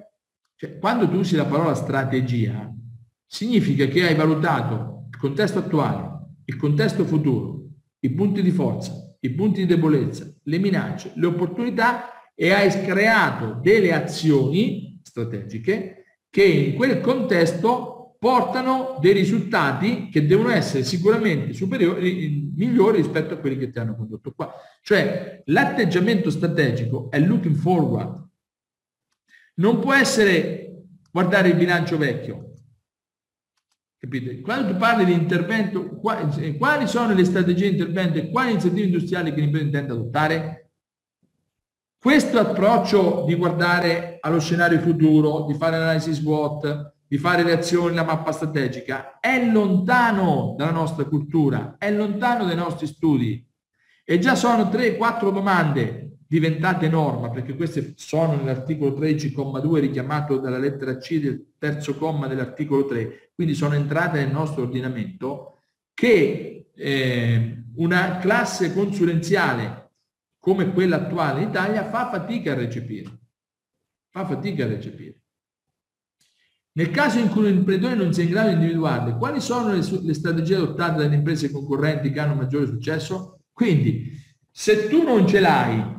cioè, 0.60 0.78
quando 0.78 1.08
tu 1.08 1.20
usi 1.20 1.38
la 1.38 1.46
parola 1.46 1.74
strategia, 1.74 2.70
significa 3.26 3.86
che 3.86 4.06
hai 4.06 4.14
valutato 4.14 5.06
il 5.10 5.18
contesto 5.18 5.60
attuale, 5.60 6.34
il 6.44 6.58
contesto 6.58 7.06
futuro, 7.06 7.70
i 8.00 8.10
punti 8.10 8.42
di 8.42 8.52
forza, 8.52 9.16
i 9.22 9.30
punti 9.30 9.62
di 9.62 9.68
debolezza, 9.68 10.30
le 10.44 10.58
minacce, 10.58 11.14
le 11.16 11.28
opportunità 11.28 12.19
e 12.42 12.54
hai 12.54 12.70
creato 12.86 13.60
delle 13.62 13.92
azioni 13.92 14.98
strategiche 15.04 16.22
che 16.30 16.44
in 16.44 16.76
quel 16.76 17.02
contesto 17.02 18.16
portano 18.18 18.98
dei 19.02 19.12
risultati 19.12 20.08
che 20.08 20.26
devono 20.26 20.48
essere 20.48 20.86
sicuramente 20.86 21.52
superiori, 21.52 22.50
migliori 22.56 23.02
rispetto 23.02 23.34
a 23.34 23.38
quelli 23.38 23.58
che 23.58 23.70
ti 23.70 23.80
hanno 23.80 23.98
condotto 23.98 24.32
qua. 24.32 24.54
Cioè 24.82 25.42
l'atteggiamento 25.48 26.30
strategico 26.30 27.12
è 27.12 27.20
looking 27.20 27.56
forward, 27.56 28.26
non 29.56 29.80
può 29.80 29.94
essere 29.94 30.86
guardare 31.12 31.50
il 31.50 31.56
bilancio 31.56 31.98
vecchio. 31.98 32.54
Capite? 33.98 34.40
Quando 34.40 34.72
tu 34.72 34.78
parli 34.78 35.04
di 35.04 35.12
intervento, 35.12 35.90
quali 35.98 36.88
sono 36.88 37.14
le 37.14 37.26
strategie 37.26 37.66
di 37.66 37.72
intervento 37.78 38.18
e 38.18 38.30
quali 38.30 38.52
iniziative 38.52 38.86
industriali 38.86 39.34
che 39.34 39.42
l'impresa 39.42 39.66
intende 39.66 39.92
adottare? 39.92 40.69
Questo 42.02 42.40
approccio 42.40 43.26
di 43.28 43.36
guardare 43.36 44.20
allo 44.22 44.40
scenario 44.40 44.80
futuro, 44.80 45.44
di 45.46 45.54
fare 45.54 45.76
analisi 45.76 46.14
SWOT, 46.14 46.94
di 47.06 47.18
fare 47.18 47.44
le 47.44 47.52
azioni, 47.52 47.94
la 47.94 48.06
mappa 48.06 48.32
strategica, 48.32 49.20
è 49.20 49.46
lontano 49.52 50.56
dalla 50.58 50.72
nostra 50.72 51.04
cultura, 51.04 51.76
è 51.78 51.92
lontano 51.92 52.46
dai 52.46 52.56
nostri 52.56 52.88
studi. 52.88 53.46
E 54.06 54.18
già 54.18 54.36
sono 54.36 54.70
3-4 54.70 55.34
domande 55.34 56.20
diventate 56.26 56.88
norma, 56.88 57.32
perché 57.32 57.54
queste 57.58 57.96
sono 57.98 58.34
nell'articolo 58.34 58.98
13,2 58.98 59.80
richiamato 59.82 60.38
dalla 60.38 60.58
lettera 60.58 60.96
C 60.96 61.20
del 61.20 61.48
terzo 61.58 61.98
comma 61.98 62.28
dell'articolo 62.28 62.86
3, 62.86 63.32
quindi 63.36 63.54
sono 63.54 63.76
entrate 63.76 64.24
nel 64.24 64.32
nostro 64.32 64.62
ordinamento, 64.62 65.58
che 65.94 66.70
eh, 66.74 67.64
una 67.76 68.20
classe 68.20 68.74
consulenziale 68.74 69.89
come 70.40 70.72
quella 70.72 70.96
attuale 70.96 71.42
in 71.42 71.50
Italia 71.50 71.90
fa 71.90 72.10
fatica 72.10 72.54
a 72.54 72.56
recepire. 72.56 73.20
Fa 74.10 74.26
fatica 74.26 74.64
a 74.64 74.68
recepire. 74.68 75.18
Nel 76.72 76.92
caso 76.92 77.20
in 77.20 77.30
cui 77.30 77.52
l'imprenditore 77.52 77.96
non 77.96 78.14
sia 78.14 78.24
in 78.24 78.30
grado 78.30 78.48
di 78.50 78.54
individuarle, 78.56 79.18
quali 79.18 79.42
sono 79.42 79.74
le, 79.74 79.86
le 80.02 80.14
strategie 80.14 80.56
adottate 80.56 81.02
dalle 81.02 81.16
imprese 81.16 81.52
concorrenti 81.52 82.12
che 82.12 82.20
hanno 82.20 82.36
maggiore 82.36 82.68
successo? 82.68 83.42
Quindi, 83.52 84.12
se 84.50 84.88
tu 84.88 85.04
non 85.04 85.28
ce 85.28 85.40
l'hai 85.40 85.98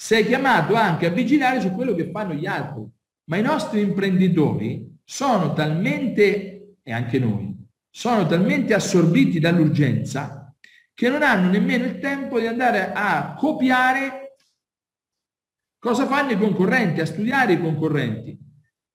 sei 0.00 0.24
chiamato 0.26 0.74
anche 0.74 1.06
a 1.06 1.10
vigilare 1.10 1.60
su 1.60 1.72
quello 1.72 1.92
che 1.92 2.12
fanno 2.12 2.32
gli 2.32 2.46
altri. 2.46 2.88
Ma 3.24 3.36
i 3.36 3.42
nostri 3.42 3.80
imprenditori 3.80 4.96
sono 5.02 5.52
talmente, 5.54 6.76
e 6.84 6.92
anche 6.92 7.18
noi, 7.18 7.52
sono 7.90 8.24
talmente 8.24 8.74
assorbiti 8.74 9.40
dall'urgenza 9.40 10.37
che 10.98 11.08
non 11.08 11.22
hanno 11.22 11.48
nemmeno 11.48 11.84
il 11.84 12.00
tempo 12.00 12.40
di 12.40 12.48
andare 12.48 12.90
a 12.92 13.36
copiare 13.38 14.34
cosa 15.78 16.08
fanno 16.08 16.32
i 16.32 16.36
concorrenti, 16.36 17.00
a 17.00 17.06
studiare 17.06 17.52
i 17.52 17.60
concorrenti. 17.60 18.36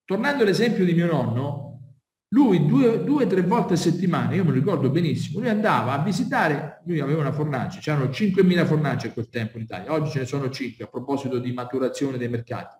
Tornando 0.04 0.42
all'esempio 0.42 0.84
di 0.84 0.92
mio 0.92 1.06
nonno, 1.06 1.94
lui 2.28 2.66
due 2.66 2.98
o 2.98 3.26
tre 3.26 3.40
volte 3.40 3.72
a 3.72 3.76
settimana, 3.78 4.34
io 4.34 4.44
me 4.44 4.50
lo 4.50 4.56
ricordo 4.56 4.90
benissimo, 4.90 5.40
lui 5.40 5.48
andava 5.48 5.94
a 5.94 6.02
visitare, 6.02 6.82
lui 6.84 7.00
aveva 7.00 7.22
una 7.22 7.32
fornace, 7.32 7.80
c'erano 7.80 8.10
5.000 8.10 8.66
fornaci 8.66 9.06
a 9.06 9.12
quel 9.12 9.30
tempo 9.30 9.56
in 9.56 9.62
Italia, 9.62 9.90
oggi 9.90 10.10
ce 10.10 10.18
ne 10.18 10.26
sono 10.26 10.50
5 10.50 10.84
a 10.84 10.88
proposito 10.88 11.38
di 11.38 11.54
maturazione 11.54 12.18
dei 12.18 12.28
mercati. 12.28 12.76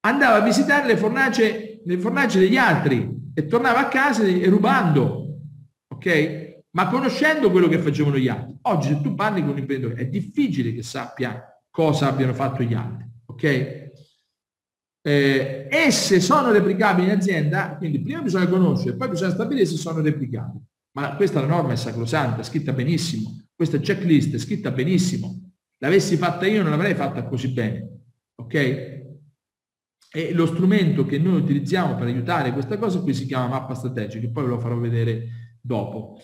Andava 0.00 0.36
a 0.36 0.40
visitare 0.40 0.86
le 0.86 0.98
fornace, 0.98 1.80
le 1.82 1.98
fornace 1.98 2.38
degli 2.38 2.58
altri 2.58 3.30
e 3.32 3.46
tornava 3.46 3.78
a 3.78 3.88
casa 3.88 4.24
e 4.24 4.46
rubando, 4.50 5.38
ok? 5.88 6.51
Ma 6.74 6.88
conoscendo 6.88 7.50
quello 7.50 7.68
che 7.68 7.78
facevano 7.78 8.16
gli 8.16 8.28
altri. 8.28 8.56
Oggi 8.62 8.88
se 8.88 9.00
tu 9.00 9.14
parli 9.14 9.40
con 9.40 9.50
un 9.50 9.58
imprenditore 9.58 10.00
è 10.00 10.06
difficile 10.06 10.72
che 10.72 10.82
sappia 10.82 11.44
cosa 11.70 12.08
abbiano 12.08 12.34
fatto 12.34 12.62
gli 12.62 12.74
altri, 12.74 13.06
ok? 13.26 13.90
Eh, 15.04 15.66
esse 15.68 16.20
sono 16.20 16.52
replicabili 16.52 17.08
in 17.08 17.14
azienda, 17.14 17.76
quindi 17.76 18.00
prima 18.00 18.22
bisogna 18.22 18.46
conoscere, 18.46 18.96
poi 18.96 19.08
bisogna 19.08 19.32
stabilire 19.32 19.66
se 19.66 19.76
sono 19.76 20.00
replicabili. 20.00 20.64
Ma 20.92 21.16
questa 21.16 21.40
la 21.40 21.46
norma 21.46 21.72
è 21.72 21.76
sacrosanta, 21.76 22.40
è 22.40 22.44
scritta 22.44 22.72
benissimo, 22.72 23.48
questa 23.54 23.78
checklist 23.78 24.34
è 24.34 24.38
scritta 24.38 24.70
benissimo. 24.70 25.52
L'avessi 25.78 26.16
fatta 26.16 26.46
io 26.46 26.62
non 26.62 26.70
l'avrei 26.70 26.94
fatta 26.94 27.24
così 27.24 27.48
bene. 27.48 27.88
Ok? 28.36 28.54
E 30.14 30.32
lo 30.32 30.46
strumento 30.46 31.04
che 31.04 31.18
noi 31.18 31.40
utilizziamo 31.40 31.94
per 31.96 32.06
aiutare 32.06 32.52
questa 32.52 32.78
cosa 32.78 33.00
qui 33.00 33.14
si 33.14 33.26
chiama 33.26 33.48
mappa 33.48 33.74
strategica, 33.74 34.28
poi 34.28 34.44
ve 34.44 34.50
lo 34.50 34.60
farò 34.60 34.78
vedere 34.78 35.58
dopo. 35.60 36.18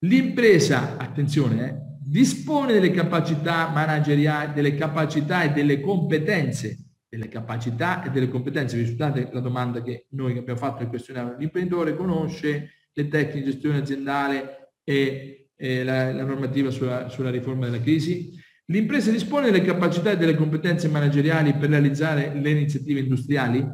L'impresa, 0.00 0.96
attenzione, 0.96 1.68
eh, 1.68 1.74
dispone 2.00 2.72
delle 2.72 2.90
capacità 2.90 3.68
manageriali, 3.68 4.52
delle 4.52 4.74
capacità 4.74 5.42
e 5.42 5.50
delle 5.52 5.80
competenze 5.80 6.90
delle 7.10 7.28
capacità 7.28 8.04
e 8.04 8.10
delle 8.10 8.28
competenze. 8.28 8.76
Risultate 8.76 9.28
la 9.32 9.40
domanda 9.40 9.82
che 9.82 10.06
noi 10.10 10.38
abbiamo 10.38 10.58
fatto 10.58 10.78
nel 10.78 10.88
questionario. 10.88 11.36
L'imprenditore 11.36 11.96
conosce 11.96 12.70
le 12.92 13.08
tecniche 13.08 13.44
di 13.44 13.50
gestione 13.50 13.78
aziendale 13.78 14.74
e, 14.84 15.50
e 15.56 15.84
la, 15.84 16.12
la, 16.12 16.24
normativa 16.24 16.70
sulla, 16.70 17.08
sulla 17.08 17.30
riforma 17.30 17.66
della 17.66 17.82
crisi? 17.82 18.38
L'impresa 18.66 19.10
dispone 19.10 19.50
delle 19.50 19.64
capacità 19.64 20.12
e 20.12 20.16
delle 20.16 20.36
competenze 20.36 20.86
manageriali 20.86 21.52
per 21.54 21.70
realizzare 21.70 22.32
le 22.32 22.50
iniziative 22.50 23.00
industriali? 23.00 23.68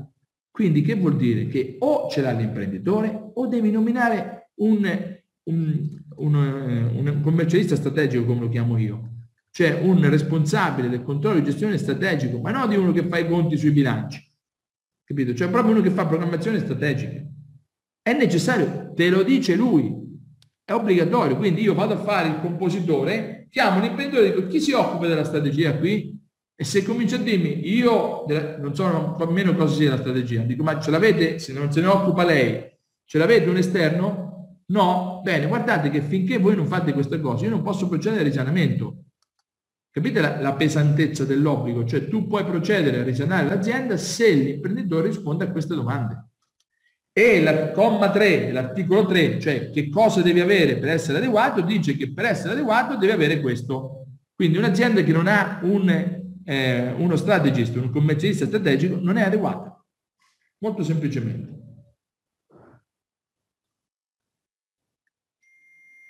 Quindi 0.51 0.81
che 0.81 0.95
vuol 0.95 1.17
dire? 1.17 1.47
Che 1.47 1.77
o 1.81 2.09
ce 2.09 2.23
l'ha 2.23 2.33
l'imprenditore 2.33 3.33
o 3.35 3.47
devi 3.47 3.71
nominare 3.71 4.53
un, 4.61 5.19
un, 5.43 6.03
un, 6.17 6.35
un 6.35 7.21
commercialista 7.23 7.77
strategico, 7.77 8.25
come 8.25 8.41
lo 8.41 8.49
chiamo 8.49 8.79
io, 8.79 9.11
cioè 9.51 9.81
un 9.83 10.09
responsabile 10.09 10.89
del 10.89 11.03
controllo 11.03 11.39
di 11.39 11.45
gestione 11.45 11.79
strategico, 11.79 12.39
ma 12.39 12.51
non 12.51 12.69
di 12.69 12.77
uno 12.77 12.93
che 12.93 13.05
fa 13.05 13.19
i 13.19 13.29
conti 13.29 13.57
sui 13.57 13.71
bilanci. 13.71 14.23
Capito? 15.05 15.35
Cioè 15.35 15.49
proprio 15.49 15.73
uno 15.73 15.83
che 15.83 15.91
fa 15.91 16.07
programmazione 16.07 16.59
strategica. 16.59 17.25
È 18.03 18.13
necessario, 18.13 18.93
te 18.95 19.09
lo 19.09 19.23
dice 19.23 19.55
lui, 19.55 20.05
è 20.65 20.73
obbligatorio. 20.73 21.37
Quindi 21.37 21.63
io 21.63 21.75
vado 21.75 21.95
a 21.95 22.03
fare 22.03 22.29
il 22.29 22.41
compositore, 22.41 23.47
chiamo 23.51 23.79
un 23.79 23.85
imprenditore 23.85 24.27
e 24.27 24.35
dico 24.35 24.47
chi 24.49 24.61
si 24.61 24.73
occupa 24.73 25.07
della 25.07 25.25
strategia 25.25 25.77
qui? 25.79 26.15
E 26.59 26.65
se 26.65 26.83
comincia 26.83 27.17
a 27.17 27.21
dirmi, 27.21 27.69
io 27.69 28.25
non 28.59 28.75
so 28.75 29.17
nemmeno 29.19 29.55
cosa 29.55 29.75
sia 29.75 29.91
la 29.91 29.99
strategia, 29.99 30.43
dico 30.43 30.63
ma 30.63 30.81
ce 30.81 30.91
l'avete, 30.91 31.39
se 31.39 31.53
non 31.53 31.71
se 31.71 31.81
ne 31.83 31.87
occupa 31.87 32.25
lei, 32.25 32.65
ce 33.05 33.19
l'avete 33.19 33.49
un 33.49 33.59
esterno? 33.59 34.63
No? 34.67 35.16
Bene, 35.27 35.49
guardate 35.49 35.91
che 35.91 36.03
finché 36.03 36.39
voi 36.39 36.55
non 36.55 36.69
fate 36.69 36.93
queste 36.93 37.19
cose 37.19 37.47
io 37.47 37.51
non 37.51 37.63
posso 37.63 37.89
procedere 37.89 38.21
al 38.21 38.29
risanamento 38.29 39.07
Capite 39.91 40.21
la, 40.21 40.41
la 40.41 40.55
pesantezza 40.55 41.25
dell'obbligo? 41.25 41.85
Cioè 41.85 42.07
tu 42.07 42.29
puoi 42.29 42.45
procedere 42.45 43.01
a 43.01 43.03
risanare 43.03 43.49
l'azienda 43.49 43.97
se 43.97 44.31
l'imprenditore 44.31 45.09
risponde 45.09 45.45
a 45.45 45.51
queste 45.51 45.75
domande. 45.75 46.27
E 47.11 47.43
la 47.43 47.73
comma 47.73 48.11
3 48.11 48.53
l'articolo 48.53 49.07
3, 49.07 49.41
cioè 49.41 49.71
che 49.71 49.89
cosa 49.89 50.21
devi 50.21 50.39
avere 50.39 50.77
per 50.77 50.91
essere 50.91 51.19
adeguato, 51.19 51.63
dice 51.63 51.97
che 51.97 52.13
per 52.13 52.27
essere 52.27 52.53
adeguato 52.53 52.97
devi 52.97 53.11
avere 53.11 53.41
questo. 53.41 54.05
Quindi 54.35 54.59
un'azienda 54.59 55.03
che 55.03 55.13
non 55.13 55.27
ha 55.27 55.61
un, 55.63 55.89
eh, 56.45 56.93
uno 56.99 57.17
strategist, 57.17 57.75
un 57.77 57.91
commercialista 57.91 58.45
strategico, 58.45 58.99
non 59.01 59.17
è 59.17 59.23
adeguata. 59.23 59.83
Molto 60.59 60.85
semplicemente. 60.85 61.56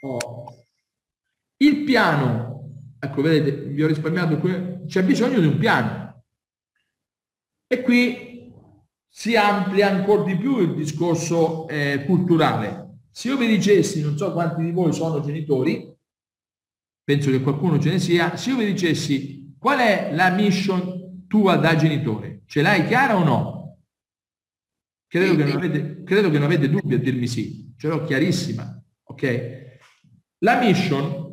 Oh. 0.00 0.44
Il 1.58 1.84
piano 1.84 2.46
Ecco, 2.98 3.22
vedete, 3.22 3.68
vi 3.68 3.82
ho 3.82 3.86
risparmiato 3.86 4.38
qui, 4.38 4.84
c'è 4.86 5.04
bisogno 5.04 5.38
di 5.38 5.46
un 5.46 5.58
piano. 5.58 6.24
E 7.66 7.82
qui 7.82 8.52
si 9.08 9.36
amplia 9.36 9.90
ancora 9.90 10.24
di 10.24 10.36
più 10.36 10.58
il 10.58 10.74
discorso 10.74 11.68
eh, 11.68 12.04
culturale. 12.06 13.00
Se 13.10 13.28
io 13.28 13.36
vi 13.36 13.46
dicessi, 13.46 14.02
non 14.02 14.16
so 14.16 14.32
quanti 14.32 14.62
di 14.62 14.72
voi 14.72 14.92
sono 14.92 15.20
genitori, 15.20 15.94
penso 17.02 17.30
che 17.30 17.40
qualcuno 17.40 17.78
ce 17.78 17.90
ne 17.90 17.98
sia, 17.98 18.36
se 18.36 18.50
io 18.50 18.56
vi 18.56 18.66
dicessi 18.66 19.54
qual 19.58 19.78
è 19.78 20.10
la 20.12 20.30
mission 20.30 21.26
tua 21.26 21.56
da 21.56 21.76
genitore, 21.76 22.42
ce 22.46 22.62
l'hai 22.62 22.86
chiara 22.86 23.16
o 23.16 23.24
no? 23.24 23.54
Credo, 25.06 25.36
Che, 25.36 25.44
non 25.44 25.56
avete, 25.56 26.02
credo 26.02 26.30
che 26.30 26.38
non 26.38 26.46
avete 26.46 26.68
dubbi 26.68 26.94
a 26.94 26.98
dirmi 26.98 27.26
sì, 27.26 27.72
ce 27.76 27.88
l'ho 27.88 28.04
chiarissima, 28.04 28.82
ok? 29.04 29.65
La 30.38 30.58
mission 30.58 31.26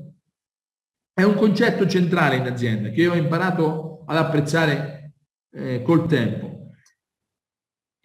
è 1.14 1.24
un 1.24 1.36
concetto 1.36 1.88
centrale 1.88 2.38
in 2.38 2.46
azienda 2.46 2.90
che 2.90 3.02
io 3.02 3.12
ho 3.12 3.16
imparato 3.16 4.04
ad 4.06 4.18
apprezzare 4.18 5.14
eh, 5.52 5.82
col 5.82 6.08
tempo. 6.08 6.72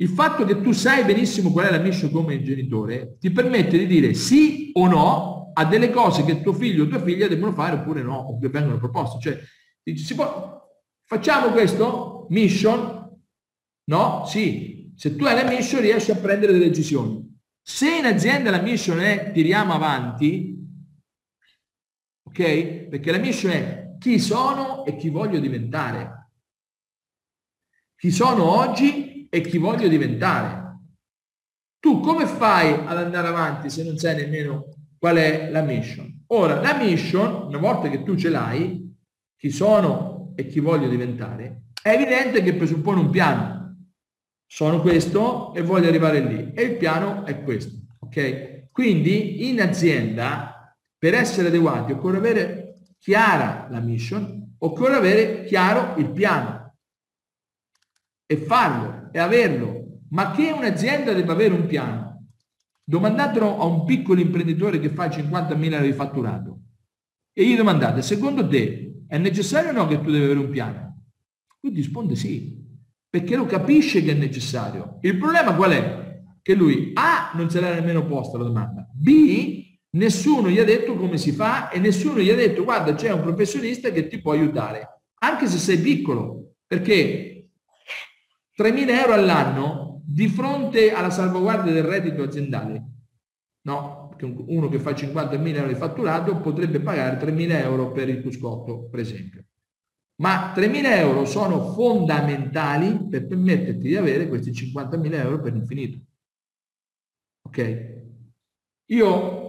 Il 0.01 0.09
fatto 0.09 0.45
che 0.45 0.61
tu 0.61 0.73
sai 0.73 1.05
benissimo 1.05 1.51
qual 1.51 1.67
è 1.67 1.71
la 1.71 1.79
mission 1.79 2.11
come 2.11 2.43
genitore 2.43 3.17
ti 3.19 3.31
permette 3.31 3.79
di 3.79 3.87
dire 3.87 4.15
sì 4.15 4.71
o 4.75 4.87
no 4.87 5.51
a 5.55 5.65
delle 5.65 5.91
cose 5.91 6.25
che 6.25 6.41
tuo 6.41 6.53
figlio 6.53 6.85
o 6.85 6.89
tua 6.89 7.03
figlia 7.03 7.27
devono 7.27 7.53
fare 7.53 7.77
oppure 7.77 8.03
no, 8.03 8.17
o 8.17 8.39
che 8.39 8.49
vengono 8.49 8.79
proposte. 8.79 9.19
Cioè, 9.21 9.41
dici, 9.83 10.15
può, 10.15 10.63
facciamo 11.05 11.51
questo? 11.51 12.27
Mission? 12.29 13.19
No? 13.85 14.25
Sì. 14.27 14.93
Se 14.95 15.17
tu 15.17 15.25
hai 15.25 15.35
la 15.35 15.49
mission 15.49 15.81
riesci 15.81 16.11
a 16.11 16.17
prendere 16.17 16.53
delle 16.53 16.69
decisioni. 16.69 17.27
Se 17.61 17.97
in 17.97 18.05
azienda 18.05 18.51
la 18.51 18.61
mission 18.61 19.01
è 19.01 19.33
tiriamo 19.33 19.73
avanti, 19.73 20.58
ok? 22.29 22.89
Perché 22.89 23.11
la 23.11 23.19
mission 23.19 23.53
è 23.53 23.97
chi 23.99 24.19
sono 24.19 24.85
e 24.85 24.97
chi 24.97 25.09
voglio 25.09 25.41
diventare. 25.41 26.31
Chi 27.97 28.11
sono 28.11 28.45
oggi 28.45 29.27
e 29.29 29.41
chi 29.41 29.59
voglio 29.59 29.89
diventare. 29.89 30.67
Tu 31.81 32.01
come 32.01 32.27
fai 32.27 32.73
ad 32.73 32.97
andare 32.97 33.29
avanti 33.29 33.71
se 33.71 33.83
non 33.83 33.97
sai 33.97 34.17
nemmeno 34.17 34.69
qual 34.99 35.17
è 35.17 35.51
la 35.51 35.63
mission? 35.63 36.25
Ora, 36.29 36.61
la 36.61 36.75
mission, 36.75 37.47
una 37.47 37.59
volta 37.59 37.89
che 37.89 38.03
tu 38.03 38.17
ce 38.17 38.29
l'hai, 38.29 38.95
chi 39.37 39.51
sono 39.51 40.33
e 40.37 40.47
chi 40.47 40.61
voglio 40.61 40.89
diventare, 40.89 41.63
è 41.81 41.91
evidente 41.91 42.43
che 42.43 42.55
presuppone 42.55 43.01
un 43.01 43.11
piano. 43.11 43.57
Sono 44.47 44.81
questo 44.81 45.55
e 45.55 45.63
voglio 45.63 45.89
arrivare 45.89 46.21
lì. 46.21 46.53
E 46.55 46.63
il 46.63 46.77
piano 46.77 47.25
è 47.25 47.43
questo. 47.43 47.75
Ok? 48.01 48.71
Quindi 48.71 49.49
in 49.49 49.61
azienda 49.61 50.58
per 50.99 51.15
essere 51.15 51.49
adeguati 51.49 51.93
occorre 51.93 52.17
avere 52.19 52.81
chiara 52.99 53.69
la 53.71 53.81
mission, 53.81 54.57
occorre 54.59 54.97
avere 54.97 55.45
chiaro 55.45 55.97
il 55.99 56.11
piano 56.11 56.75
e 58.27 58.37
farlo 58.37 59.09
e 59.13 59.19
averlo. 59.19 60.01
Ma 60.11 60.33
che 60.33 60.51
un'azienda 60.51 61.13
debba 61.13 61.33
avere 61.33 61.55
un 61.55 61.67
piano? 61.67 62.27
Domandatelo 62.83 63.59
a 63.59 63.65
un 63.65 63.85
piccolo 63.85 64.21
imprenditore 64.21 64.81
che 64.81 64.89
fa 64.89 65.07
50.000 65.07 65.73
euro 65.73 65.85
di 65.85 65.93
fatturato 65.93 66.61
e 67.33 67.47
gli 67.47 67.55
domandate, 67.55 68.03
secondo 68.03 68.49
te 68.49 69.05
è 69.07 69.17
necessario 69.19 69.71
o 69.71 69.73
no 69.73 69.87
che 69.87 70.01
tu 70.01 70.11
devi 70.11 70.25
avere 70.25 70.41
un 70.41 70.51
piano? 70.51 71.05
Lui 71.61 71.75
risponde 71.75 72.17
sì, 72.17 72.67
perché 73.09 73.37
lo 73.37 73.47
capisce 73.47 74.03
che 74.03 74.11
è 74.11 74.15
necessario. 74.15 74.99
Il 75.03 75.19
problema 75.19 75.55
qual 75.55 75.71
è? 75.71 76.23
Che 76.43 76.55
lui 76.55 76.91
A 76.95 77.33
non 77.35 77.51
se 77.51 77.61
l'ha 77.61 77.75
nemmeno 77.75 78.07
posta 78.07 78.39
la 78.39 78.45
domanda, 78.45 78.89
B 78.93 79.68
Nessuno 79.91 80.51
gli 80.51 80.59
ha 80.59 80.65
detto 80.65 80.95
come 80.97 81.17
si 81.17 81.33
fa 81.33 81.71
e 81.71 81.79
nessuno 81.79 82.21
gli 82.21 82.29
ha 82.31 82.35
detto 82.35 82.63
guarda 82.65 82.95
c'è 82.95 83.11
un 83.11 83.23
professionista 83.23 83.91
che 83.91 84.07
ti 84.07 84.21
può 84.21 84.33
aiutare, 84.33 85.03
anche 85.21 85.47
se 85.47 85.57
sei 85.57 85.79
piccolo, 85.79 86.57
perché 86.67 87.49
3.000 88.57 88.89
euro 88.91 89.13
all'anno 89.15 90.03
di 90.05 90.29
fronte 90.29 90.93
alla 90.93 91.11
salvaguardia 91.11 91.73
del 91.73 91.85
reddito 91.85 92.23
aziendale, 92.23 92.85
no? 93.63 94.15
Uno 94.21 94.69
che 94.69 94.81
fa 94.81 94.91
50.000 94.91 95.55
euro 95.55 95.69
di 95.69 95.75
fatturato 95.75 96.39
potrebbe 96.41 96.81
pagare 96.81 97.25
3.000 97.25 97.51
euro 97.63 97.93
per 97.93 98.09
il 98.09 98.21
cruscotto, 98.21 98.89
per 98.89 99.01
esempio. 99.01 99.45
Ma 100.17 100.53
3.000 100.55 100.85
euro 100.97 101.25
sono 101.25 101.73
fondamentali 101.73 103.07
per 103.09 103.29
permetterti 103.29 103.87
di 103.87 103.97
avere 103.97 104.27
questi 104.27 104.51
50.000 104.51 105.13
euro 105.15 105.41
per 105.41 105.53
l'infinito. 105.53 106.01
Ok? 107.47 107.97
Io 108.87 109.48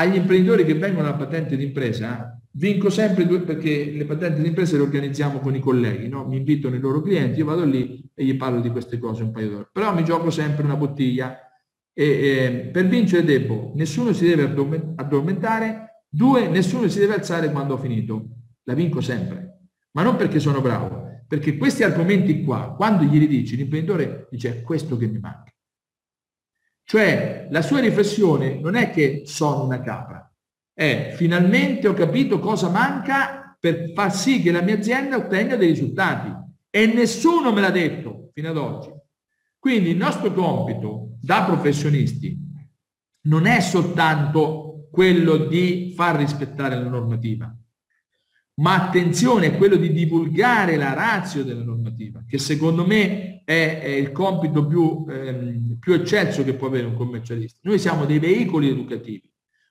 agli 0.00 0.16
imprenditori 0.16 0.64
che 0.64 0.74
vengono 0.74 1.08
alla 1.08 1.16
patente 1.16 1.56
d'impresa 1.56 2.40
vinco 2.52 2.88
sempre 2.88 3.26
due 3.26 3.40
perché 3.40 3.92
le 3.92 4.06
patenti 4.06 4.40
d'impresa 4.40 4.76
le 4.76 4.82
organizziamo 4.82 5.40
con 5.40 5.54
i 5.54 5.60
colleghi, 5.60 6.08
no? 6.08 6.26
mi 6.26 6.38
invitano 6.38 6.74
i 6.74 6.80
loro 6.80 7.02
clienti, 7.02 7.38
io 7.38 7.44
vado 7.44 7.64
lì 7.64 8.02
e 8.14 8.24
gli 8.24 8.34
parlo 8.36 8.60
di 8.60 8.70
queste 8.70 8.98
cose 8.98 9.22
un 9.22 9.30
paio 9.30 9.50
d'ore. 9.50 9.68
Però 9.70 9.94
mi 9.94 10.02
gioco 10.02 10.30
sempre 10.30 10.64
una 10.64 10.76
bottiglia 10.76 11.38
e 11.92 12.04
eh, 12.04 12.50
per 12.72 12.86
vincere 12.86 13.24
devo, 13.24 13.72
nessuno 13.76 14.12
si 14.14 14.26
deve 14.26 14.44
addormentare, 14.96 16.04
due, 16.08 16.48
nessuno 16.48 16.88
si 16.88 16.98
deve 16.98 17.14
alzare 17.14 17.50
quando 17.50 17.74
ho 17.74 17.78
finito. 17.78 18.24
La 18.64 18.74
vinco 18.74 19.02
sempre, 19.02 19.58
ma 19.92 20.02
non 20.02 20.16
perché 20.16 20.40
sono 20.40 20.62
bravo, 20.62 21.20
perché 21.28 21.56
questi 21.56 21.82
argomenti 21.82 22.42
qua, 22.42 22.74
quando 22.74 23.04
glieli 23.04 23.26
dici, 23.26 23.54
l'imprenditore 23.54 24.28
dice 24.30 24.62
questo 24.62 24.96
che 24.96 25.06
mi 25.06 25.18
manca. 25.18 25.49
Cioè 26.90 27.46
la 27.50 27.62
sua 27.62 27.78
riflessione 27.78 28.58
non 28.58 28.74
è 28.74 28.90
che 28.90 29.22
sono 29.24 29.62
una 29.62 29.80
capra, 29.80 30.28
è 30.74 31.12
finalmente 31.14 31.86
ho 31.86 31.94
capito 31.94 32.40
cosa 32.40 32.68
manca 32.68 33.56
per 33.60 33.92
far 33.94 34.12
sì 34.12 34.42
che 34.42 34.50
la 34.50 34.60
mia 34.60 34.74
azienda 34.74 35.16
ottenga 35.16 35.54
dei 35.54 35.68
risultati. 35.68 36.34
E 36.68 36.86
nessuno 36.86 37.52
me 37.52 37.60
l'ha 37.60 37.70
detto 37.70 38.30
fino 38.34 38.48
ad 38.48 38.56
oggi. 38.56 38.90
Quindi 39.56 39.90
il 39.90 39.96
nostro 39.98 40.32
compito 40.32 41.10
da 41.20 41.44
professionisti 41.44 42.36
non 43.28 43.46
è 43.46 43.60
soltanto 43.60 44.88
quello 44.90 45.36
di 45.36 45.92
far 45.94 46.16
rispettare 46.16 46.74
la 46.74 46.88
normativa, 46.88 47.56
ma 48.60 48.74
attenzione 48.74 49.46
è 49.46 49.56
quello 49.56 49.76
di 49.76 49.90
divulgare 49.90 50.76
la 50.76 50.92
razio 50.92 51.42
della 51.42 51.64
normativa, 51.64 52.22
che 52.26 52.38
secondo 52.38 52.86
me 52.86 53.42
è, 53.44 53.80
è 53.80 53.88
il 53.88 54.12
compito 54.12 54.66
più, 54.66 55.06
ehm, 55.08 55.78
più 55.78 55.94
eccelso 55.94 56.44
che 56.44 56.54
può 56.54 56.66
avere 56.66 56.86
un 56.86 56.94
commercialista. 56.94 57.60
Noi 57.62 57.78
siamo 57.78 58.04
dei 58.04 58.18
veicoli 58.18 58.68
educativi. 58.68 59.28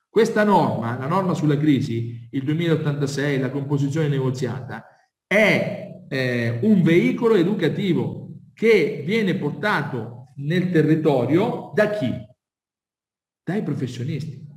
Questa 0.08 0.42
norma, 0.42 0.98
la 0.98 1.06
norma 1.06 1.34
sulla 1.34 1.56
crisi, 1.56 2.28
il 2.32 2.42
2086, 2.42 3.38
la 3.38 3.50
composizione 3.50 4.08
negoziata, 4.08 4.84
è 5.24 6.04
eh, 6.08 6.58
un 6.62 6.82
veicolo 6.82 7.36
educativo 7.36 8.28
che 8.52 9.04
viene 9.06 9.36
portato 9.36 10.32
nel 10.38 10.68
territorio 10.70 11.70
da 11.74 11.90
chi? 11.90 12.12
Dai 13.44 13.62
professionisti. 13.62 14.49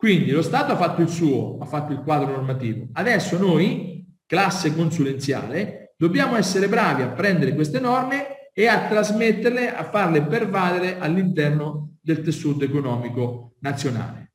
Quindi 0.00 0.30
lo 0.30 0.40
Stato 0.40 0.72
ha 0.72 0.76
fatto 0.78 1.02
il 1.02 1.10
suo, 1.10 1.58
ha 1.60 1.66
fatto 1.66 1.92
il 1.92 2.00
quadro 2.00 2.30
normativo. 2.30 2.88
Adesso 2.94 3.36
noi, 3.36 4.02
classe 4.24 4.74
consulenziale, 4.74 5.92
dobbiamo 5.94 6.36
essere 6.36 6.68
bravi 6.68 7.02
a 7.02 7.10
prendere 7.10 7.54
queste 7.54 7.80
norme 7.80 8.48
e 8.54 8.66
a 8.66 8.88
trasmetterle, 8.88 9.74
a 9.74 9.84
farle 9.84 10.22
pervadere 10.22 10.98
all'interno 10.98 11.96
del 12.00 12.22
tessuto 12.22 12.64
economico 12.64 13.56
nazionale. 13.58 14.32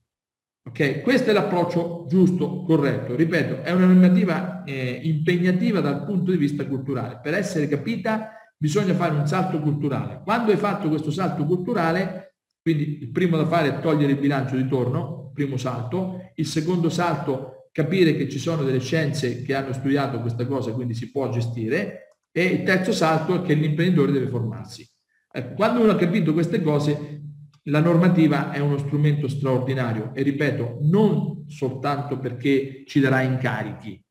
Ok? 0.70 1.02
Questo 1.02 1.32
è 1.32 1.34
l'approccio 1.34 2.06
giusto, 2.08 2.62
corretto. 2.62 3.16
Ripeto, 3.16 3.64
è 3.64 3.72
una 3.72 3.88
normativa 3.88 4.64
eh, 4.66 5.00
impegnativa 5.02 5.80
dal 5.80 6.06
punto 6.06 6.30
di 6.30 6.38
vista 6.38 6.64
culturale. 6.68 7.20
Per 7.24 7.34
essere 7.34 7.68
capita 7.68 8.34
bisogna 8.56 8.94
fare 8.94 9.16
un 9.16 9.26
salto 9.26 9.60
culturale. 9.60 10.22
Quando 10.24 10.52
hai 10.52 10.58
fatto 10.58 10.90
questo 10.90 11.10
salto 11.10 11.44
culturale, 11.44 12.36
quindi 12.62 13.00
il 13.02 13.10
primo 13.10 13.36
da 13.36 13.48
fare 13.48 13.70
è 13.70 13.80
togliere 13.80 14.12
il 14.12 14.20
bilancio 14.20 14.56
di 14.56 14.68
torno, 14.68 15.25
primo 15.36 15.58
salto. 15.58 16.32
Il 16.34 16.48
secondo 16.48 16.90
salto, 16.90 17.70
capire 17.72 18.16
che 18.16 18.28
ci 18.28 18.40
sono 18.40 18.64
delle 18.64 18.80
scienze 18.80 19.44
che 19.44 19.54
hanno 19.54 19.74
studiato 19.74 20.20
questa 20.22 20.48
cosa, 20.48 20.72
quindi 20.72 20.96
si 20.96 21.12
può 21.12 21.30
gestire. 21.30 22.18
E 22.32 22.44
il 22.44 22.64
terzo 22.64 22.92
salto 22.92 23.36
è 23.36 23.46
che 23.46 23.54
l'imprenditore 23.54 24.12
deve 24.12 24.30
formarsi. 24.30 24.90
Ecco, 25.32 25.54
quando 25.54 25.82
uno 25.82 25.92
ha 25.92 25.96
capito 25.96 26.34
queste 26.34 26.62
cose, 26.62 27.22
la 27.64 27.80
normativa 27.80 28.52
è 28.52 28.60
uno 28.60 28.78
strumento 28.78 29.28
straordinario 29.28 30.12
e 30.16 30.24
ripeto, 30.24 30.80
non 30.82 31.46
soltanto 31.48 32.18
perché 32.18 32.84
ci 32.88 33.00
darà 33.00 33.22
incarichi, 33.22 34.02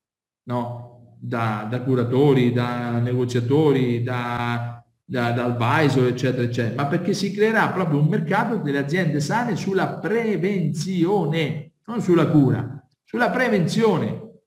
no? 0.44 1.16
da, 1.18 1.66
da 1.68 1.80
curatori, 1.82 2.52
da 2.52 2.98
negoziatori, 2.98 4.02
da, 4.02 4.83
da, 5.04 5.32
da 5.32 5.44
advisor, 5.44 6.06
eccetera, 6.06 6.42
eccetera, 6.42 6.82
ma 6.82 6.88
perché 6.88 7.12
si 7.12 7.32
creerà 7.32 7.70
proprio 7.70 8.00
un 8.00 8.06
mercato 8.06 8.56
delle 8.56 8.78
aziende 8.78 9.20
sane 9.20 9.54
sulla 9.54 9.98
prevenzione, 9.98 11.72
non 11.84 12.00
sulla 12.00 12.28
cura, 12.28 12.86
sulla 13.04 13.30
prevenzione, 13.30 14.40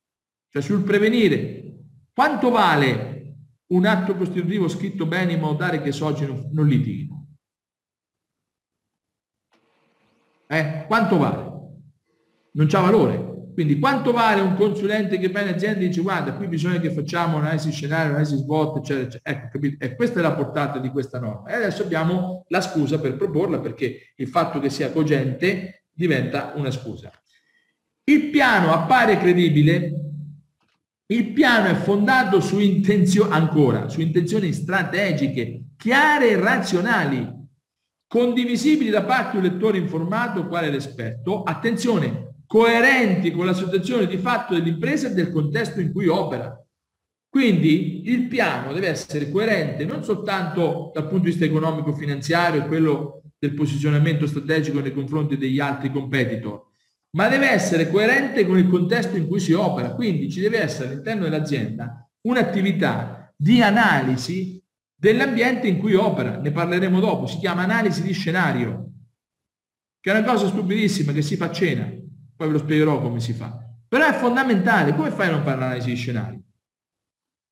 cioè 0.49 0.62
sul 0.62 0.84
prevenire. 0.84 1.53
Quanto 2.14 2.49
vale 2.49 3.36
un 3.68 3.86
atto 3.86 4.16
costitutivo 4.16 4.68
scritto 4.68 5.05
bene 5.05 5.34
in 5.34 5.39
modo 5.39 5.58
tale 5.58 5.82
che 5.82 5.89
i 5.89 5.93
soci 5.93 6.26
non, 6.26 6.49
non 6.51 6.68
litighino? 6.68 7.28
Eh? 10.47 10.86
Quanto 10.88 11.18
vale? 11.18 11.45
Non 12.53 12.68
c'ha 12.68 12.80
valore. 12.80 13.27
Quindi 13.58 13.80
quanto 13.80 14.12
vale 14.12 14.39
un 14.39 14.53
consulente 14.53 15.18
che 15.18 15.30
va 15.30 15.41
in 15.41 15.47
azienda 15.47 15.80
e 15.80 15.88
dice 15.88 16.01
guarda 16.01 16.34
qui 16.34 16.45
bisogna 16.45 16.80
che 16.80 16.91
facciamo 16.91 17.38
un'analisi 17.38 17.72
scenario, 17.72 18.10
un'analisi 18.10 18.38
SWOT, 18.38 18.78
eccetera, 18.78 19.08
eccetera. 19.08 19.36
Ecco, 19.36 19.47
capito? 19.51 19.84
E 19.84 19.95
questa 19.95 20.20
è 20.20 20.22
la 20.22 20.34
portata 20.34 20.78
di 20.78 20.89
questa 20.89 21.18
norma. 21.18 21.49
E 21.49 21.55
adesso 21.55 21.82
abbiamo 21.82 22.45
la 22.49 22.62
scusa 22.62 22.99
per 22.99 23.16
proporla 23.16 23.60
perché 23.60 24.14
il 24.16 24.28
fatto 24.28 24.60
che 24.60 24.70
sia 24.70 24.91
cogente 24.91 25.86
diventa 25.91 26.53
una 26.55 26.70
scusa. 26.70 27.12
Il 28.03 28.30
piano 28.30 28.72
appare 28.72 29.18
credibile, 29.18 29.91
il 31.08 31.32
piano 31.32 31.70
è 31.70 31.74
fondato 31.74 32.39
su 32.39 32.60
intenzioni, 32.60 33.34
ancora, 33.34 33.89
su 33.89 34.01
intenzioni 34.01 34.53
strategiche, 34.53 35.64
chiare 35.78 36.30
e 36.30 36.39
razionali, 36.39 37.28
condivisibili 38.05 38.91
da 38.91 39.01
parte 39.01 39.32
di 39.32 39.47
un 39.47 39.51
lettore 39.51 39.80
informato 39.80 40.45
quale 40.45 40.70
l'esperto, 40.70 41.41
attenzione, 41.41 42.27
coerenti 42.48 43.32
con 43.32 43.45
la 43.45 43.54
situazione 43.54 44.08
di 44.08 44.18
fatto 44.18 44.54
dell'impresa 44.56 45.10
e 45.10 45.14
del 45.14 45.32
contesto 45.32 45.82
in 45.82 45.91
cui 45.91 46.08
opera. 46.08 46.60
Quindi 47.30 48.10
il 48.10 48.28
piano 48.28 48.74
deve 48.74 48.88
essere 48.88 49.30
coerente 49.30 49.86
non 49.86 50.04
soltanto 50.04 50.91
dal 50.93 51.08
punto 51.08 51.26
di 51.26 51.32
vista 51.32 51.45
economico-finanziario 51.45 52.64
e 52.64 52.68
quello 52.68 53.22
del 53.38 53.54
posizionamento 53.54 54.26
strategico 54.26 54.80
nei 54.80 54.93
confronti 54.93 55.38
degli 55.38 55.60
altri 55.60 55.91
competitor, 55.91 56.66
ma 57.12 57.28
deve 57.28 57.50
essere 57.50 57.89
coerente 57.89 58.45
con 58.48 58.58
il 58.58 58.68
contesto 58.68 59.18
in 59.18 59.28
cui 59.28 59.39
si 59.39 59.54
opera. 59.54 59.93
Quindi 59.93 60.32
ci 60.32 60.39
deve 60.39 60.62
essere 60.62 60.89
all'interno 60.89 61.24
dell'azienda 61.24 62.10
un'attività 62.22 63.32
di 63.36 63.62
analisi 63.62 64.64
dell'ambiente 64.95 65.68
in 65.68 65.78
cui 65.78 65.93
opera, 65.93 66.39
ne 66.39 66.52
parleremo 66.52 67.00
dopo, 67.00 67.28
si 67.28 67.38
chiama 67.38 67.64
analisi 67.64 68.02
di 68.02 68.14
scenario, 68.14 68.91
che 70.00 70.12
è 70.12 70.18
una 70.18 70.26
cosa 70.26 70.48
stupidissima 70.48 71.12
che 71.12 71.22
si 71.22 71.36
fa 71.36 71.45
a 71.45 71.52
cena, 71.52 71.88
poi 72.38 72.48
ve 72.48 72.54
lo 72.54 72.60
spiegherò 72.60 73.02
come 73.02 73.20
si 73.20 73.34
fa. 73.34 73.62
Però 73.88 74.08
è 74.08 74.14
fondamentale, 74.14 74.96
come 74.96 75.12
fai 75.12 75.28
a 75.28 75.32
non 75.32 75.44
fare 75.44 75.58
un'analisi 75.58 75.90
di 75.90 75.96
scenario? 75.96 76.42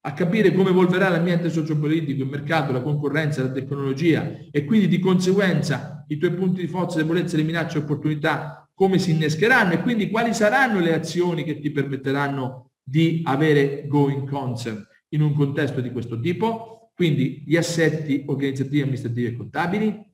A 0.02 0.14
capire 0.14 0.54
come 0.54 0.70
evolverà 0.70 1.10
l'ambiente 1.10 1.50
sociopolitico, 1.50 2.22
il 2.22 2.30
mercato, 2.30 2.72
la 2.72 2.82
concorrenza, 2.82 3.42
la 3.42 3.52
tecnologia 3.52 4.38
e 4.52 4.64
quindi 4.64 4.88
di 4.88 5.00
conseguenza 5.00 6.06
i 6.08 6.18
tuoi 6.18 6.34
punti 6.34 6.62
di 6.62 6.68
forza, 6.68 6.98
debolezza, 6.98 7.36
le 7.36 7.44
minacce 7.44 7.80
opportunità 7.80 8.70
come 8.74 9.00
si 9.00 9.12
innescheranno 9.12 9.74
e 9.74 9.82
quindi 9.82 10.10
quali 10.10 10.34
saranno 10.34 10.80
le 10.80 10.94
azioni 10.94 11.44
che 11.44 11.60
ti 11.60 11.72
permetteranno 11.72 12.70
di 12.84 13.22
avere 13.26 13.88
going 13.88 14.30
concern 14.30 14.86
in 15.10 15.22
un 15.22 15.34
contesto 15.34 15.82
di 15.82 15.92
questo 15.92 16.20
tipo 16.20 16.76
quindi 16.96 17.44
gli 17.46 17.58
assetti 17.58 18.24
organizzativi, 18.26 18.82
amministrativi 18.82 19.28
e 19.28 19.36
contabili. 19.36 20.14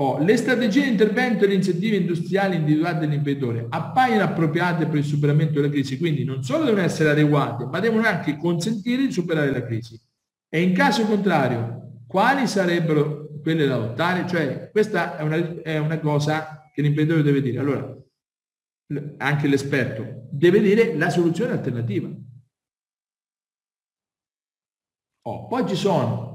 Oh, 0.00 0.16
le 0.16 0.38
strategie 0.38 0.84
di 0.84 0.88
intervento 0.88 1.44
e 1.44 1.48
le 1.48 1.52
iniziative 1.52 1.96
industriali 1.96 2.56
individuate 2.56 3.00
dall'imprenditore 3.00 3.66
appaiono 3.68 4.24
appropriate 4.24 4.86
per 4.86 4.96
il 4.96 5.04
superamento 5.04 5.60
della 5.60 5.70
crisi, 5.70 5.98
quindi 5.98 6.24
non 6.24 6.42
solo 6.42 6.64
devono 6.64 6.82
essere 6.82 7.10
adeguate, 7.10 7.66
ma 7.66 7.80
devono 7.80 8.06
anche 8.06 8.38
consentire 8.38 9.04
di 9.04 9.12
superare 9.12 9.50
la 9.50 9.62
crisi. 9.62 10.00
E 10.48 10.62
in 10.62 10.72
caso 10.72 11.04
contrario, 11.04 12.00
quali 12.06 12.46
sarebbero 12.46 13.28
quelle 13.42 13.66
da 13.66 13.74
adottare? 13.74 14.26
Cioè, 14.26 14.70
questa 14.70 15.18
è 15.18 15.22
una, 15.22 15.60
è 15.60 15.76
una 15.76 15.98
cosa 15.98 16.70
che 16.72 16.80
l'imprenditore 16.80 17.22
deve 17.22 17.42
dire. 17.42 17.58
Allora, 17.58 17.94
anche 19.18 19.48
l'esperto 19.48 20.28
deve 20.30 20.60
dire 20.60 20.96
la 20.96 21.10
soluzione 21.10 21.52
alternativa. 21.52 22.08
Oh, 25.26 25.46
poi 25.46 25.68
ci 25.68 25.76
sono 25.76 26.29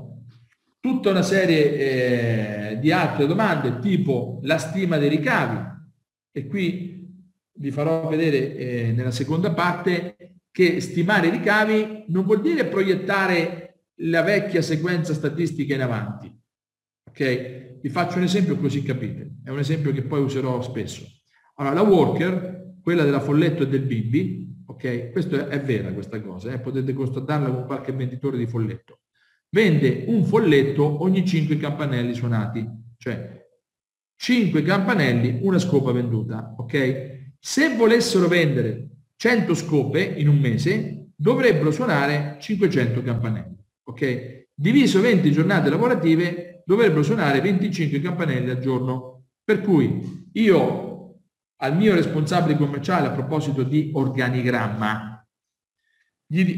tutta 0.85 1.09
una 1.09 1.23
serie 1.23 2.73
eh, 2.73 2.79
di 2.79 2.91
altre 2.91 3.25
domande 3.25 3.79
tipo 3.79 4.39
la 4.43 4.59
stima 4.59 4.99
dei 4.99 5.09
ricavi 5.09 5.57
e 6.31 6.45
qui 6.45 7.11
vi 7.53 7.71
farò 7.71 8.07
vedere 8.07 8.55
eh, 8.55 8.91
nella 8.91 9.09
seconda 9.09 9.51
parte 9.51 10.35
che 10.51 10.79
stimare 10.81 11.25
i 11.25 11.31
ricavi 11.31 12.03
non 12.09 12.23
vuol 12.23 12.41
dire 12.41 12.65
proiettare 12.65 13.79
la 14.01 14.21
vecchia 14.21 14.61
sequenza 14.61 15.15
statistica 15.15 15.73
in 15.73 15.81
avanti. 15.81 16.31
Ok? 17.09 17.79
Vi 17.81 17.89
faccio 17.89 18.17
un 18.17 18.23
esempio 18.25 18.55
così 18.55 18.83
capite. 18.83 19.37
È 19.43 19.49
un 19.49 19.57
esempio 19.57 19.91
che 19.91 20.03
poi 20.03 20.21
userò 20.21 20.61
spesso. 20.61 21.03
Allora, 21.55 21.73
la 21.73 21.81
worker, 21.81 22.75
quella 22.83 23.03
della 23.03 23.21
Folletto 23.21 23.63
e 23.63 23.67
del 23.67 23.81
Bimbi, 23.81 24.63
ok? 24.67 25.11
Questo 25.11 25.35
è, 25.35 25.47
è 25.47 25.59
vera 25.61 25.91
questa 25.93 26.21
cosa, 26.21 26.51
eh? 26.51 26.59
potete 26.59 26.93
constatarla 26.93 27.49
con 27.49 27.65
qualche 27.65 27.91
venditore 27.91 28.37
di 28.37 28.45
folletto. 28.45 28.99
Vende 29.55 30.03
un 30.07 30.25
folletto 30.25 31.01
ogni 31.01 31.25
5 31.25 31.55
campanelli 31.55 32.13
suonati, 32.13 32.67
cioè 32.97 33.41
5 34.17 34.61
campanelli, 34.61 35.39
una 35.43 35.59
scopa 35.59 35.93
venduta, 35.93 36.53
ok? 36.57 37.35
Se 37.39 37.73
volessero 37.77 38.27
vendere 38.27 38.89
100 39.15 39.53
scope 39.53 40.03
in 40.03 40.27
un 40.27 40.39
mese, 40.39 41.11
dovrebbero 41.15 41.71
suonare 41.71 42.35
500 42.37 43.01
campanelli, 43.01 43.55
ok? 43.83 44.47
Diviso 44.53 44.99
20 44.99 45.31
giornate 45.31 45.69
lavorative, 45.69 46.61
dovrebbero 46.65 47.01
suonare 47.01 47.39
25 47.39 48.01
campanelli 48.01 48.49
al 48.49 48.59
giorno. 48.59 49.27
Per 49.41 49.61
cui 49.61 50.27
io 50.33 51.21
al 51.61 51.77
mio 51.77 51.95
responsabile 51.95 52.57
commerciale 52.57 53.07
a 53.07 53.11
proposito 53.11 53.63
di 53.63 53.91
organigramma, 53.93 55.25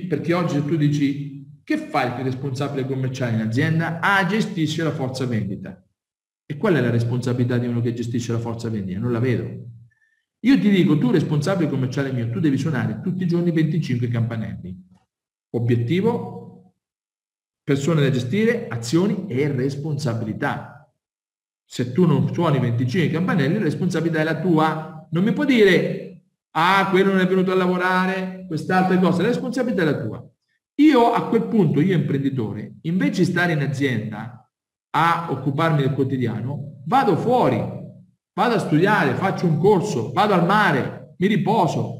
perché 0.10 0.34
oggi 0.34 0.66
tu 0.66 0.76
dici 0.76 1.36
che 1.68 1.76
fa 1.76 2.18
il 2.18 2.24
responsabile 2.24 2.86
commerciale 2.86 3.34
in 3.34 3.41
azienda? 3.41 3.99
Ah, 3.99 4.26
gestisce 4.26 4.84
la 4.84 4.93
forza 4.93 5.26
vendita. 5.26 5.86
E 6.45 6.55
qual 6.55 6.76
è 6.76 6.80
la 6.80 6.89
responsabilità 6.89 7.57
di 7.57 7.68
uno 7.68 7.82
che 7.82 7.93
gestisce 7.93 8.32
la 8.32 8.39
forza 8.39 8.70
vendita? 8.70 8.97
Non 8.99 9.11
la 9.11 9.20
vedo. 9.20 9.49
Io 10.45 10.59
ti 10.59 10.70
dico, 10.70 10.97
tu 10.97 11.11
responsabile 11.11 11.70
commerciale 11.70 12.13
mio, 12.13 12.30
tu 12.30 12.39
devi 12.39 12.57
suonare 12.57 13.01
tutti 13.01 13.24
i 13.24 13.28
giorni 13.28 13.51
25 13.51 14.07
campanelli. 14.07 14.82
Obiettivo, 15.57 16.74
persone 17.61 17.99
da 17.99 18.11
gestire, 18.11 18.70
azioni 18.70 19.26
e 19.28 19.51
responsabilità. 19.51 20.89
Se 21.65 21.91
tu 21.91 22.05
non 22.05 22.34
suoni 22.34 22.59
25 22.59 23.09
campanelli, 23.09 23.55
la 23.55 23.63
responsabilità 23.65 24.20
è 24.20 24.24
la 24.24 24.39
tua. 24.39 25.06
Non 25.11 25.22
mi 25.22 25.34
può 25.34 25.44
dire, 25.44 26.22
ah, 26.52 26.88
quello 26.89 27.11
non 27.11 27.19
è 27.19 27.27
venuto 27.27 27.52
a 27.52 27.56
lavorare, 27.56 28.45
quest'altra 28.48 28.98
cosa. 28.99 29.22
La 29.22 29.27
responsabilità 29.27 29.81
è 29.81 29.85
la 29.85 30.02
tua. 30.02 30.31
Io 30.80 31.12
a 31.12 31.28
quel 31.28 31.48
punto, 31.48 31.82
io 31.82 31.95
imprenditore, 31.95 32.76
invece 32.82 33.24
di 33.24 33.32
stare 33.32 33.54
in 33.54 33.62
azienda 33.62 34.48
a 34.91 35.28
occuparmi 35.32 35.82
del 35.82 35.94
quotidiano, 35.94 36.84
vado 36.86 37.18
fuori, 37.18 37.58
vado 38.34 38.56
a 38.56 38.60
studiare, 38.60 39.16
faccio 39.16 39.48
un 39.48 39.58
corso, 39.58 40.12
vado 40.12 40.34
al 40.34 40.45
mare, 40.45 41.16
mi 41.18 41.28
riposo. 41.28 41.95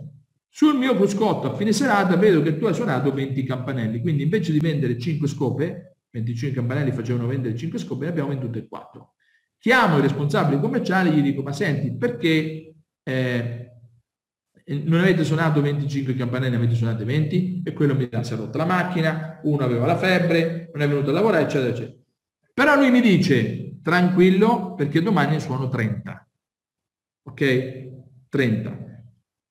Sul 0.48 0.78
mio 0.78 0.95
cruscotto 0.95 1.52
a 1.52 1.56
fine 1.56 1.72
serata 1.72 2.16
vedo 2.18 2.41
che 2.41 2.58
tu 2.58 2.66
hai 2.66 2.74
suonato 2.74 3.12
20 3.12 3.44
campanelli, 3.44 3.99
quindi 3.99 4.24
invece 4.24 4.52
di 4.52 4.60
vendere 4.60 4.99
5 4.99 5.28
scope, 5.28 5.98
25 6.12 6.58
campanelli 6.60 6.91
facevano 6.91 7.28
vendere 7.28 7.56
5 7.56 7.80
scope, 7.80 8.06
ne 8.06 8.12
abbiamo 8.12 8.30
vendute 8.30 8.68
4. 8.68 9.14
Chiamo 9.60 9.98
il 9.98 10.04
responsabile 10.04 10.60
commerciale 10.60 11.10
e 11.10 11.14
gli 11.14 11.22
dico, 11.22 11.41
ma 11.41 11.52
senti, 11.52 11.95
perché 11.95 12.76
eh, 13.02 13.77
non 14.68 14.99
avete 14.99 15.23
suonato 15.23 15.61
25 15.61 16.15
campanelli, 16.15 16.56
avete 16.56 16.76
suonato 16.76 17.06
20? 17.06 17.61
E 17.64 17.73
quello 17.73 17.95
mi 17.95 18.10
si 18.22 18.34
è 18.34 18.38
la 18.52 18.65
macchina, 18.65 19.39
uno 19.44 19.64
aveva 19.64 19.85
la 19.85 19.98
febbre, 19.98 20.69
non 20.73 20.84
è 20.84 20.88
venuto 20.88 21.10
a 21.10 21.14
lavorare, 21.14 21.44
eccetera, 21.44 21.69
eccetera. 21.69 21.98
Però 22.53 22.76
lui 22.76 22.91
mi 22.91 23.02
dice, 23.02 23.80
tranquillo, 23.81 24.73
perché 24.73 25.02
domani 25.02 25.39
suono 25.39 25.69
30. 25.69 26.27
Ok? 27.23 27.89
30. 28.30 28.85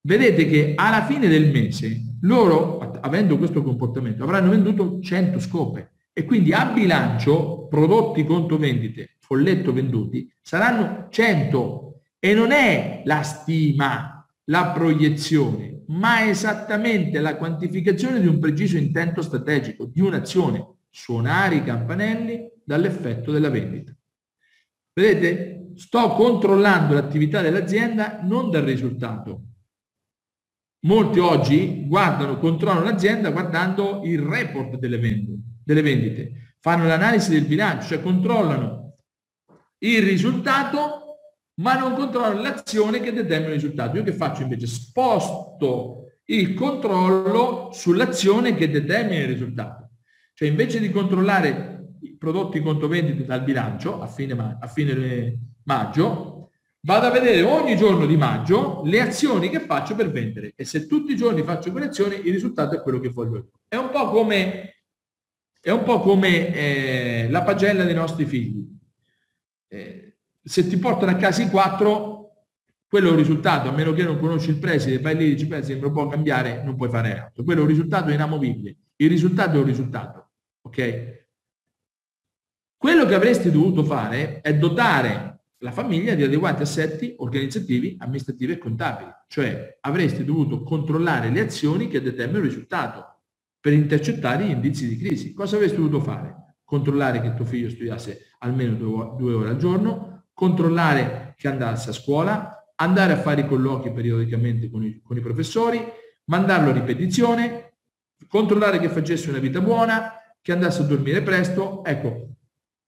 Vedete 0.02 0.46
che 0.46 0.72
alla 0.76 1.04
fine 1.04 1.28
del 1.28 1.50
mese 1.50 2.16
loro, 2.22 2.78
avendo 3.00 3.38
questo 3.38 3.62
comportamento, 3.62 4.22
avranno 4.22 4.50
venduto 4.50 5.00
100 5.00 5.38
scope 5.40 5.90
e 6.12 6.24
quindi 6.24 6.52
a 6.52 6.66
bilancio 6.66 7.66
prodotti 7.68 8.24
conto 8.24 8.56
vendite 8.58 9.16
folletto 9.26 9.72
venduti 9.72 10.32
saranno 10.40 11.08
100 11.10 12.00
e 12.18 12.32
non 12.32 12.52
è 12.52 13.02
la 13.04 13.22
stima, 13.22 14.15
la 14.48 14.70
proiezione, 14.70 15.82
ma 15.88 16.26
esattamente 16.26 17.20
la 17.20 17.36
quantificazione 17.36 18.20
di 18.20 18.26
un 18.26 18.38
preciso 18.38 18.76
intento 18.76 19.22
strategico, 19.22 19.86
di 19.86 20.00
un'azione, 20.00 20.76
suonare 20.90 21.56
i 21.56 21.64
campanelli 21.64 22.50
dall'effetto 22.64 23.32
della 23.32 23.50
vendita. 23.50 23.94
Vedete? 24.92 25.72
Sto 25.76 26.14
controllando 26.14 26.94
l'attività 26.94 27.42
dell'azienda 27.42 28.20
non 28.22 28.50
dal 28.50 28.62
risultato, 28.62 29.42
Molti 30.86 31.18
oggi 31.18 31.84
guardano, 31.86 32.38
controllano 32.38 32.84
l'azienda 32.84 33.30
guardando 33.30 34.02
il 34.04 34.20
report 34.20 34.76
delle 34.76 34.98
vendite, 34.98 35.42
delle 35.64 35.82
vendite. 35.82 36.54
fanno 36.60 36.86
l'analisi 36.86 37.30
del 37.30 37.44
bilancio, 37.44 37.88
cioè 37.88 38.02
controllano 38.02 38.96
il 39.78 40.02
risultato 40.02 41.05
ma 41.56 41.78
non 41.78 41.94
controllano 41.94 42.40
l'azione 42.40 43.00
che 43.00 43.12
determina 43.12 43.54
il 43.54 43.60
risultato. 43.60 43.96
Io 43.96 44.02
che 44.02 44.12
faccio 44.12 44.42
invece? 44.42 44.66
Sposto 44.66 46.06
il 46.26 46.54
controllo 46.54 47.70
sull'azione 47.72 48.54
che 48.54 48.70
determina 48.70 49.20
il 49.20 49.28
risultato. 49.28 49.90
Cioè 50.34 50.48
invece 50.48 50.80
di 50.80 50.90
controllare 50.90 51.94
i 52.02 52.16
prodotti 52.16 52.60
conto 52.60 52.88
vendite 52.88 53.24
dal 53.24 53.42
bilancio 53.42 54.00
a 54.00 54.06
fine, 54.06 54.34
ma- 54.34 54.58
a 54.60 54.66
fine 54.66 55.38
maggio, 55.64 56.50
vado 56.80 57.06
a 57.06 57.10
vedere 57.10 57.42
ogni 57.42 57.76
giorno 57.76 58.06
di 58.06 58.16
maggio 58.16 58.82
le 58.84 59.00
azioni 59.00 59.48
che 59.48 59.60
faccio 59.60 59.94
per 59.94 60.10
vendere 60.10 60.52
e 60.54 60.64
se 60.64 60.86
tutti 60.86 61.12
i 61.12 61.16
giorni 61.16 61.42
faccio 61.42 61.70
quelle 61.70 61.86
azioni 61.86 62.16
il 62.16 62.32
risultato 62.32 62.76
è 62.76 62.82
quello 62.82 63.00
che 63.00 63.08
voglio. 63.08 63.50
È 63.66 63.76
un 63.76 63.90
po' 63.90 64.10
come, 64.10 64.82
è 65.60 65.70
un 65.70 65.84
po 65.84 66.00
come 66.00 66.54
eh, 66.54 67.28
la 67.30 67.42
pagella 67.42 67.84
dei 67.84 67.94
nostri 67.94 68.26
figli. 68.26 68.64
Eh, 69.68 70.05
se 70.48 70.68
ti 70.68 70.76
portano 70.78 71.10
a 71.10 71.16
casa 71.16 71.42
i 71.42 71.50
quattro, 71.50 72.14
quello 72.86 73.08
è 73.08 73.10
un 73.10 73.16
risultato, 73.16 73.68
a 73.68 73.72
meno 73.72 73.92
che 73.92 74.04
non 74.04 74.16
conosci 74.16 74.50
il 74.50 74.58
preside, 74.58 75.00
fai 75.00 75.16
lì, 75.16 75.30
dici, 75.30 75.48
pensi 75.48 75.74
che 75.74 75.80
non 75.80 75.90
può 75.90 76.06
cambiare, 76.06 76.62
non 76.62 76.76
puoi 76.76 76.88
fare 76.88 77.18
altro. 77.18 77.42
Quello 77.42 77.60
è 77.60 77.62
un 77.64 77.68
risultato 77.68 78.12
inamovibile. 78.12 78.76
Il 78.94 79.08
risultato 79.08 79.56
è 79.56 79.58
un 79.58 79.64
risultato, 79.64 80.30
ok? 80.62 81.24
Quello 82.76 83.06
che 83.06 83.14
avresti 83.14 83.50
dovuto 83.50 83.82
fare 83.82 84.40
è 84.40 84.54
dotare 84.54 85.40
la 85.58 85.72
famiglia 85.72 86.14
di 86.14 86.22
adeguati 86.22 86.62
assetti 86.62 87.14
organizzativi, 87.18 87.96
amministrativi 87.98 88.52
e 88.52 88.58
contabili. 88.58 89.10
Cioè 89.26 89.78
avresti 89.80 90.24
dovuto 90.24 90.62
controllare 90.62 91.28
le 91.30 91.40
azioni 91.40 91.88
che 91.88 92.00
determinano 92.00 92.44
il 92.44 92.50
risultato 92.50 93.22
per 93.58 93.72
intercettare 93.72 94.44
gli 94.44 94.50
indizi 94.50 94.86
di 94.86 94.96
crisi. 94.96 95.32
Cosa 95.32 95.56
avresti 95.56 95.76
dovuto 95.76 96.00
fare? 96.00 96.54
Controllare 96.62 97.20
che 97.20 97.34
tuo 97.34 97.44
figlio 97.44 97.68
studiasse 97.68 98.36
almeno 98.38 98.74
due 99.16 99.34
ore 99.34 99.48
al 99.48 99.56
giorno, 99.56 100.15
controllare 100.36 101.34
che 101.38 101.48
andasse 101.48 101.88
a 101.88 101.92
scuola, 101.94 102.70
andare 102.74 103.14
a 103.14 103.16
fare 103.16 103.40
i 103.40 103.46
colloqui 103.46 103.90
periodicamente 103.90 104.68
con 104.68 104.84
i, 104.84 105.00
con 105.02 105.16
i 105.16 105.22
professori, 105.22 105.82
mandarlo 106.24 106.68
a 106.68 106.72
ripetizione, 106.74 107.72
controllare 108.28 108.78
che 108.78 108.90
facesse 108.90 109.30
una 109.30 109.38
vita 109.38 109.62
buona, 109.62 110.12
che 110.42 110.52
andasse 110.52 110.82
a 110.82 110.84
dormire 110.84 111.22
presto. 111.22 111.82
Ecco, 111.82 112.28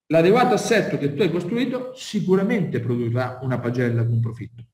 l'adeguato 0.09 0.53
assetto 0.53 0.99
che 0.99 1.15
tu 1.15 1.23
hai 1.23 1.31
costruito 1.31 1.95
sicuramente 1.95 2.81
produrrà 2.81 3.39
una 3.41 3.59
pagella 3.59 4.05
con 4.05 4.21
profitto. 4.21 4.67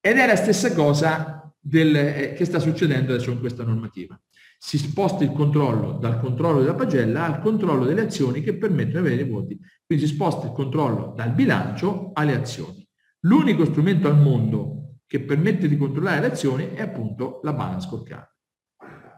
Ed 0.00 0.16
è 0.16 0.26
la 0.26 0.36
stessa 0.36 0.72
cosa 0.72 1.52
del, 1.60 1.94
eh, 1.94 2.32
che 2.32 2.46
sta 2.46 2.58
succedendo 2.58 3.12
adesso 3.12 3.30
in 3.30 3.40
questa 3.40 3.64
normativa. 3.64 4.18
Si 4.60 4.76
sposta 4.76 5.22
il 5.22 5.32
controllo 5.32 5.92
dal 5.92 6.20
controllo 6.20 6.58
della 6.58 6.74
pagella 6.74 7.24
al 7.24 7.40
controllo 7.40 7.84
delle 7.84 8.02
azioni 8.02 8.42
che 8.42 8.54
permettono 8.54 9.02
di 9.02 9.06
avere 9.06 9.22
i 9.22 9.28
voti. 9.28 9.58
Quindi 9.86 10.06
si 10.06 10.12
sposta 10.12 10.46
il 10.46 10.52
controllo 10.52 11.12
dal 11.16 11.32
bilancio 11.32 12.10
alle 12.12 12.34
azioni. 12.34 12.86
L'unico 13.20 13.64
strumento 13.64 14.08
al 14.08 14.18
mondo 14.18 14.98
che 15.06 15.20
permette 15.20 15.68
di 15.68 15.76
controllare 15.76 16.20
le 16.20 16.26
azioni 16.26 16.70
è 16.74 16.82
appunto 16.82 17.40
la 17.42 17.52
balance 17.52 17.86
scorecard. 17.86 18.28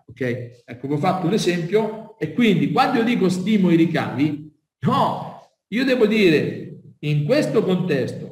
Ok? 0.06 0.20
Ecco, 0.64 0.86
vi 0.86 0.94
ho 0.94 0.98
fatto 0.98 1.26
un 1.26 1.32
esempio 1.32 2.18
e 2.18 2.32
quindi 2.32 2.70
quando 2.70 2.98
io 2.98 3.04
dico 3.04 3.28
stimo 3.28 3.70
i 3.70 3.76
ricavi, 3.76 4.52
no, 4.80 5.52
io 5.68 5.84
devo 5.84 6.06
dire 6.06 6.80
in 7.00 7.24
questo 7.24 7.64
contesto 7.64 8.30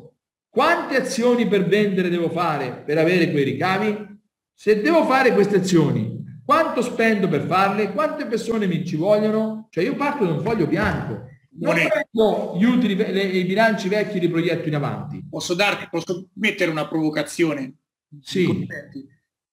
quante 0.48 0.96
azioni 0.96 1.46
per 1.46 1.66
vendere 1.66 2.08
devo 2.08 2.30
fare 2.30 2.82
per 2.84 2.98
avere 2.98 3.30
quei 3.30 3.44
ricavi? 3.44 4.06
Se 4.54 4.80
devo 4.80 5.04
fare 5.04 5.32
queste 5.32 5.56
azioni, 5.56 6.17
quanto 6.48 6.80
spendo 6.80 7.28
per 7.28 7.42
farle? 7.42 7.92
Quante 7.92 8.24
persone 8.24 8.66
mi 8.66 8.82
ci 8.86 8.96
vogliono? 8.96 9.68
Cioè 9.70 9.84
io 9.84 9.94
parto 9.96 10.24
da 10.24 10.32
un 10.32 10.40
foglio 10.40 10.66
bianco 10.66 11.28
non 11.58 11.76
è... 11.76 11.88
gli 12.10 12.64
utili, 12.64 12.96
le, 12.96 13.22
i 13.22 13.44
bilanci 13.44 13.86
vecchi 13.90 14.18
li 14.18 14.30
proietto 14.30 14.66
in 14.66 14.74
avanti. 14.74 15.22
Posso 15.28 15.52
darti, 15.52 15.88
posso 15.90 16.30
mettere 16.36 16.70
una 16.70 16.88
provocazione? 16.88 17.74
Sì. 18.22 18.66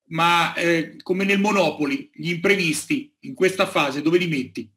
Ma 0.06 0.54
eh, 0.54 0.96
come 1.04 1.26
nel 1.26 1.42
Monopoli, 1.42 2.10
gli 2.14 2.30
imprevisti 2.30 3.14
in 3.22 3.34
questa 3.34 3.66
fase 3.66 4.02
dove 4.02 4.18
li 4.18 4.30
metti? 4.30 4.72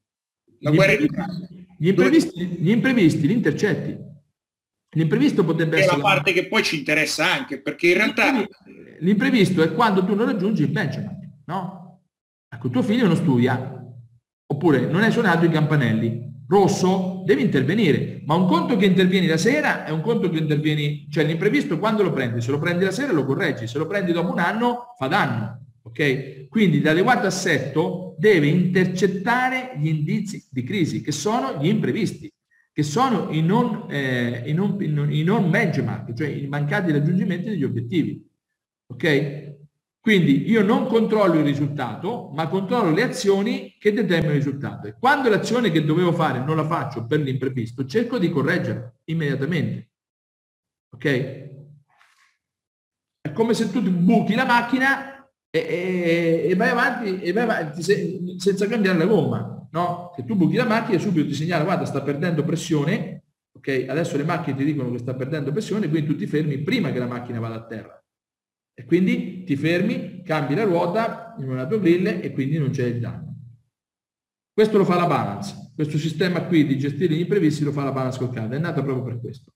La 0.59 0.73
gli 0.73 0.75
guerra 0.75 0.93
imprevisti, 0.95 1.67
gli 1.79 1.89
imprevisti, 1.89 2.47
gli 2.47 2.71
imprevisti, 2.71 3.27
li 3.29 3.33
intercetti. 3.33 3.97
L'imprevisto 4.97 5.45
potrebbe 5.45 5.77
è 5.77 5.81
essere... 5.83 5.99
la 5.99 6.03
parte 6.03 6.33
che 6.33 6.49
poi 6.49 6.65
ci 6.65 6.79
interessa 6.79 7.33
anche, 7.33 7.61
perché 7.61 7.91
in 7.91 7.95
realtà... 7.95 8.45
L'imprevisto 9.01 9.63
è 9.63 9.73
quando 9.73 10.05
tu 10.05 10.17
non 10.17 10.27
raggiungi 10.27 10.63
il 10.63 10.71
benchmark, 10.71 11.29
no? 11.45 11.88
Ecco, 12.59 12.71
tuo 12.71 12.83
figlio 12.83 13.07
non 13.07 13.15
studia, 13.15 13.87
oppure 14.47 14.81
non 14.87 15.05
hai 15.05 15.13
suonato 15.13 15.45
i 15.45 15.49
campanelli, 15.49 16.43
rosso, 16.49 17.23
devi 17.25 17.41
intervenire. 17.41 18.23
Ma 18.25 18.35
un 18.35 18.49
conto 18.49 18.77
che 18.77 18.85
intervieni 18.85 19.29
la 19.29 19.37
sera 19.37 19.85
è 19.85 19.91
un 19.91 20.01
conto 20.01 20.29
che 20.29 20.39
intervieni, 20.39 21.07
cioè 21.09 21.23
l'imprevisto 21.23 21.79
quando 21.79 22.03
lo 22.03 22.13
prendi? 22.13 22.41
Se 22.41 22.51
lo 22.51 22.59
prendi 22.59 22.83
la 22.83 22.91
sera 22.91 23.13
lo 23.13 23.25
correggi, 23.25 23.69
se 23.69 23.79
lo 23.79 23.87
prendi 23.87 24.11
dopo 24.11 24.33
un 24.33 24.41
anno 24.41 24.97
fa 24.99 25.07
danno. 25.07 25.67
Ok? 25.83 26.49
Quindi 26.49 26.81
l'adeguato 26.81 27.29
assetto 27.29 28.17
deve 28.19 28.49
intercettare 28.49 29.75
gli 29.79 29.87
indizi 29.87 30.45
di 30.51 30.65
crisi, 30.65 31.01
che 31.01 31.13
sono 31.13 31.63
gli 31.63 31.69
imprevisti, 31.69 32.29
che 32.73 32.83
sono 32.83 33.29
i 33.31 33.41
non, 33.41 33.87
eh, 33.89 34.43
i 34.47 34.53
non, 34.53 34.77
i 35.13 35.23
non 35.23 35.49
benchmark, 35.49 36.13
cioè 36.13 36.27
i 36.27 36.49
mancati 36.49 36.91
raggiungimenti 36.91 37.51
degli 37.51 37.63
obiettivi. 37.63 38.29
Ok? 38.89 39.57
Quindi 40.09 40.49
io 40.49 40.63
non 40.63 40.87
controllo 40.87 41.39
il 41.39 41.45
risultato, 41.45 42.31
ma 42.33 42.49
controllo 42.49 42.93
le 42.93 43.03
azioni 43.03 43.77
che 43.79 43.93
determinano 43.93 44.39
il 44.39 44.43
risultato. 44.43 44.87
E 44.87 44.95
quando 44.99 45.29
l'azione 45.29 45.71
che 45.71 45.85
dovevo 45.85 46.15
fare 46.15 46.43
non 46.43 46.57
la 46.57 46.65
faccio 46.65 47.05
per 47.05 47.21
l'imprevisto, 47.21 47.85
cerco 47.85 48.17
di 48.17 48.31
correggerla 48.31 48.91
immediatamente. 49.05 49.91
Ok? 50.95 51.05
È 53.21 53.33
come 53.35 53.53
se 53.53 53.71
tu 53.71 53.83
buchi 53.83 54.35
la 54.35 54.47
macchina 54.47 55.31
e, 55.51 55.59
e, 55.59 56.47
e 56.53 56.55
vai 56.55 56.71
avanti, 56.71 57.21
e 57.21 57.33
vai 57.33 57.43
avanti 57.43 57.83
se, 57.83 58.19
senza 58.39 58.67
cambiare 58.67 58.97
la 58.97 59.05
gomma. 59.05 59.69
No? 59.71 60.15
Se 60.17 60.25
tu 60.25 60.37
buchi 60.37 60.57
la 60.57 60.65
macchina 60.65 60.99
subito 60.99 61.29
ti 61.29 61.35
segnala, 61.35 61.65
guarda, 61.65 61.85
sta 61.85 62.01
perdendo 62.01 62.45
pressione. 62.45 63.25
Ok? 63.53 63.85
Adesso 63.87 64.17
le 64.17 64.25
macchine 64.25 64.57
ti 64.57 64.65
dicono 64.65 64.91
che 64.91 65.01
sta 65.01 65.13
perdendo 65.13 65.53
pressione, 65.53 65.87
quindi 65.87 66.09
tu 66.09 66.17
ti 66.17 66.27
fermi 66.27 66.63
prima 66.63 66.93
che 66.93 66.99
la 66.99 67.07
macchina 67.07 67.41
vada 67.41 67.57
a 67.57 67.67
terra. 67.67 68.03
E 68.79 68.85
quindi 68.85 69.43
ti 69.43 69.57
fermi, 69.57 70.23
cambi 70.23 70.55
la 70.55 70.63
ruota 70.63 71.35
in 71.41 71.51
una 71.51 71.67
tua 71.67 71.81
grille 71.81 72.23
e 72.23 72.31
quindi 72.31 72.59
non 72.59 72.71
c'è 72.71 72.85
il 72.85 73.01
danno. 73.01 73.35
Questo 74.53 74.79
lo 74.79 74.85
fa 74.85 74.95
la 74.95 75.09
balance. 75.09 75.73
Questo 75.75 75.99
sistema 75.99 76.45
qui 76.45 76.65
di 76.65 76.79
gestire 76.79 77.13
gli 77.13 77.21
imprevisti 77.23 77.65
lo 77.65 77.73
fa 77.73 77.83
la 77.83 77.91
balance 77.91 78.19
scorecard. 78.19 78.53
È 78.53 78.59
nata 78.59 78.85
proprio 78.85 79.03
per 79.03 79.21
questo. 79.21 79.55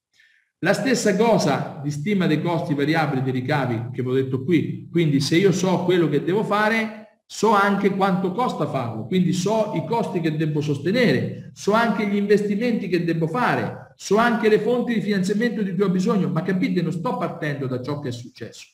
La 0.65 0.73
stessa 0.73 1.15
cosa 1.15 1.79
di 1.85 1.93
stima 1.93 2.27
dei 2.27 2.43
costi 2.43 2.75
variabili 2.75 3.23
dei 3.23 3.31
ricavi 3.31 3.91
che 3.93 4.03
vi 4.03 4.09
ho 4.09 4.13
detto 4.13 4.43
qui. 4.43 4.89
Quindi 4.91 5.21
se 5.21 5.37
io 5.37 5.53
so 5.53 5.85
quello 5.85 6.09
che 6.09 6.25
devo 6.25 6.43
fare, 6.43 7.23
so 7.25 7.53
anche 7.53 7.91
quanto 7.91 8.33
costa 8.33 8.67
farlo. 8.67 9.07
Quindi 9.07 9.33
so 9.33 9.71
i 9.77 9.87
costi 9.87 10.19
che 10.19 10.35
devo 10.35 10.61
sostenere, 10.61 11.53
so 11.55 11.71
anche 11.75 12.09
gli 12.09 12.17
investimenti 12.17 12.89
che 12.89 13.05
devo 13.05 13.29
fare, 13.29 13.93
so 13.95 14.17
anche 14.17 14.49
le 14.49 14.59
fonti 14.59 14.95
di 14.95 15.01
finanziamento 15.01 15.63
di 15.63 15.75
cui 15.75 15.85
ho 15.85 15.91
bisogno. 15.91 16.29
Ma 16.29 16.43
capite, 16.43 16.83
non 16.83 16.91
sto 16.91 17.17
partendo 17.17 17.69
da 17.69 17.81
ciò 17.81 18.01
che 18.01 18.09
è 18.09 18.13
successo 18.13 18.67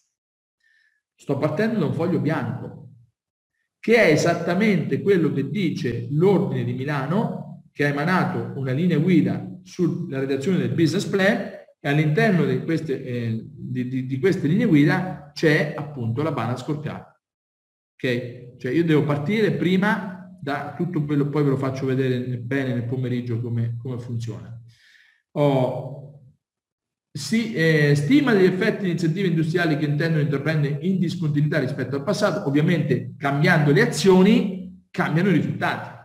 Sto 1.20 1.36
partendo 1.36 1.80
da 1.80 1.86
un 1.86 1.94
foglio 1.94 2.20
bianco, 2.20 2.90
che 3.80 3.96
è 3.96 4.12
esattamente 4.12 5.02
quello 5.02 5.32
che 5.32 5.50
dice 5.50 6.06
l'Ordine 6.10 6.62
di 6.62 6.74
Milano, 6.74 7.64
che 7.72 7.84
ha 7.84 7.88
emanato 7.88 8.52
una 8.56 8.70
linea 8.70 8.98
guida 8.98 9.44
sulla 9.64 10.20
redazione 10.20 10.58
del 10.58 10.70
business 10.70 11.06
plan 11.06 11.36
e 11.80 11.88
all'interno 11.88 12.44
di 12.44 12.62
queste, 12.62 13.02
eh, 13.02 13.44
di, 13.50 13.88
di, 13.88 14.06
di 14.06 14.18
queste, 14.20 14.46
linee 14.46 14.66
guida 14.66 15.32
c'è 15.34 15.74
appunto 15.76 16.22
la 16.22 16.30
balance 16.30 16.62
scorecard. 16.62 17.06
Ok? 17.94 18.56
Cioè 18.56 18.70
io 18.70 18.84
devo 18.84 19.02
partire 19.02 19.50
prima 19.50 20.38
da 20.40 20.74
tutto 20.76 21.04
quello, 21.04 21.28
poi 21.28 21.42
ve 21.42 21.50
lo 21.50 21.56
faccio 21.56 21.86
vedere 21.86 22.38
bene 22.38 22.74
nel 22.74 22.84
pomeriggio 22.84 23.40
come, 23.40 23.76
come 23.82 23.98
funziona. 23.98 24.56
Ho 25.32 26.17
si 27.18 27.52
eh, 27.52 27.94
stima 27.96 28.32
degli 28.32 28.44
effetti 28.44 28.82
di 28.82 28.90
iniziative 28.90 29.26
industriali 29.26 29.76
che 29.76 29.86
intendono 29.86 30.22
intraprendere 30.22 30.78
in 30.82 31.00
discontinuità 31.00 31.58
rispetto 31.58 31.96
al 31.96 32.04
passato, 32.04 32.46
ovviamente 32.46 33.14
cambiando 33.18 33.72
le 33.72 33.82
azioni 33.82 34.86
cambiano 34.88 35.28
i 35.30 35.32
risultati. 35.32 35.96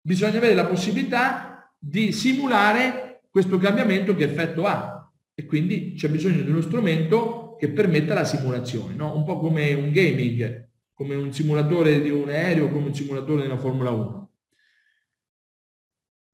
Bisogna 0.00 0.38
avere 0.38 0.54
la 0.54 0.66
possibilità 0.66 1.68
di 1.76 2.12
simulare 2.12 3.22
questo 3.28 3.58
cambiamento 3.58 4.14
che 4.14 4.24
effetto 4.24 4.64
ha 4.64 5.10
e 5.34 5.46
quindi 5.46 5.94
c'è 5.94 6.08
bisogno 6.08 6.42
di 6.42 6.50
uno 6.50 6.60
strumento 6.60 7.56
che 7.58 7.70
permetta 7.70 8.14
la 8.14 8.24
simulazione, 8.24 8.94
no? 8.94 9.16
un 9.16 9.24
po' 9.24 9.38
come 9.38 9.74
un 9.74 9.90
gaming, 9.90 10.68
come 10.94 11.16
un 11.16 11.32
simulatore 11.32 12.00
di 12.00 12.10
un 12.10 12.28
aereo, 12.28 12.68
come 12.68 12.86
un 12.86 12.94
simulatore 12.94 13.42
della 13.42 13.58
Formula 13.58 13.90
1. 13.90 14.21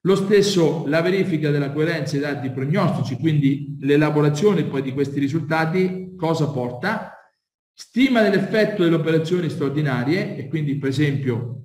Lo 0.09 0.17
stesso 0.17 0.87
la 0.87 1.03
verifica 1.03 1.51
della 1.51 1.71
coerenza 1.71 2.13
dei 2.13 2.23
dati 2.23 2.51
prognostici, 2.51 3.19
quindi 3.19 3.77
l'elaborazione 3.81 4.65
poi 4.65 4.81
di 4.81 4.93
questi 4.93 5.21
risultati, 5.21 6.15
cosa 6.17 6.49
porta? 6.49 7.13
Stima 7.75 8.23
dell'effetto 8.23 8.83
delle 8.83 8.95
operazioni 8.95 9.51
straordinarie 9.51 10.35
e 10.35 10.49
quindi 10.49 10.79
per 10.79 10.89
esempio 10.89 11.61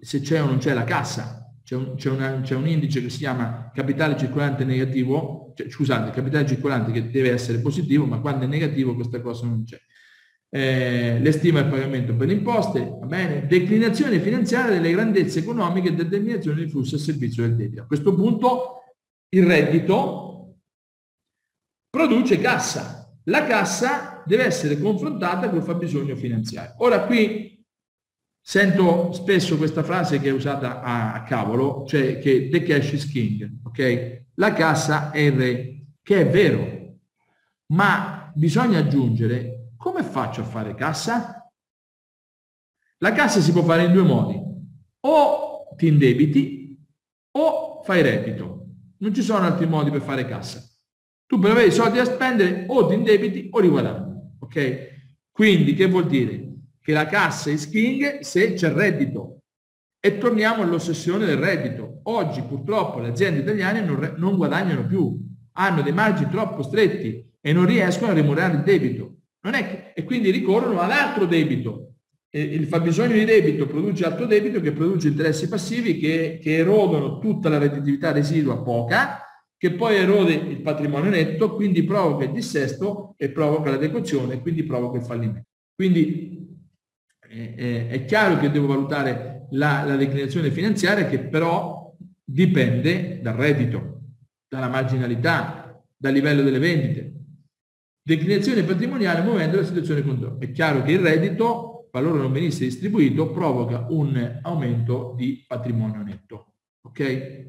se 0.00 0.18
c'è 0.20 0.42
o 0.42 0.46
non 0.46 0.58
c'è 0.58 0.74
la 0.74 0.82
cassa, 0.82 1.54
c'è 1.62 1.76
un, 1.76 1.94
c'è 1.94 2.54
un, 2.56 2.66
indice 2.66 3.00
che 3.00 3.08
si 3.08 3.18
chiama 3.18 3.70
capitale 3.72 4.16
circolante 4.16 4.64
negativo, 4.64 5.52
cioè, 5.54 5.70
scusate, 5.70 6.10
capitale 6.10 6.44
circolante 6.44 6.90
che 6.90 7.08
deve 7.08 7.30
essere 7.30 7.60
positivo, 7.60 8.04
ma 8.04 8.18
quando 8.18 8.46
è 8.46 8.48
negativo 8.48 8.96
questa 8.96 9.20
cosa 9.20 9.46
non 9.46 9.62
c'è. 9.62 9.78
Eh, 10.52 11.20
le 11.20 11.32
stime 11.32 11.62
del 11.62 11.70
pagamento 11.70 12.16
per 12.16 12.28
imposte, 12.28 12.80
va 12.80 13.06
bene, 13.06 13.46
declinazione 13.46 14.18
finanziaria 14.18 14.74
delle 14.74 14.90
grandezze 14.90 15.38
economiche 15.38 15.88
e 15.88 15.94
determinazione 15.94 16.56
dei 16.56 16.68
flussi 16.68 16.96
a 16.96 16.98
servizio 16.98 17.44
del 17.44 17.54
debito. 17.54 17.82
A 17.82 17.86
questo 17.86 18.12
punto 18.14 18.82
il 19.28 19.46
reddito 19.46 20.56
produce 21.88 22.38
cassa, 22.40 23.14
la 23.24 23.46
cassa 23.46 24.24
deve 24.26 24.44
essere 24.44 24.80
confrontata 24.80 25.48
col 25.50 25.62
fabbisogno 25.62 26.16
finanziario. 26.16 26.74
Ora 26.78 27.04
qui 27.04 27.64
sento 28.40 29.12
spesso 29.12 29.56
questa 29.56 29.84
frase 29.84 30.18
che 30.18 30.30
è 30.30 30.32
usata 30.32 30.82
a, 30.82 31.12
a 31.12 31.22
cavolo, 31.22 31.84
cioè 31.86 32.18
che 32.18 32.48
the 32.48 32.62
cash 32.64 32.92
is 32.92 33.06
king, 33.08 33.60
ok? 33.62 34.24
La 34.34 34.52
cassa 34.52 35.12
è 35.12 35.20
il 35.20 35.32
re, 35.32 35.84
che 36.02 36.22
è 36.22 36.28
vero, 36.28 36.96
ma 37.66 38.32
bisogna 38.34 38.78
aggiungere 38.78 39.59
come 39.80 40.02
faccio 40.02 40.42
a 40.42 40.44
fare 40.44 40.74
cassa? 40.74 41.50
La 42.98 43.12
cassa 43.12 43.40
si 43.40 43.50
può 43.50 43.62
fare 43.62 43.84
in 43.84 43.92
due 43.92 44.02
modi, 44.02 44.38
o 45.06 45.74
ti 45.74 45.86
indebiti 45.86 46.78
o 47.38 47.82
fai 47.82 48.02
reddito. 48.02 48.66
Non 48.98 49.14
ci 49.14 49.22
sono 49.22 49.46
altri 49.46 49.66
modi 49.66 49.90
per 49.90 50.02
fare 50.02 50.26
cassa. 50.26 50.62
Tu 51.24 51.38
per 51.38 51.52
avere 51.52 51.68
i 51.68 51.72
soldi 51.72 51.96
da 51.96 52.04
spendere 52.04 52.66
o 52.68 52.86
ti 52.88 52.94
indebiti 52.94 53.48
o 53.52 53.58
li 53.58 53.68
guadagni. 53.68 54.20
Ok? 54.40 54.88
Quindi 55.32 55.72
che 55.72 55.86
vuol 55.86 56.06
dire? 56.06 56.56
Che 56.78 56.92
la 56.92 57.06
cassa 57.06 57.50
è 57.50 57.56
king 57.56 58.18
se 58.18 58.52
c'è 58.52 58.70
reddito. 58.70 59.38
E 59.98 60.18
torniamo 60.18 60.62
all'ossessione 60.62 61.24
del 61.24 61.38
reddito. 61.38 62.00
Oggi 62.02 62.42
purtroppo 62.42 62.98
le 62.98 63.08
aziende 63.08 63.40
italiane 63.40 63.80
non, 63.80 64.14
non 64.18 64.36
guadagnano 64.36 64.84
più, 64.84 65.18
hanno 65.52 65.80
dei 65.80 65.94
margini 65.94 66.30
troppo 66.30 66.62
stretti 66.62 67.32
e 67.40 67.52
non 67.54 67.64
riescono 67.64 68.10
a 68.10 68.14
remunerare 68.14 68.56
il 68.56 68.62
debito. 68.62 69.19
Che, 69.42 69.92
e 69.94 70.04
quindi 70.04 70.30
ricorrono 70.30 70.80
ad 70.80 70.90
altro 70.90 71.26
debito. 71.26 71.94
E 72.28 72.40
il 72.42 72.66
fabbisogno 72.66 73.14
di 73.14 73.24
debito 73.24 73.66
produce 73.66 74.04
altro 74.04 74.26
debito 74.26 74.60
che 74.60 74.72
produce 74.72 75.08
interessi 75.08 75.48
passivi 75.48 75.98
che, 75.98 76.38
che 76.40 76.58
erodono 76.58 77.18
tutta 77.18 77.48
la 77.48 77.58
redditività 77.58 78.12
residua 78.12 78.62
poca 78.62 79.24
che 79.60 79.72
poi 79.72 79.96
erode 79.96 80.32
il 80.32 80.62
patrimonio 80.62 81.10
netto, 81.10 81.54
quindi 81.54 81.84
provoca 81.84 82.24
il 82.24 82.32
dissesto 82.32 83.14
e 83.18 83.30
provoca 83.30 83.68
la 83.68 83.76
decozione, 83.76 84.40
quindi 84.40 84.62
provoca 84.62 84.96
il 84.96 85.04
fallimento. 85.04 85.48
Quindi 85.74 86.48
eh, 87.28 87.88
è 87.88 88.04
chiaro 88.06 88.38
che 88.38 88.50
devo 88.50 88.68
valutare 88.68 89.48
la, 89.50 89.84
la 89.84 89.96
declinazione 89.96 90.50
finanziaria 90.50 91.06
che 91.06 91.18
però 91.18 91.94
dipende 92.24 93.20
dal 93.20 93.34
reddito, 93.34 94.00
dalla 94.48 94.68
marginalità, 94.68 95.78
dal 95.94 96.14
livello 96.14 96.40
delle 96.40 96.58
vendite. 96.58 97.19
Declinazione 98.10 98.64
patrimoniale 98.64 99.20
muovendo 99.20 99.58
la 99.58 99.64
situazione 99.64 100.02
controllo. 100.02 100.40
È 100.40 100.50
chiaro 100.50 100.82
che 100.82 100.90
il 100.90 100.98
reddito, 100.98 101.86
qualora 101.92 102.18
non 102.18 102.32
venisse 102.32 102.64
distribuito, 102.64 103.30
provoca 103.30 103.86
un 103.90 104.40
aumento 104.42 105.14
di 105.16 105.44
patrimonio 105.46 106.02
netto. 106.02 106.54
Ok? 106.88 107.46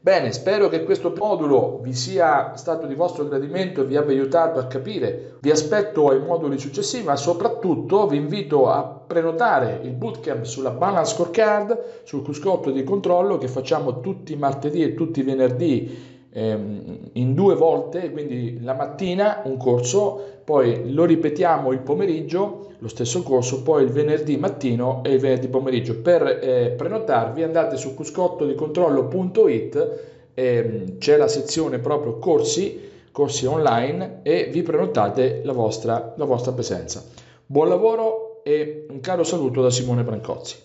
Bene, 0.00 0.32
spero 0.32 0.68
che 0.68 0.82
questo 0.82 1.14
modulo 1.16 1.78
vi 1.84 1.92
sia 1.92 2.56
stato 2.56 2.88
di 2.88 2.96
vostro 2.96 3.28
gradimento 3.28 3.82
e 3.82 3.86
vi 3.86 3.96
abbia 3.96 4.12
aiutato 4.12 4.58
a 4.58 4.66
capire. 4.66 5.36
Vi 5.40 5.52
aspetto 5.52 6.10
ai 6.10 6.18
moduli 6.18 6.58
successivi, 6.58 7.04
ma 7.04 7.14
soprattutto 7.14 8.08
vi 8.08 8.16
invito 8.16 8.68
a 8.68 8.82
prenotare 8.82 9.82
il 9.84 9.92
bootcamp 9.92 10.42
sulla 10.42 10.70
balance 10.72 11.14
scorecard, 11.14 12.02
sul 12.02 12.24
cruscotto 12.24 12.72
di 12.72 12.82
controllo 12.82 13.38
che 13.38 13.46
facciamo 13.46 14.00
tutti 14.00 14.32
i 14.32 14.36
martedì 14.36 14.82
e 14.82 14.94
tutti 14.94 15.20
i 15.20 15.22
venerdì 15.22 16.14
ehm, 16.36 16.98
in 17.12 17.34
due 17.34 17.54
volte, 17.54 18.10
quindi 18.10 18.62
la 18.62 18.74
mattina 18.74 19.40
un 19.44 19.56
corso, 19.56 20.22
poi 20.44 20.92
lo 20.92 21.06
ripetiamo 21.06 21.72
il 21.72 21.80
pomeriggio, 21.80 22.72
lo 22.78 22.88
stesso 22.88 23.22
corso, 23.22 23.62
poi 23.62 23.84
il 23.84 23.90
venerdì 23.90 24.36
mattino 24.36 25.00
e 25.02 25.14
il 25.14 25.18
venerdì 25.18 25.48
pomeriggio. 25.48 25.98
Per 26.00 26.40
eh, 26.42 26.74
prenotarvi 26.76 27.42
andate 27.42 27.78
su 27.78 27.94
cuscottodicontrollo.it, 27.94 30.00
ehm, 30.34 30.98
c'è 30.98 31.16
la 31.16 31.28
sezione 31.28 31.78
proprio 31.78 32.18
corsi, 32.18 32.92
corsi 33.10 33.46
online 33.46 34.20
e 34.22 34.50
vi 34.52 34.60
prenotate 34.62 35.40
la 35.42 35.54
vostra, 35.54 36.12
la 36.16 36.26
vostra 36.26 36.52
presenza. 36.52 37.02
Buon 37.46 37.68
lavoro 37.68 38.42
e 38.42 38.84
un 38.90 39.00
caro 39.00 39.24
saluto 39.24 39.62
da 39.62 39.70
Simone 39.70 40.02
Brancozzi. 40.02 40.64